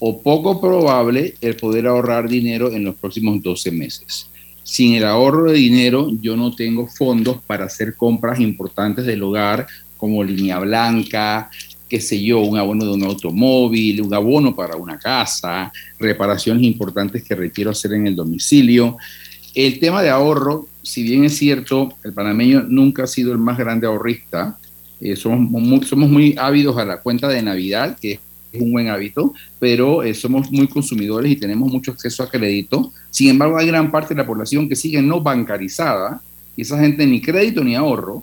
o 0.00 0.20
poco 0.20 0.60
probable 0.60 1.34
el 1.40 1.56
poder 1.56 1.86
ahorrar 1.86 2.28
dinero 2.28 2.70
en 2.70 2.84
los 2.84 2.94
próximos 2.94 3.42
12 3.42 3.70
meses. 3.70 4.28
Sin 4.62 4.92
el 4.96 5.06
ahorro 5.06 5.50
de 5.50 5.56
dinero, 5.56 6.10
yo 6.20 6.36
no 6.36 6.54
tengo 6.54 6.86
fondos 6.88 7.38
para 7.46 7.64
hacer 7.64 7.96
compras 7.96 8.38
importantes 8.38 9.06
del 9.06 9.22
hogar, 9.22 9.66
como 9.96 10.22
línea 10.22 10.58
blanca, 10.58 11.48
qué 11.88 12.02
sé 12.02 12.22
yo, 12.22 12.40
un 12.40 12.58
abono 12.58 12.84
de 12.84 12.92
un 12.92 13.04
automóvil, 13.04 14.02
un 14.02 14.12
abono 14.12 14.54
para 14.54 14.76
una 14.76 14.98
casa, 14.98 15.72
reparaciones 15.98 16.64
importantes 16.64 17.24
que 17.24 17.34
requiero 17.34 17.70
hacer 17.70 17.94
en 17.94 18.08
el 18.08 18.14
domicilio. 18.14 18.98
El 19.54 19.80
tema 19.80 20.02
de 20.02 20.10
ahorro, 20.10 20.68
si 20.82 21.02
bien 21.02 21.24
es 21.24 21.38
cierto, 21.38 21.94
el 22.04 22.12
panameño 22.12 22.64
nunca 22.68 23.04
ha 23.04 23.06
sido 23.06 23.32
el 23.32 23.38
más 23.38 23.56
grande 23.56 23.86
ahorrista, 23.86 24.58
eh, 25.00 25.16
somos, 25.16 25.50
muy, 25.50 25.84
somos 25.84 26.10
muy 26.10 26.34
ávidos 26.38 26.76
a 26.78 26.84
la 26.84 26.98
cuenta 27.00 27.28
de 27.28 27.42
Navidad, 27.42 27.96
que 28.00 28.20
es 28.52 28.60
un 28.60 28.72
buen 28.72 28.88
hábito, 28.88 29.32
pero 29.58 30.02
eh, 30.02 30.14
somos 30.14 30.50
muy 30.50 30.68
consumidores 30.68 31.30
y 31.30 31.36
tenemos 31.36 31.70
mucho 31.70 31.92
acceso 31.92 32.22
a 32.22 32.30
crédito. 32.30 32.92
Sin 33.10 33.28
embargo, 33.28 33.58
hay 33.58 33.66
gran 33.66 33.90
parte 33.90 34.14
de 34.14 34.20
la 34.20 34.26
población 34.26 34.68
que 34.68 34.76
sigue 34.76 35.02
no 35.02 35.20
bancarizada 35.20 36.20
y 36.56 36.62
esa 36.62 36.78
gente 36.78 37.06
ni 37.06 37.20
crédito 37.20 37.62
ni 37.62 37.74
ahorro. 37.74 38.22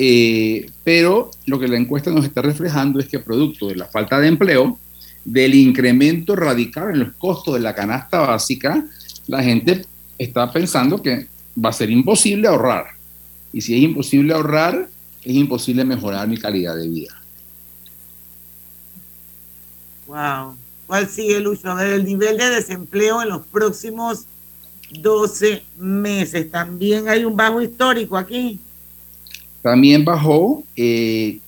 Eh, 0.00 0.70
pero 0.84 1.30
lo 1.46 1.58
que 1.58 1.66
la 1.66 1.76
encuesta 1.76 2.10
nos 2.10 2.24
está 2.24 2.40
reflejando 2.40 3.00
es 3.00 3.08
que 3.08 3.18
producto 3.18 3.66
de 3.66 3.76
la 3.76 3.86
falta 3.86 4.20
de 4.20 4.28
empleo, 4.28 4.78
del 5.24 5.54
incremento 5.54 6.36
radical 6.36 6.90
en 6.92 7.00
los 7.00 7.12
costos 7.14 7.54
de 7.54 7.60
la 7.60 7.74
canasta 7.74 8.20
básica, 8.20 8.86
la 9.26 9.42
gente 9.42 9.84
está 10.16 10.50
pensando 10.52 11.02
que 11.02 11.26
va 11.62 11.70
a 11.70 11.72
ser 11.72 11.90
imposible 11.90 12.46
ahorrar. 12.46 12.86
Y 13.52 13.60
si 13.60 13.74
es 13.74 13.82
imposible 13.82 14.32
ahorrar, 14.34 14.88
es 15.24 15.34
imposible 15.34 15.84
mejorar 15.84 16.26
mi 16.28 16.36
calidad 16.36 16.76
de 16.76 16.88
vida. 16.88 17.22
Wow. 20.06 20.56
¿Cuál 20.86 21.06
sigue, 21.06 21.38
Lucho? 21.40 21.70
A 21.70 21.74
ver, 21.74 21.92
el 21.92 22.04
nivel 22.04 22.38
de 22.38 22.48
desempleo 22.48 23.22
en 23.22 23.28
los 23.28 23.46
próximos 23.46 24.24
12 24.90 25.62
meses. 25.76 26.50
También 26.50 27.08
hay 27.08 27.24
un 27.24 27.36
bajo 27.36 27.60
histórico 27.60 28.16
aquí. 28.16 28.58
También 29.60 30.04
bajó 30.04 30.64
eh, 30.76 31.40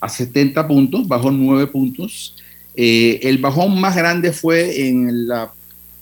a 0.00 0.08
70 0.08 0.66
puntos, 0.68 1.08
bajó 1.08 1.32
9 1.32 1.66
puntos. 1.66 2.36
Eh, 2.76 3.18
el 3.22 3.38
bajón 3.38 3.80
más 3.80 3.96
grande 3.96 4.32
fue 4.32 4.88
en 4.88 5.26
la 5.26 5.52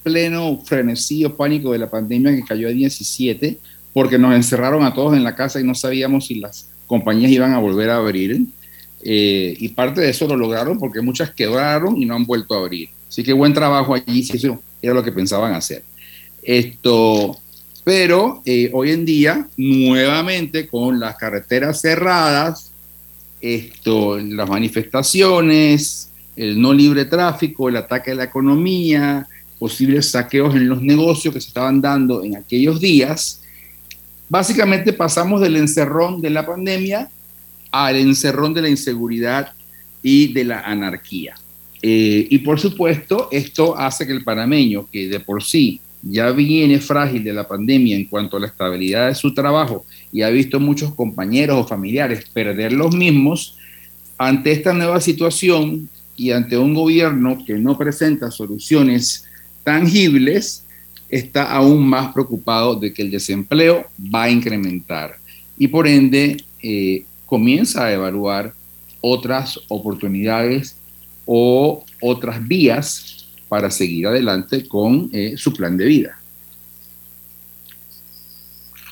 pleno 0.03 0.61
frenesí 0.65 1.25
o 1.25 1.35
pánico 1.35 1.73
de 1.73 1.79
la 1.79 1.89
pandemia 1.89 2.35
que 2.35 2.45
cayó 2.45 2.69
a 2.69 2.73
17, 2.73 3.59
porque 3.93 4.19
nos 4.19 4.35
encerraron 4.35 4.85
a 4.85 4.93
todos 4.93 5.17
en 5.17 5.25
la 5.25 5.35
casa 5.35 5.61
y 5.61 5.65
no 5.65 5.75
sabíamos 5.75 6.27
si 6.27 6.37
las 6.37 6.69
compañías 6.87 7.31
iban 7.31 7.53
a 7.53 7.59
volver 7.59 7.91
a 7.91 7.97
abrir. 7.97 8.47
Eh, 9.05 9.57
y 9.59 9.69
parte 9.71 10.01
de 10.01 10.11
eso 10.11 10.29
lo 10.29 10.37
lograron 10.37 10.79
porque 10.79 11.01
muchas 11.01 11.31
quebraron 11.31 12.01
y 12.01 12.07
no 12.07 12.15
han 12.15 12.25
vuelto 12.25 12.55
a 12.55 12.59
abrir. 12.59 12.89
Así 13.09 13.23
que 13.23 13.33
buen 13.33 13.53
trabajo 13.53 13.95
allí, 13.95 14.23
si 14.23 14.37
eso 14.37 14.63
era 14.81 14.95
lo 14.95 15.03
que 15.03 15.13
pensaban 15.13 15.55
hacer. 15.55 15.83
Esto, 16.43 17.37
pero 17.85 18.43
eh, 18.45 18.71
hoy 18.73 18.91
en 18.91 19.05
día, 19.05 19.49
nuevamente 19.57 20.69
con 20.69 20.99
las 20.99 21.17
carreteras 21.17 21.81
cerradas, 21.81 22.73
esto, 23.41 24.19
las 24.19 24.49
manifestaciones, 24.49 26.11
el 26.37 26.61
no 26.61 26.73
libre 26.73 27.05
tráfico, 27.05 27.69
el 27.69 27.77
ataque 27.77 28.13
a 28.13 28.15
la 28.15 28.25
economía, 28.25 29.27
posibles 29.59 30.11
saqueos 30.11 30.55
en 30.55 30.69
los 30.69 30.81
negocios 30.83 31.35
que 31.35 31.41
se 31.41 31.49
estaban 31.49 31.81
dando 31.81 32.25
en 32.25 32.37
aquellos 32.37 32.81
días, 32.81 33.42
básicamente 34.33 34.95
pasamos 34.95 35.43
del 35.43 35.57
encerrón 35.57 36.23
de 36.23 36.31
la 36.31 36.47
pandemia 36.47 37.11
al 37.71 37.97
encerrón 37.97 38.55
de 38.55 38.63
la 38.63 38.71
inseguridad 38.71 39.53
y 40.03 40.33
de 40.33 40.45
la 40.45 40.61
anarquía. 40.61 41.35
Eh, 41.83 42.29
y 42.31 42.39
por 42.39 42.59
supuesto, 42.59 43.29
esto 43.31 43.77
hace 43.77 44.07
que 44.07 44.15
el 44.15 44.25
panameño, 44.25 44.89
que 44.91 45.07
de 45.07 45.21
por 45.21 45.43
sí 45.43 45.83
ya 46.01 46.31
viene 46.31 46.81
frágil 46.81 47.23
de 47.23 47.35
la 47.35 47.47
pandemia 47.47 47.95
en 47.95 48.07
cuanto 48.07 48.39
a 48.39 48.41
la 48.41 48.47
estabilidad 48.47 49.09
de 49.09 49.15
su 49.15 49.35
trabajo 49.35 49.85
y 50.11 50.23
ha 50.23 50.31
visto 50.31 50.59
muchos 50.59 50.95
compañeros 50.95 51.59
o 51.59 51.69
familiares 51.69 52.25
perder 52.33 52.73
los 52.73 52.97
mismos, 52.97 53.59
ante 54.17 54.51
esta 54.53 54.73
nueva 54.73 55.03
situación 55.03 55.91
y 56.17 56.31
ante 56.31 56.57
un 56.57 56.73
gobierno 56.73 57.45
que 57.47 57.59
no 57.59 57.77
presenta 57.77 58.31
soluciones 58.31 59.27
tangibles, 59.63 60.62
está 61.13 61.53
aún 61.53 61.87
más 61.87 62.11
preocupado 62.13 62.75
de 62.75 62.93
que 62.93 63.03
el 63.03 63.11
desempleo 63.11 63.87
va 64.13 64.25
a 64.25 64.31
incrementar 64.31 65.19
y 65.59 65.69
por 65.69 65.87
ende 65.87 66.43
eh, 66.63 67.05
comienza 67.27 67.85
a 67.85 67.93
evaluar 67.93 68.55
otras 69.03 69.61
oportunidades 69.69 70.75
o 71.27 71.85
otras 72.01 72.49
vías 72.49 73.27
para 73.49 73.71
seguir 73.71 74.07
adelante 74.07 74.67
con 74.67 75.11
eh, 75.13 75.35
su 75.37 75.53
plan 75.53 75.77
de 75.77 75.85
vida. 75.85 76.19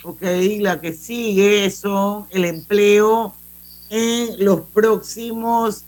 Ok, 0.03 0.23
la 0.61 0.79
que 0.79 0.93
sigue 0.93 1.71
son 1.71 2.27
el 2.31 2.45
empleo 2.45 3.35
en 3.89 4.45
los 4.45 4.61
próximos 4.75 5.85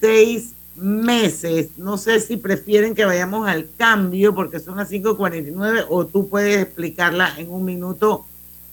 seis 0.00 0.55
meses. 0.76 1.70
No 1.76 1.96
sé 1.98 2.20
si 2.20 2.36
prefieren 2.36 2.94
que 2.94 3.04
vayamos 3.04 3.48
al 3.48 3.68
cambio 3.76 4.34
porque 4.34 4.60
son 4.60 4.76
las 4.76 4.90
5.49 4.90 5.86
o 5.88 6.06
tú 6.06 6.28
puedes 6.28 6.62
explicarla 6.62 7.34
en 7.38 7.50
un 7.50 7.64
minuto, 7.64 8.26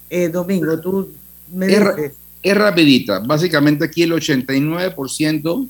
eh, 0.10 0.30
Domingo. 0.30 0.80
Tú 0.80 1.10
me 1.51 1.68
Es, 1.68 1.80
dices. 1.80 2.14
es 2.41 2.58
rapidita. 2.58 3.20
Básicamente 3.20 3.86
aquí 3.86 4.04
el 4.04 4.14
89% 4.14 5.68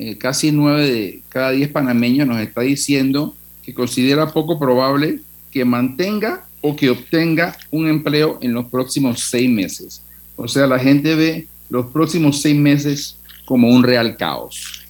eh, 0.00 0.16
casi 0.16 0.52
nueve 0.52 0.88
de 0.88 1.22
cada 1.28 1.50
diez 1.50 1.70
panameños 1.70 2.26
nos 2.28 2.40
está 2.40 2.60
diciendo 2.60 3.34
que 3.64 3.74
considera 3.74 4.32
poco 4.32 4.56
probable 4.56 5.20
que 5.50 5.64
mantenga 5.64 6.46
o 6.60 6.76
que 6.76 6.90
obtenga 6.90 7.56
un 7.72 7.88
empleo 7.88 8.38
en 8.40 8.52
los 8.52 8.66
próximos 8.66 9.28
seis 9.28 9.50
meses. 9.50 10.02
O 10.36 10.46
sea, 10.46 10.66
la 10.68 10.78
gente 10.78 11.14
ve 11.16 11.48
los 11.68 11.86
próximos 11.86 12.40
seis 12.40 12.56
meses 12.56 13.16
como 13.44 13.68
un 13.70 13.82
real 13.82 14.16
caos. 14.16 14.84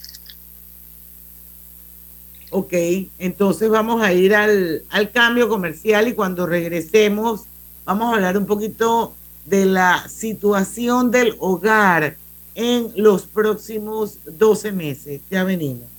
Ok, 2.51 2.73
entonces 3.19 3.69
vamos 3.69 4.01
a 4.01 4.11
ir 4.11 4.33
al, 4.33 4.83
al 4.89 5.11
cambio 5.11 5.47
comercial 5.49 6.07
y 6.07 6.13
cuando 6.13 6.47
regresemos 6.47 7.43
vamos 7.85 8.11
a 8.11 8.15
hablar 8.15 8.37
un 8.37 8.45
poquito 8.45 9.13
de 9.45 9.65
la 9.65 10.07
situación 10.07 11.11
del 11.11 11.35
hogar 11.39 12.17
en 12.55 12.91
los 12.95 13.23
próximos 13.23 14.19
12 14.25 14.71
meses. 14.71 15.21
Ya 15.29 15.43
venimos. 15.43 15.98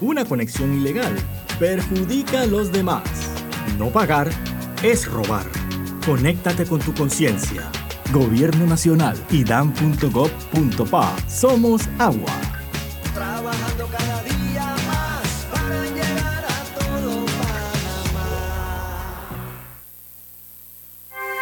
Una 0.00 0.24
conexión 0.24 0.72
ilegal 0.74 1.14
perjudica 1.58 2.42
a 2.42 2.46
los 2.46 2.72
demás. 2.72 3.02
No 3.78 3.90
pagar 3.90 4.30
es 4.82 5.06
robar. 5.06 5.44
Conéctate 6.06 6.64
con 6.64 6.80
tu 6.80 6.94
conciencia. 6.94 7.70
Gobierno 8.10 8.66
Nacional 8.66 9.16
y 9.30 9.44
dan.gov.pa. 9.44 11.16
Somos 11.28 11.82
agua. 11.98 12.32
Trabajando 13.12 13.79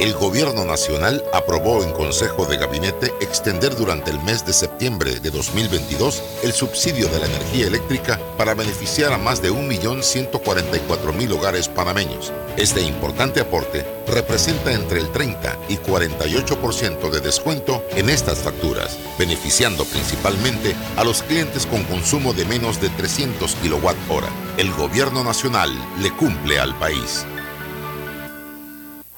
El 0.00 0.12
Gobierno 0.14 0.64
Nacional 0.64 1.24
aprobó 1.32 1.84
en 1.84 1.92
Consejo 1.92 2.46
de 2.46 2.56
Gabinete 2.56 3.14
extender 3.20 3.76
durante 3.76 4.10
el 4.10 4.20
mes 4.24 4.44
de 4.44 4.52
septiembre 4.52 5.20
de 5.20 5.30
2022 5.30 6.20
el 6.42 6.52
subsidio 6.52 7.06
de 7.08 7.20
la 7.20 7.26
energía 7.26 7.68
eléctrica 7.68 8.18
para 8.36 8.54
beneficiar 8.54 9.12
a 9.12 9.18
más 9.18 9.40
de 9.40 9.52
1.144.000 9.52 11.32
hogares 11.32 11.68
panameños. 11.68 12.32
Este 12.56 12.82
importante 12.82 13.40
aporte 13.40 13.86
representa 14.08 14.72
entre 14.72 14.98
el 14.98 15.12
30 15.12 15.58
y 15.68 15.76
48% 15.76 17.10
de 17.10 17.20
descuento 17.20 17.84
en 17.94 18.10
estas 18.10 18.40
facturas, 18.40 18.98
beneficiando 19.16 19.84
principalmente 19.84 20.74
a 20.96 21.04
los 21.04 21.22
clientes 21.22 21.66
con 21.66 21.84
consumo 21.84 22.32
de 22.32 22.44
menos 22.46 22.80
de 22.80 22.88
300 22.90 23.54
kWh. 23.54 24.58
El 24.58 24.72
Gobierno 24.72 25.22
Nacional 25.22 25.70
le 26.02 26.10
cumple 26.16 26.58
al 26.58 26.76
país. 26.80 27.24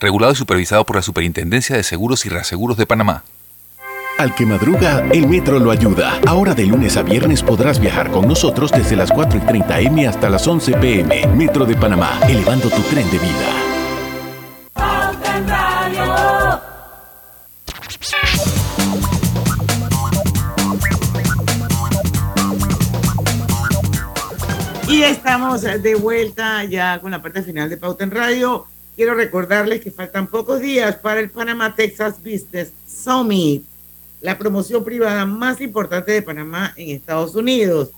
Regulado 0.00 0.32
y 0.32 0.36
supervisado 0.36 0.86
por 0.86 0.94
la 0.94 1.02
Superintendencia 1.02 1.76
de 1.76 1.82
Seguros 1.82 2.24
y 2.24 2.28
Reaseguros 2.28 2.76
de 2.76 2.86
Panamá. 2.86 3.24
Al 4.16 4.32
que 4.34 4.46
madruga, 4.46 5.04
el 5.12 5.26
metro 5.26 5.58
lo 5.58 5.72
ayuda. 5.72 6.20
Ahora 6.26 6.54
de 6.54 6.66
lunes 6.66 6.96
a 6.96 7.02
viernes 7.02 7.42
podrás 7.42 7.80
viajar 7.80 8.10
con 8.10 8.28
nosotros 8.28 8.70
desde 8.70 8.94
las 8.94 9.10
4 9.10 9.38
y 9.38 9.42
30 9.42 9.80
M 9.80 10.06
hasta 10.06 10.30
las 10.30 10.46
11 10.46 10.72
PM. 10.74 11.26
Metro 11.34 11.64
de 11.64 11.74
Panamá, 11.74 12.20
elevando 12.28 12.70
tu 12.70 12.80
tren 12.82 13.10
de 13.10 13.18
vida. 13.18 13.52
Pauta 14.72 15.36
en 15.36 15.48
Radio. 15.48 16.60
Y 24.88 25.02
estamos 25.02 25.62
de 25.62 25.94
vuelta 25.96 26.62
ya 26.64 27.00
con 27.00 27.10
la 27.10 27.20
parte 27.20 27.42
final 27.42 27.68
de 27.68 27.76
Pauta 27.76 28.04
en 28.04 28.12
Radio. 28.12 28.66
Quiero 28.98 29.14
recordarles 29.14 29.80
que 29.80 29.92
faltan 29.92 30.26
pocos 30.26 30.60
días 30.60 30.96
para 30.96 31.20
el 31.20 31.30
Panama 31.30 31.72
Texas 31.72 32.16
Business 32.18 32.72
Summit, 32.84 33.62
la 34.20 34.36
promoción 34.36 34.82
privada 34.82 35.24
más 35.24 35.60
importante 35.60 36.10
de 36.10 36.20
Panamá 36.20 36.74
en 36.76 36.96
Estados 36.96 37.36
Unidos. 37.36 37.90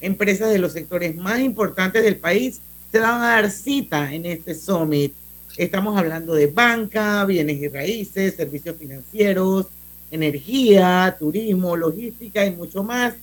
Empresas 0.00 0.52
de 0.52 0.60
los 0.60 0.70
sectores 0.70 1.16
más 1.16 1.40
importantes 1.40 2.04
del 2.04 2.18
país 2.18 2.60
se 2.92 3.00
van 3.00 3.20
a 3.20 3.30
dar 3.30 3.50
cita 3.50 4.14
en 4.14 4.26
este 4.26 4.54
summit. 4.54 5.12
Estamos 5.56 5.98
hablando 5.98 6.34
de 6.34 6.46
banca, 6.46 7.24
bienes 7.24 7.60
y 7.60 7.66
raíces, 7.66 8.36
servicios 8.36 8.76
financieros, 8.76 9.66
energía, 10.12 11.16
turismo, 11.18 11.76
logística 11.76 12.46
y 12.46 12.54
mucho 12.54 12.84
más. 12.84 13.14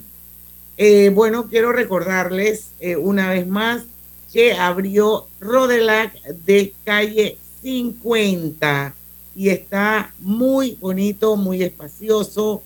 Eh, 0.77 1.09
bueno, 1.09 1.49
quiero 1.49 1.71
recordarles 1.71 2.67
eh, 2.79 2.97
una 2.97 3.31
vez 3.31 3.47
más 3.47 3.85
que 4.31 4.53
abrió 4.53 5.25
Rodelac 5.39 6.21
de 6.45 6.75
calle 6.83 7.39
50 7.63 8.93
y 9.35 9.49
está 9.49 10.13
muy 10.19 10.77
bonito, 10.79 11.35
muy 11.35 11.63
espacioso. 11.63 12.61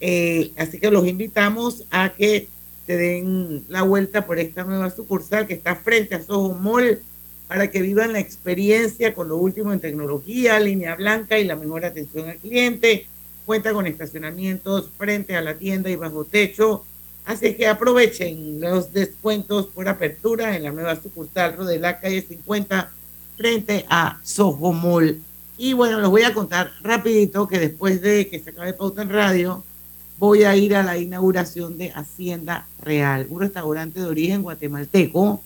Eh, 0.00 0.52
así 0.56 0.80
que 0.80 0.90
los 0.90 1.06
invitamos 1.06 1.84
a 1.90 2.14
que 2.14 2.48
se 2.86 2.96
den 2.96 3.64
la 3.68 3.82
vuelta 3.82 4.26
por 4.26 4.38
esta 4.38 4.64
nueva 4.64 4.90
sucursal 4.90 5.46
que 5.46 5.54
está 5.54 5.76
frente 5.76 6.14
a 6.14 6.22
Soho 6.22 6.54
Mall 6.54 7.00
para 7.46 7.70
que 7.70 7.82
vivan 7.82 8.12
la 8.12 8.18
experiencia 8.18 9.14
con 9.14 9.28
lo 9.28 9.36
último 9.36 9.72
en 9.72 9.80
tecnología, 9.80 10.58
línea 10.58 10.94
blanca 10.94 11.38
y 11.38 11.44
la 11.44 11.56
mejor 11.56 11.84
atención 11.84 12.28
al 12.28 12.38
cliente. 12.38 13.06
cuenta 13.44 13.72
con 13.72 13.86
estacionamientos 13.86 14.88
frente 14.96 15.36
a 15.36 15.42
la 15.42 15.54
tienda 15.54 15.90
y 15.90 15.96
bajo 15.96 16.24
techo. 16.24 16.84
Así 17.24 17.54
que 17.54 17.66
aprovechen 17.66 18.60
los 18.60 18.92
descuentos 18.92 19.66
por 19.66 19.88
apertura 19.88 20.56
en 20.56 20.62
la 20.62 20.72
nueva 20.72 20.96
sucursal 20.96 21.64
de 21.66 21.78
la 21.78 22.00
calle 22.00 22.22
50 22.22 22.90
frente 23.36 23.84
a 23.88 24.18
Soho 24.22 24.72
Mall. 24.72 25.20
Y 25.58 25.74
bueno, 25.74 26.00
les 26.00 26.08
voy 26.08 26.22
a 26.22 26.34
contar 26.34 26.72
rapidito 26.82 27.46
que 27.46 27.58
después 27.58 28.00
de 28.00 28.28
que 28.28 28.40
se 28.40 28.50
acabe 28.50 28.72
Pauta 28.72 29.02
en 29.02 29.10
Radio, 29.10 29.62
voy 30.22 30.44
a 30.44 30.54
ir 30.54 30.76
a 30.76 30.84
la 30.84 30.96
inauguración 30.98 31.76
de 31.76 31.90
Hacienda 31.90 32.64
Real, 32.80 33.26
un 33.28 33.40
restaurante 33.40 33.98
de 33.98 34.06
origen 34.06 34.42
guatemalteco 34.42 35.42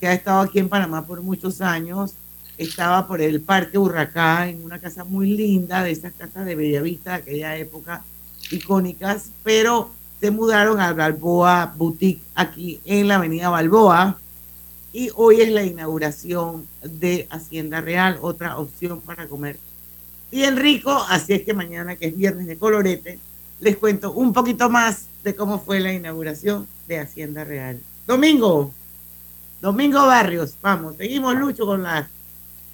que 0.00 0.08
ha 0.08 0.14
estado 0.14 0.40
aquí 0.40 0.58
en 0.58 0.68
Panamá 0.68 1.06
por 1.06 1.22
muchos 1.22 1.60
años. 1.60 2.14
Estaba 2.58 3.06
por 3.06 3.20
el 3.20 3.40
Parque 3.40 3.78
Urracá, 3.78 4.48
en 4.48 4.64
una 4.64 4.80
casa 4.80 5.04
muy 5.04 5.30
linda, 5.36 5.84
de 5.84 5.92
esas 5.92 6.12
casas 6.12 6.44
de 6.44 6.56
Bellavista 6.56 7.10
de 7.12 7.16
aquella 7.18 7.56
época, 7.56 8.02
icónicas, 8.50 9.30
pero 9.44 9.92
se 10.18 10.32
mudaron 10.32 10.80
al 10.80 10.94
Balboa 10.94 11.72
Boutique 11.76 12.24
aquí 12.34 12.80
en 12.86 13.06
la 13.06 13.14
avenida 13.14 13.48
Balboa. 13.48 14.18
Y 14.92 15.10
hoy 15.14 15.40
es 15.40 15.52
la 15.52 15.62
inauguración 15.62 16.66
de 16.82 17.28
Hacienda 17.30 17.80
Real, 17.80 18.18
otra 18.22 18.58
opción 18.58 19.00
para 19.02 19.28
comer 19.28 19.56
bien 20.32 20.56
rico. 20.56 20.90
Así 21.08 21.32
es 21.32 21.42
que 21.42 21.54
mañana, 21.54 21.94
que 21.94 22.08
es 22.08 22.16
viernes 22.16 22.48
de 22.48 22.58
colorete, 22.58 23.20
les 23.60 23.76
cuento 23.76 24.12
un 24.12 24.32
poquito 24.32 24.68
más 24.70 25.06
de 25.22 25.34
cómo 25.34 25.60
fue 25.60 25.80
la 25.80 25.92
inauguración 25.92 26.66
de 26.88 26.98
Hacienda 26.98 27.44
Real. 27.44 27.78
Domingo, 28.06 28.72
Domingo 29.60 30.06
Barrios, 30.06 30.54
vamos, 30.62 30.96
seguimos 30.96 31.34
Lucho 31.36 31.66
con 31.66 31.82
las, 31.82 32.06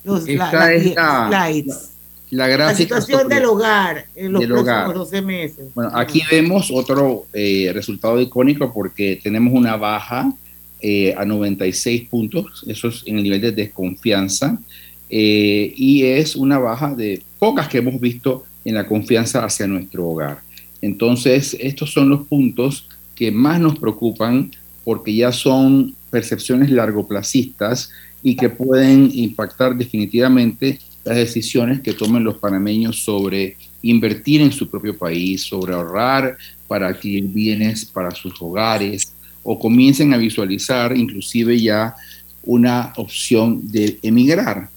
los, 0.05 0.29
la, 0.29 0.73
Esta 0.73 1.29
slides. 1.29 1.91
La 2.31 2.75
situación 2.75 3.23
sobre- 3.23 3.35
del 3.37 3.45
hogar 3.45 4.07
en 4.17 4.33
los 4.33 4.45
próximos 4.45 4.63
hogar. 4.63 4.95
12 4.95 5.23
meses. 5.23 5.67
Bueno, 5.75 5.91
aquí 5.95 6.23
vemos 6.31 6.71
otro 6.73 7.27
eh, 7.33 7.71
resultado 7.73 8.21
icónico 8.21 8.73
porque 8.73 9.21
tenemos 9.23 9.53
una 9.55 9.77
baja 9.77 10.33
eh, 10.81 11.15
a 11.17 11.25
96 11.25 12.09
puntos, 12.09 12.65
eso 12.67 12.89
es 12.89 13.03
en 13.07 13.17
el 13.19 13.23
nivel 13.23 13.41
de 13.41 13.53
desconfianza, 13.53 14.59
eh, 15.09 15.73
y 15.77 16.05
es 16.05 16.35
una 16.37 16.59
baja 16.59 16.95
de 16.95 17.23
pocas 17.39 17.69
que 17.69 17.79
hemos 17.79 18.01
visto 18.01 18.45
en 18.65 18.75
la 18.75 18.87
confianza 18.87 19.45
hacia 19.45 19.67
nuestro 19.67 20.09
hogar. 20.09 20.41
Entonces, 20.87 21.57
estos 21.59 21.93
son 21.93 22.09
los 22.09 22.27
puntos 22.27 22.89
que 23.17 23.33
más 23.33 23.61
nos 23.61 23.77
preocupan 23.79 24.53
porque 24.85 25.13
ya 25.15 25.33
son 25.33 25.95
percepciones 26.11 26.71
largoplacistas 26.71 27.91
y 28.23 28.37
que 28.37 28.49
pueden 28.49 29.11
impactar 29.13 29.77
definitivamente 29.77 30.79
las 31.05 31.17
decisiones 31.17 31.81
que 31.81 31.93
tomen 31.93 32.23
los 32.23 32.39
panameños 32.39 33.03
sobre 33.03 33.57
invertir 33.83 34.41
en 34.43 34.53
su 34.53 34.71
propio 34.71 34.97
país, 34.97 35.43
sobre 35.43 35.75
ahorrar 35.75 36.37
para 36.69 36.87
adquirir 36.89 37.25
bienes 37.25 37.85
para 37.85 38.13
sus 38.13 38.41
hogares 38.41 39.13
o 39.43 39.59
comiencen 39.59 40.15
a 40.15 40.19
visualizar 40.19 40.97
inclusive 40.97 41.61
ya 41.61 41.95
una 42.45 42.93
opción 42.97 43.61
de 43.73 43.99
emigrar 44.03 44.69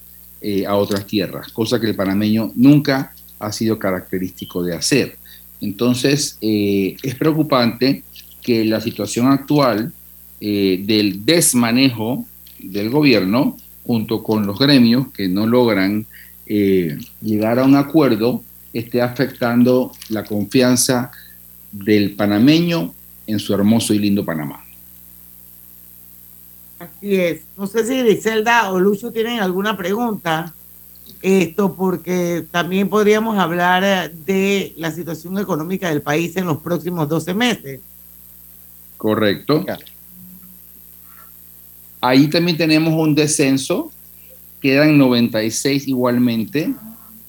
eh, 0.41 0.65
a 0.65 0.75
otras 0.75 1.05
tierras, 1.05 1.51
cosa 1.51 1.79
que 1.79 1.87
el 1.87 1.95
panameño 1.95 2.51
nunca 2.55 3.13
ha 3.37 3.51
sido 3.51 3.77
característico 3.77 4.63
de 4.63 4.75
hacer. 4.75 5.18
Entonces, 5.61 6.37
eh, 6.41 6.95
es 7.03 7.15
preocupante 7.15 8.03
que 8.41 8.65
la 8.65 8.79
situación 8.81 9.27
actual 9.27 9.91
eh, 10.41 10.81
del 10.85 11.25
desmanejo 11.25 12.25
del 12.59 12.89
gobierno, 12.89 13.57
junto 13.83 14.23
con 14.23 14.45
los 14.45 14.57
gremios 14.57 15.11
que 15.11 15.27
no 15.27 15.45
logran 15.47 16.05
eh, 16.45 16.97
llegar 17.21 17.59
a 17.59 17.65
un 17.65 17.75
acuerdo, 17.75 18.43
esté 18.73 19.01
afectando 19.01 19.91
la 20.09 20.23
confianza 20.23 21.11
del 21.71 22.11
panameño 22.11 22.93
en 23.27 23.39
su 23.39 23.53
hermoso 23.53 23.93
y 23.93 23.99
lindo 23.99 24.25
Panamá. 24.25 24.63
Así 26.79 27.15
es. 27.15 27.41
No 27.57 27.67
sé 27.67 27.85
si 27.85 27.99
Griselda 27.99 28.71
o 28.71 28.79
Lucho 28.79 29.11
tienen 29.11 29.39
alguna 29.39 29.75
pregunta. 29.75 30.53
Esto 31.21 31.75
porque 31.75 32.45
también 32.49 32.87
podríamos 32.87 33.37
hablar 33.37 33.83
eh, 33.83 34.13
de 34.25 34.73
la 34.77 34.91
situación 34.91 35.37
económica 35.37 35.89
del 35.89 36.01
país 36.01 36.35
en 36.37 36.45
los 36.45 36.59
próximos 36.59 37.09
12 37.09 37.33
meses. 37.33 37.81
Correcto. 38.97 39.65
Ahí 42.01 42.27
también 42.27 42.57
tenemos 42.57 42.93
un 42.93 43.13
descenso, 43.15 43.91
quedan 44.61 44.97
96 44.97 45.87
igualmente. 45.87 46.73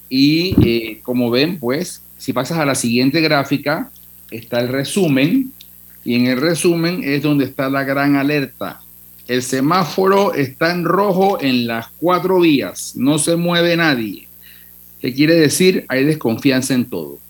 Y 0.08 0.54
eh, 0.64 1.00
como 1.02 1.30
ven, 1.30 1.58
pues, 1.58 2.02
si 2.16 2.32
pasas 2.32 2.58
a 2.58 2.64
la 2.64 2.74
siguiente 2.74 3.20
gráfica, 3.20 3.90
está 4.30 4.60
el 4.60 4.68
resumen. 4.68 5.52
Y 6.04 6.14
en 6.14 6.26
el 6.26 6.40
resumen 6.40 7.02
es 7.04 7.22
donde 7.22 7.44
está 7.44 7.68
la 7.68 7.84
gran 7.84 8.16
alerta. 8.16 8.80
El 9.30 9.44
semáforo 9.44 10.34
está 10.34 10.72
en 10.72 10.84
rojo 10.84 11.40
en 11.40 11.68
las 11.68 11.86
cuatro 12.00 12.40
vías, 12.40 12.94
no 12.96 13.16
se 13.16 13.36
mueve 13.36 13.76
nadie. 13.76 14.26
¿Qué 15.00 15.14
quiere 15.14 15.36
decir? 15.36 15.84
Hay 15.86 16.02
desconfianza 16.02 16.74
en 16.74 16.86
todo. 16.86 17.20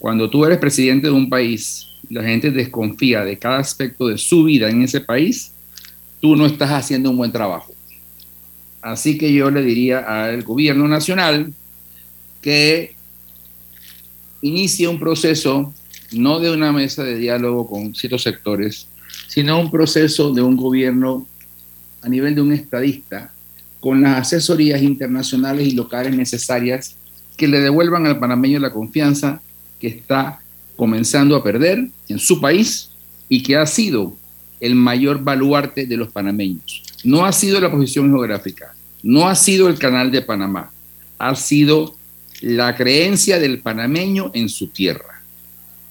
Cuando 0.00 0.28
tú 0.28 0.44
eres 0.44 0.58
presidente 0.58 1.06
de 1.06 1.12
un 1.12 1.30
país, 1.30 1.86
la 2.08 2.24
gente 2.24 2.50
desconfía 2.50 3.24
de 3.24 3.38
cada 3.38 3.58
aspecto 3.58 4.08
de 4.08 4.18
su 4.18 4.42
vida 4.42 4.68
en 4.68 4.82
ese 4.82 5.00
país, 5.00 5.52
tú 6.20 6.34
no 6.34 6.44
estás 6.44 6.70
haciendo 6.70 7.10
un 7.10 7.18
buen 7.18 7.30
trabajo. 7.30 7.72
Así 8.82 9.16
que 9.16 9.32
yo 9.32 9.48
le 9.48 9.62
diría 9.62 10.00
al 10.00 10.42
gobierno 10.42 10.88
nacional 10.88 11.54
que 12.42 12.96
inicie 14.42 14.88
un 14.88 14.98
proceso, 14.98 15.72
no 16.10 16.40
de 16.40 16.50
una 16.50 16.72
mesa 16.72 17.04
de 17.04 17.16
diálogo 17.16 17.68
con 17.68 17.94
ciertos 17.94 18.24
sectores, 18.24 18.88
sino 19.30 19.60
un 19.60 19.70
proceso 19.70 20.32
de 20.32 20.42
un 20.42 20.56
gobierno 20.56 21.24
a 22.02 22.08
nivel 22.08 22.34
de 22.34 22.40
un 22.40 22.52
estadista, 22.52 23.32
con 23.78 24.02
las 24.02 24.22
asesorías 24.22 24.82
internacionales 24.82 25.68
y 25.68 25.70
locales 25.70 26.16
necesarias 26.16 26.96
que 27.36 27.46
le 27.46 27.60
devuelvan 27.60 28.06
al 28.06 28.18
panameño 28.18 28.58
la 28.58 28.72
confianza 28.72 29.40
que 29.78 29.86
está 29.86 30.40
comenzando 30.74 31.36
a 31.36 31.44
perder 31.44 31.88
en 32.08 32.18
su 32.18 32.40
país 32.40 32.90
y 33.28 33.40
que 33.44 33.56
ha 33.56 33.66
sido 33.66 34.16
el 34.58 34.74
mayor 34.74 35.22
baluarte 35.22 35.86
de 35.86 35.96
los 35.96 36.10
panameños. 36.10 36.82
No 37.04 37.24
ha 37.24 37.30
sido 37.30 37.60
la 37.60 37.70
posición 37.70 38.10
geográfica, 38.10 38.74
no 39.04 39.28
ha 39.28 39.36
sido 39.36 39.68
el 39.68 39.78
canal 39.78 40.10
de 40.10 40.22
Panamá, 40.22 40.72
ha 41.18 41.36
sido 41.36 41.94
la 42.40 42.74
creencia 42.74 43.38
del 43.38 43.60
panameño 43.60 44.32
en 44.34 44.48
su 44.48 44.66
tierra. 44.66 45.22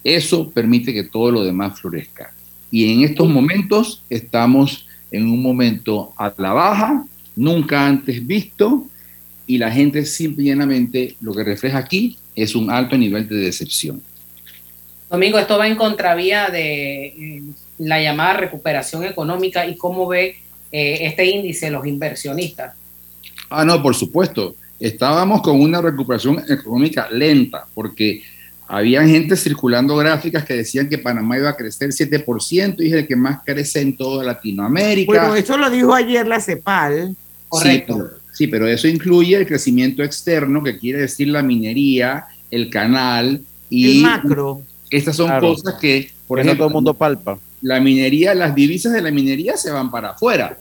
Eso 0.04 0.52
permite 0.52 0.94
que 0.94 1.06
todo 1.06 1.32
lo 1.32 1.46
demás 1.46 1.80
florezca. 1.80 2.34
Y 2.72 2.94
en 2.94 3.04
estos 3.04 3.28
momentos 3.28 4.04
estamos 4.10 4.88
en 5.12 5.26
un 5.26 5.42
momento 5.42 6.14
a 6.18 6.34
la 6.38 6.54
baja, 6.54 7.06
nunca 7.36 7.88
antes 7.88 8.26
visto, 8.26 8.86
y 9.48 9.58
la 9.58 9.72
gente 9.72 10.06
simplemente 10.06 11.16
lo 11.22 11.34
que 11.34 11.44
refleja 11.44 11.80
aquí 11.80 12.18
es 12.36 12.56
un 12.56 12.70
alto 12.70 12.98
nivel 12.98 13.28
de 13.28 13.38
decepción. 13.38 14.02
Domingo, 15.10 15.40
esto 15.40 15.58
va 15.58 15.68
en 15.68 15.76
contravía 15.76 16.50
de 16.50 17.06
eh, 17.06 17.44
la 17.80 18.00
llamada 18.00 18.34
recuperación 18.34 19.06
económica 19.06 19.66
y 19.66 19.76
cómo 19.76 20.08
ve 20.08 20.38
eh, 20.72 21.00
este 21.02 21.26
índice 21.26 21.72
los 21.72 21.86
inversionistas. 21.88 22.76
Ah, 23.50 23.66
no, 23.66 23.82
por 23.82 23.96
supuesto. 23.96 24.56
Estábamos 24.80 25.42
con 25.42 25.60
una 25.60 25.82
recuperación 25.82 26.44
económica 26.48 27.10
lenta, 27.12 27.66
porque 27.74 28.22
había 28.72 29.04
gente 29.06 29.36
circulando 29.36 29.96
gráficas 29.96 30.46
que 30.46 30.54
decían 30.54 30.88
que 30.88 31.00
Panamá 31.00 31.38
iba 31.40 31.50
a 31.50 31.56
crecer 31.56 31.90
7% 31.90 32.76
y 32.80 32.88
es 32.88 32.94
el 32.94 33.08
que 33.08 33.16
más 33.16 33.40
crece 33.44 33.82
en 33.82 33.98
toda 33.98 34.24
Latinoamérica. 34.24 35.12
Bueno, 35.12 35.36
eso 35.36 35.58
lo 35.58 35.70
dijo 35.72 35.94
ayer 35.94 36.28
la 36.28 36.40
CEPAL. 36.40 37.16
Sí 37.52 37.84
pero, 37.88 38.10
sí, 38.32 38.48
pero 38.48 38.68
eso 38.68 38.88
incluye 38.88 39.36
el 39.36 39.48
crecimiento 39.48 40.04
externo, 40.04 40.64
que 40.64 40.78
quiere 40.78 41.00
decir 41.02 41.30
la 41.30 41.42
minería, 41.42 42.26
el 42.52 42.70
canal 42.70 43.42
y 43.72 43.98
El 43.98 44.04
macro. 44.04 44.62
Estas 44.92 45.16
son 45.16 45.28
Claro. 45.28 45.50
cosas 45.56 45.76
que, 45.82 46.12
por 46.28 46.40
Eso 46.40 46.46
ejemplo, 46.48 46.66
todo 46.66 46.68
el 46.70 46.74
mundo 46.76 46.94
palpa. 46.94 47.40
la 47.62 47.80
minería, 47.80 48.36
las 48.36 48.54
divisas 48.54 48.94
de 48.94 49.02
la 49.02 49.10
minería 49.10 49.58
se 49.58 49.72
van 49.72 49.90
para 49.90 50.12
afuera. 50.12 50.58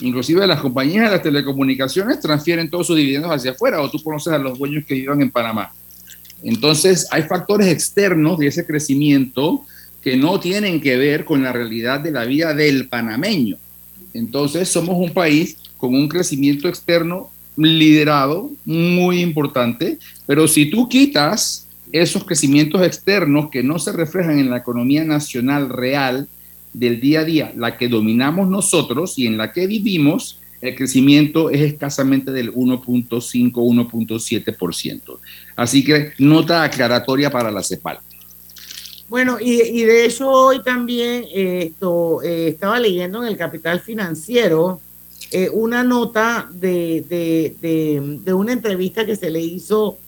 Inclusive 0.00 0.46
las 0.46 0.60
compañías 0.60 1.04
de 1.04 1.10
las 1.10 1.22
telecomunicaciones 1.22 2.18
transfieren 2.18 2.70
todos 2.70 2.86
sus 2.86 2.96
dividendos 2.96 3.30
hacia 3.30 3.50
afuera 3.52 3.80
o 3.82 3.90
tú 3.90 4.02
conoces 4.02 4.32
a 4.32 4.38
los 4.38 4.58
dueños 4.58 4.84
que 4.86 4.94
vivan 4.94 5.20
en 5.20 5.30
Panamá. 5.30 5.70
Entonces 6.42 7.06
hay 7.10 7.22
factores 7.22 7.68
externos 7.68 8.38
de 8.38 8.48
ese 8.48 8.66
crecimiento 8.66 9.64
que 10.02 10.16
no 10.16 10.40
tienen 10.40 10.80
que 10.80 10.96
ver 10.96 11.24
con 11.24 11.42
la 11.42 11.52
realidad 11.52 12.00
de 12.00 12.10
la 12.10 12.24
vida 12.24 12.54
del 12.54 12.88
panameño. 12.88 13.56
Entonces 14.14 14.68
somos 14.68 14.96
un 14.96 15.12
país 15.12 15.56
con 15.76 15.94
un 15.94 16.08
crecimiento 16.08 16.68
externo 16.68 17.30
liderado 17.56 18.50
muy 18.64 19.20
importante, 19.20 19.98
pero 20.26 20.48
si 20.48 20.70
tú 20.70 20.88
quitas 20.88 21.68
esos 21.92 22.24
crecimientos 22.24 22.82
externos 22.82 23.50
que 23.50 23.62
no 23.62 23.78
se 23.78 23.92
reflejan 23.92 24.38
en 24.38 24.50
la 24.50 24.58
economía 24.58 25.04
nacional 25.04 25.68
real 25.68 26.28
del 26.72 27.00
día 27.00 27.20
a 27.20 27.24
día, 27.24 27.52
la 27.54 27.76
que 27.76 27.88
dominamos 27.88 28.48
nosotros 28.48 29.18
y 29.18 29.26
en 29.26 29.36
la 29.36 29.52
que 29.52 29.66
vivimos, 29.66 30.38
el 30.62 30.76
crecimiento 30.76 31.50
es 31.50 31.60
escasamente 31.60 32.30
del 32.30 32.54
1.5, 32.54 33.52
1.7%. 33.52 35.18
Así 35.56 35.84
que 35.84 36.12
nota 36.18 36.62
aclaratoria 36.62 37.30
para 37.30 37.50
la 37.50 37.62
CEPAL. 37.62 37.98
Bueno, 39.08 39.38
y, 39.38 39.82
de 39.82 40.06
hecho 40.06 40.30
hoy 40.30 40.62
también 40.62 41.26
esto, 41.34 42.22
eh, 42.22 42.48
estaba 42.48 42.80
leyendo 42.80 43.22
en 43.22 43.28
el 43.28 43.36
Capital 43.36 43.80
Financiero 43.80 44.80
eh, 45.32 45.50
una 45.52 45.82
nota 45.82 46.48
de, 46.50 48.22
una 48.32 48.52
entrevista 48.52 49.04
que 49.04 49.16
se 49.16 49.30
le 49.30 49.40
hizo 49.40 49.98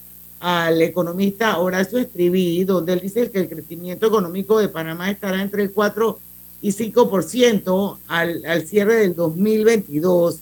al 0.41 0.81
economista 0.81 1.59
Horacio 1.59 1.99
Estriví, 1.99 2.65
donde 2.65 2.95
él 2.95 3.01
dice 3.01 3.31
que 3.31 3.41
el 3.41 3.49
crecimiento 3.49 4.07
económico 4.07 4.59
de 4.59 4.69
Panamá 4.69 5.11
estará 5.11 5.43
entre 5.43 5.65
el 5.65 5.73
4 5.73 6.19
y 6.65 6.73
5% 6.73 7.99
al, 8.09 8.43
al 8.47 8.67
cierre 8.67 8.95
del 8.95 9.15
2022 9.15 10.39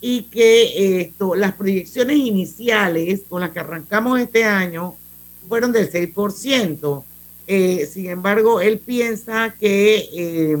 y 0.00 0.24
que 0.24 0.62
eh, 0.64 1.00
esto, 1.02 1.36
las 1.36 1.54
proyecciones 1.54 2.16
iniciales 2.16 3.20
con 3.28 3.42
las 3.42 3.52
que 3.52 3.60
arrancamos 3.60 4.18
este 4.18 4.42
año 4.42 4.96
fueron 5.48 5.70
del 5.70 5.88
6%. 5.88 7.04
Eh, 7.46 7.88
sin 7.88 8.10
embargo, 8.10 8.60
él 8.60 8.80
piensa 8.80 9.54
que 9.54 10.08
eh, 10.12 10.56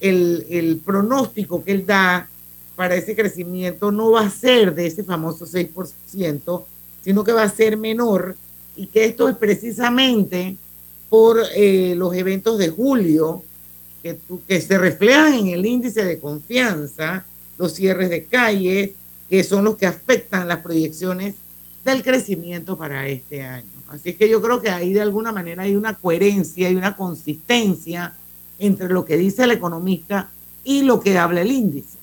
el, 0.00 0.46
el 0.48 0.78
pronóstico 0.78 1.62
que 1.62 1.72
él 1.72 1.84
da 1.84 2.26
para 2.76 2.94
ese 2.94 3.14
crecimiento 3.14 3.92
no 3.92 4.12
va 4.12 4.22
a 4.22 4.30
ser 4.30 4.74
de 4.74 4.86
ese 4.86 5.04
famoso 5.04 5.44
6%, 5.44 6.64
sino 7.02 7.24
que 7.24 7.32
va 7.32 7.42
a 7.42 7.50
ser 7.50 7.76
menor 7.76 8.36
y 8.74 8.86
que 8.86 9.04
esto 9.04 9.28
es 9.28 9.36
precisamente 9.36 10.56
por 11.10 11.42
eh, 11.54 11.94
los 11.94 12.14
eventos 12.14 12.56
de 12.56 12.70
julio 12.70 13.42
que, 14.46 14.60
se 14.60 14.78
reflejan 14.78 15.32
en 15.34 15.48
el 15.48 15.64
índice 15.64 16.04
de 16.04 16.18
confianza, 16.18 17.24
los 17.56 17.72
cierres 17.72 18.10
de 18.10 18.24
calles, 18.24 18.90
que 19.30 19.42
son 19.42 19.64
los 19.64 19.76
que 19.76 19.86
afectan 19.86 20.46
las 20.46 20.58
proyecciones 20.60 21.36
del 21.84 22.02
crecimiento 22.02 22.76
para 22.76 23.08
este 23.08 23.42
año. 23.42 23.66
Así 23.88 24.12
que 24.14 24.28
yo 24.28 24.42
creo 24.42 24.60
que 24.60 24.68
ahí 24.68 24.92
de 24.92 25.00
alguna 25.00 25.32
manera 25.32 25.62
hay 25.62 25.76
una 25.76 25.94
coherencia 25.94 26.70
y 26.70 26.74
una 26.74 26.96
consistencia 26.96 28.14
entre 28.58 28.88
lo 28.88 29.04
que 29.04 29.16
dice 29.16 29.44
el 29.44 29.52
economista 29.52 30.30
y 30.64 30.82
lo 30.82 31.00
que 31.00 31.16
habla 31.16 31.40
el 31.40 31.50
índice. 31.50 31.98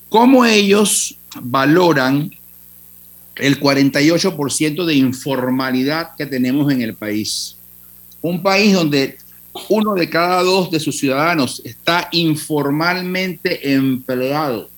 cómo 0.08 0.46
ellos 0.46 1.18
valoran 1.42 2.34
el 3.36 3.60
48% 3.60 4.86
de 4.86 4.94
informalidad 4.94 6.16
que 6.16 6.24
tenemos 6.24 6.72
en 6.72 6.80
el 6.80 6.94
país. 6.94 7.56
Un 8.22 8.42
país 8.42 8.72
donde 8.72 9.18
uno 9.68 9.92
de 9.92 10.08
cada 10.08 10.42
dos 10.42 10.70
de 10.70 10.80
sus 10.80 10.98
ciudadanos 10.98 11.60
está 11.62 12.08
informalmente 12.12 13.74
empleado, 13.74 14.70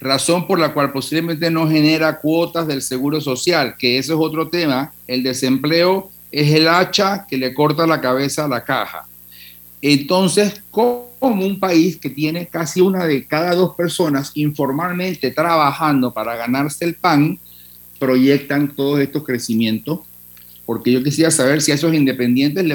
razón 0.00 0.46
por 0.46 0.58
la 0.58 0.72
cual 0.72 0.92
posiblemente 0.92 1.50
no 1.50 1.68
genera 1.68 2.18
cuotas 2.18 2.66
del 2.66 2.82
seguro 2.82 3.20
social, 3.20 3.74
que 3.78 3.98
ese 3.98 4.12
es 4.12 4.18
otro 4.18 4.48
tema. 4.48 4.92
El 5.06 5.22
desempleo 5.22 6.10
es 6.32 6.52
el 6.52 6.68
hacha 6.68 7.26
que 7.28 7.36
le 7.36 7.52
corta 7.52 7.86
la 7.86 8.00
cabeza 8.00 8.44
a 8.44 8.48
la 8.48 8.64
caja. 8.64 9.06
Entonces, 9.82 10.62
como 10.70 11.10
un 11.20 11.58
país 11.58 11.96
que 11.96 12.10
tiene 12.10 12.46
casi 12.46 12.80
una 12.80 13.04
de 13.04 13.24
cada 13.26 13.54
dos 13.54 13.74
personas 13.74 14.32
informalmente 14.34 15.30
trabajando 15.30 16.12
para 16.12 16.36
ganarse 16.36 16.84
el 16.84 16.94
pan, 16.94 17.38
proyectan 17.98 18.74
todos 18.74 19.00
estos 19.00 19.24
crecimientos? 19.24 20.00
Porque 20.64 20.92
yo 20.92 21.02
quisiera 21.02 21.30
saber 21.30 21.60
si 21.60 21.72
a 21.72 21.74
esos 21.74 21.92
independientes 21.94 22.64
le 22.64 22.74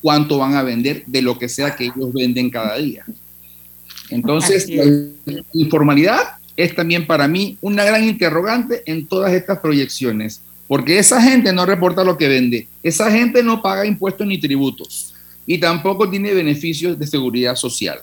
cuánto 0.00 0.38
van 0.38 0.54
a 0.54 0.62
vender 0.62 1.04
de 1.06 1.22
lo 1.22 1.38
que 1.38 1.48
sea 1.48 1.76
que 1.76 1.84
ellos 1.84 2.12
venden 2.12 2.50
cada 2.50 2.76
día. 2.78 3.04
Entonces, 4.12 4.68
la 4.68 5.42
informalidad 5.54 6.36
es 6.56 6.74
también 6.74 7.06
para 7.06 7.26
mí 7.26 7.56
una 7.60 7.84
gran 7.84 8.04
interrogante 8.04 8.82
en 8.86 9.06
todas 9.06 9.32
estas 9.32 9.58
proyecciones, 9.58 10.42
porque 10.68 10.98
esa 10.98 11.20
gente 11.20 11.52
no 11.52 11.64
reporta 11.64 12.04
lo 12.04 12.16
que 12.16 12.28
vende, 12.28 12.68
esa 12.82 13.10
gente 13.10 13.42
no 13.42 13.62
paga 13.62 13.86
impuestos 13.86 14.26
ni 14.26 14.38
tributos 14.38 15.14
y 15.46 15.58
tampoco 15.58 16.08
tiene 16.08 16.34
beneficios 16.34 16.98
de 16.98 17.06
seguridad 17.06 17.56
social. 17.56 18.00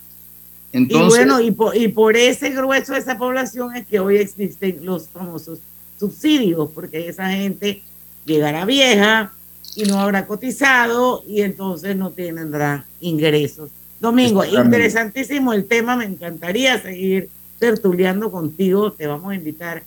Entonces, 0.71 1.21
y 1.21 1.25
bueno, 1.25 1.41
y 1.41 1.51
por, 1.51 1.75
y 1.75 1.87
por 1.87 2.15
ese 2.15 2.49
grueso 2.51 2.93
de 2.93 2.99
esa 2.99 3.17
población 3.17 3.75
es 3.75 3.87
que 3.87 3.99
hoy 3.99 4.17
existen 4.17 4.79
los 4.83 5.07
famosos 5.09 5.59
subsidios, 5.99 6.69
porque 6.73 7.07
esa 7.07 7.29
gente 7.29 7.81
llegará 8.25 8.65
vieja 8.65 9.31
y 9.75 9.83
no 9.83 9.99
habrá 9.99 10.25
cotizado 10.25 11.23
y 11.27 11.41
entonces 11.41 11.95
no 11.95 12.11
tendrá 12.11 12.85
ingresos. 12.99 13.69
Domingo, 13.99 14.45
interesantísimo 14.45 15.53
el 15.53 15.65
tema, 15.65 15.95
me 15.95 16.05
encantaría 16.05 16.81
seguir 16.81 17.29
tertuleando 17.59 18.31
contigo, 18.31 18.91
te 18.93 19.07
vamos 19.07 19.31
a 19.31 19.35
invitar 19.35 19.83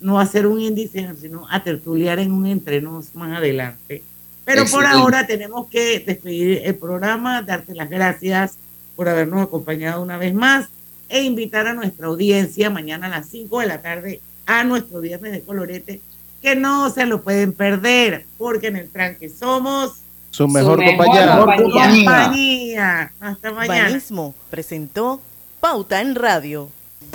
no 0.00 0.18
a 0.18 0.22
hacer 0.22 0.46
un 0.46 0.60
índice, 0.60 1.08
sino 1.20 1.46
a 1.48 1.62
tertuliar 1.62 2.18
en 2.18 2.32
un 2.32 2.46
entrenos 2.46 3.14
más 3.14 3.38
adelante. 3.38 4.02
Pero 4.44 4.66
por 4.66 4.84
ahora 4.84 5.26
tenemos 5.26 5.68
que 5.68 6.00
despedir 6.00 6.62
el 6.64 6.74
programa, 6.74 7.42
darte 7.42 7.74
las 7.74 7.88
gracias 7.88 8.56
por 8.96 9.08
habernos 9.08 9.42
acompañado 9.42 10.02
una 10.02 10.18
vez 10.18 10.34
más 10.34 10.68
e 11.08 11.22
invitar 11.22 11.68
a 11.68 11.74
nuestra 11.74 12.08
audiencia 12.08 12.68
mañana 12.68 13.06
a 13.06 13.10
las 13.10 13.28
5 13.28 13.60
de 13.60 13.66
la 13.66 13.80
tarde 13.80 14.20
a 14.46 14.64
nuestro 14.64 15.00
viernes 15.00 15.30
de 15.30 15.42
colorete, 15.42 16.00
que 16.40 16.56
no 16.56 16.90
se 16.90 17.06
lo 17.06 17.22
pueden 17.22 17.52
perder, 17.52 18.26
porque 18.36 18.66
en 18.66 18.76
el 18.76 18.90
tranque 18.90 19.28
somos 19.28 20.01
Su 20.32 20.48
mejor 20.48 20.78
mejor 20.78 20.96
compañía. 20.96 21.36
compañía. 21.36 22.04
compañía. 22.04 23.12
Hasta 23.20 23.52
mañana. 23.52 23.84
Banismo 23.84 24.34
presentó 24.50 25.20
Pauta 25.60 26.00
en 26.00 26.14
Radio. 26.14 26.70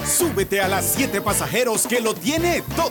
Súbete 0.05 0.61
a 0.61 0.67
las 0.67 0.85
7 0.85 1.19
pasajeros 1.21 1.87
que 1.87 1.99
lo 1.99 2.13
tiene 2.13 2.61
todo. 2.75 2.85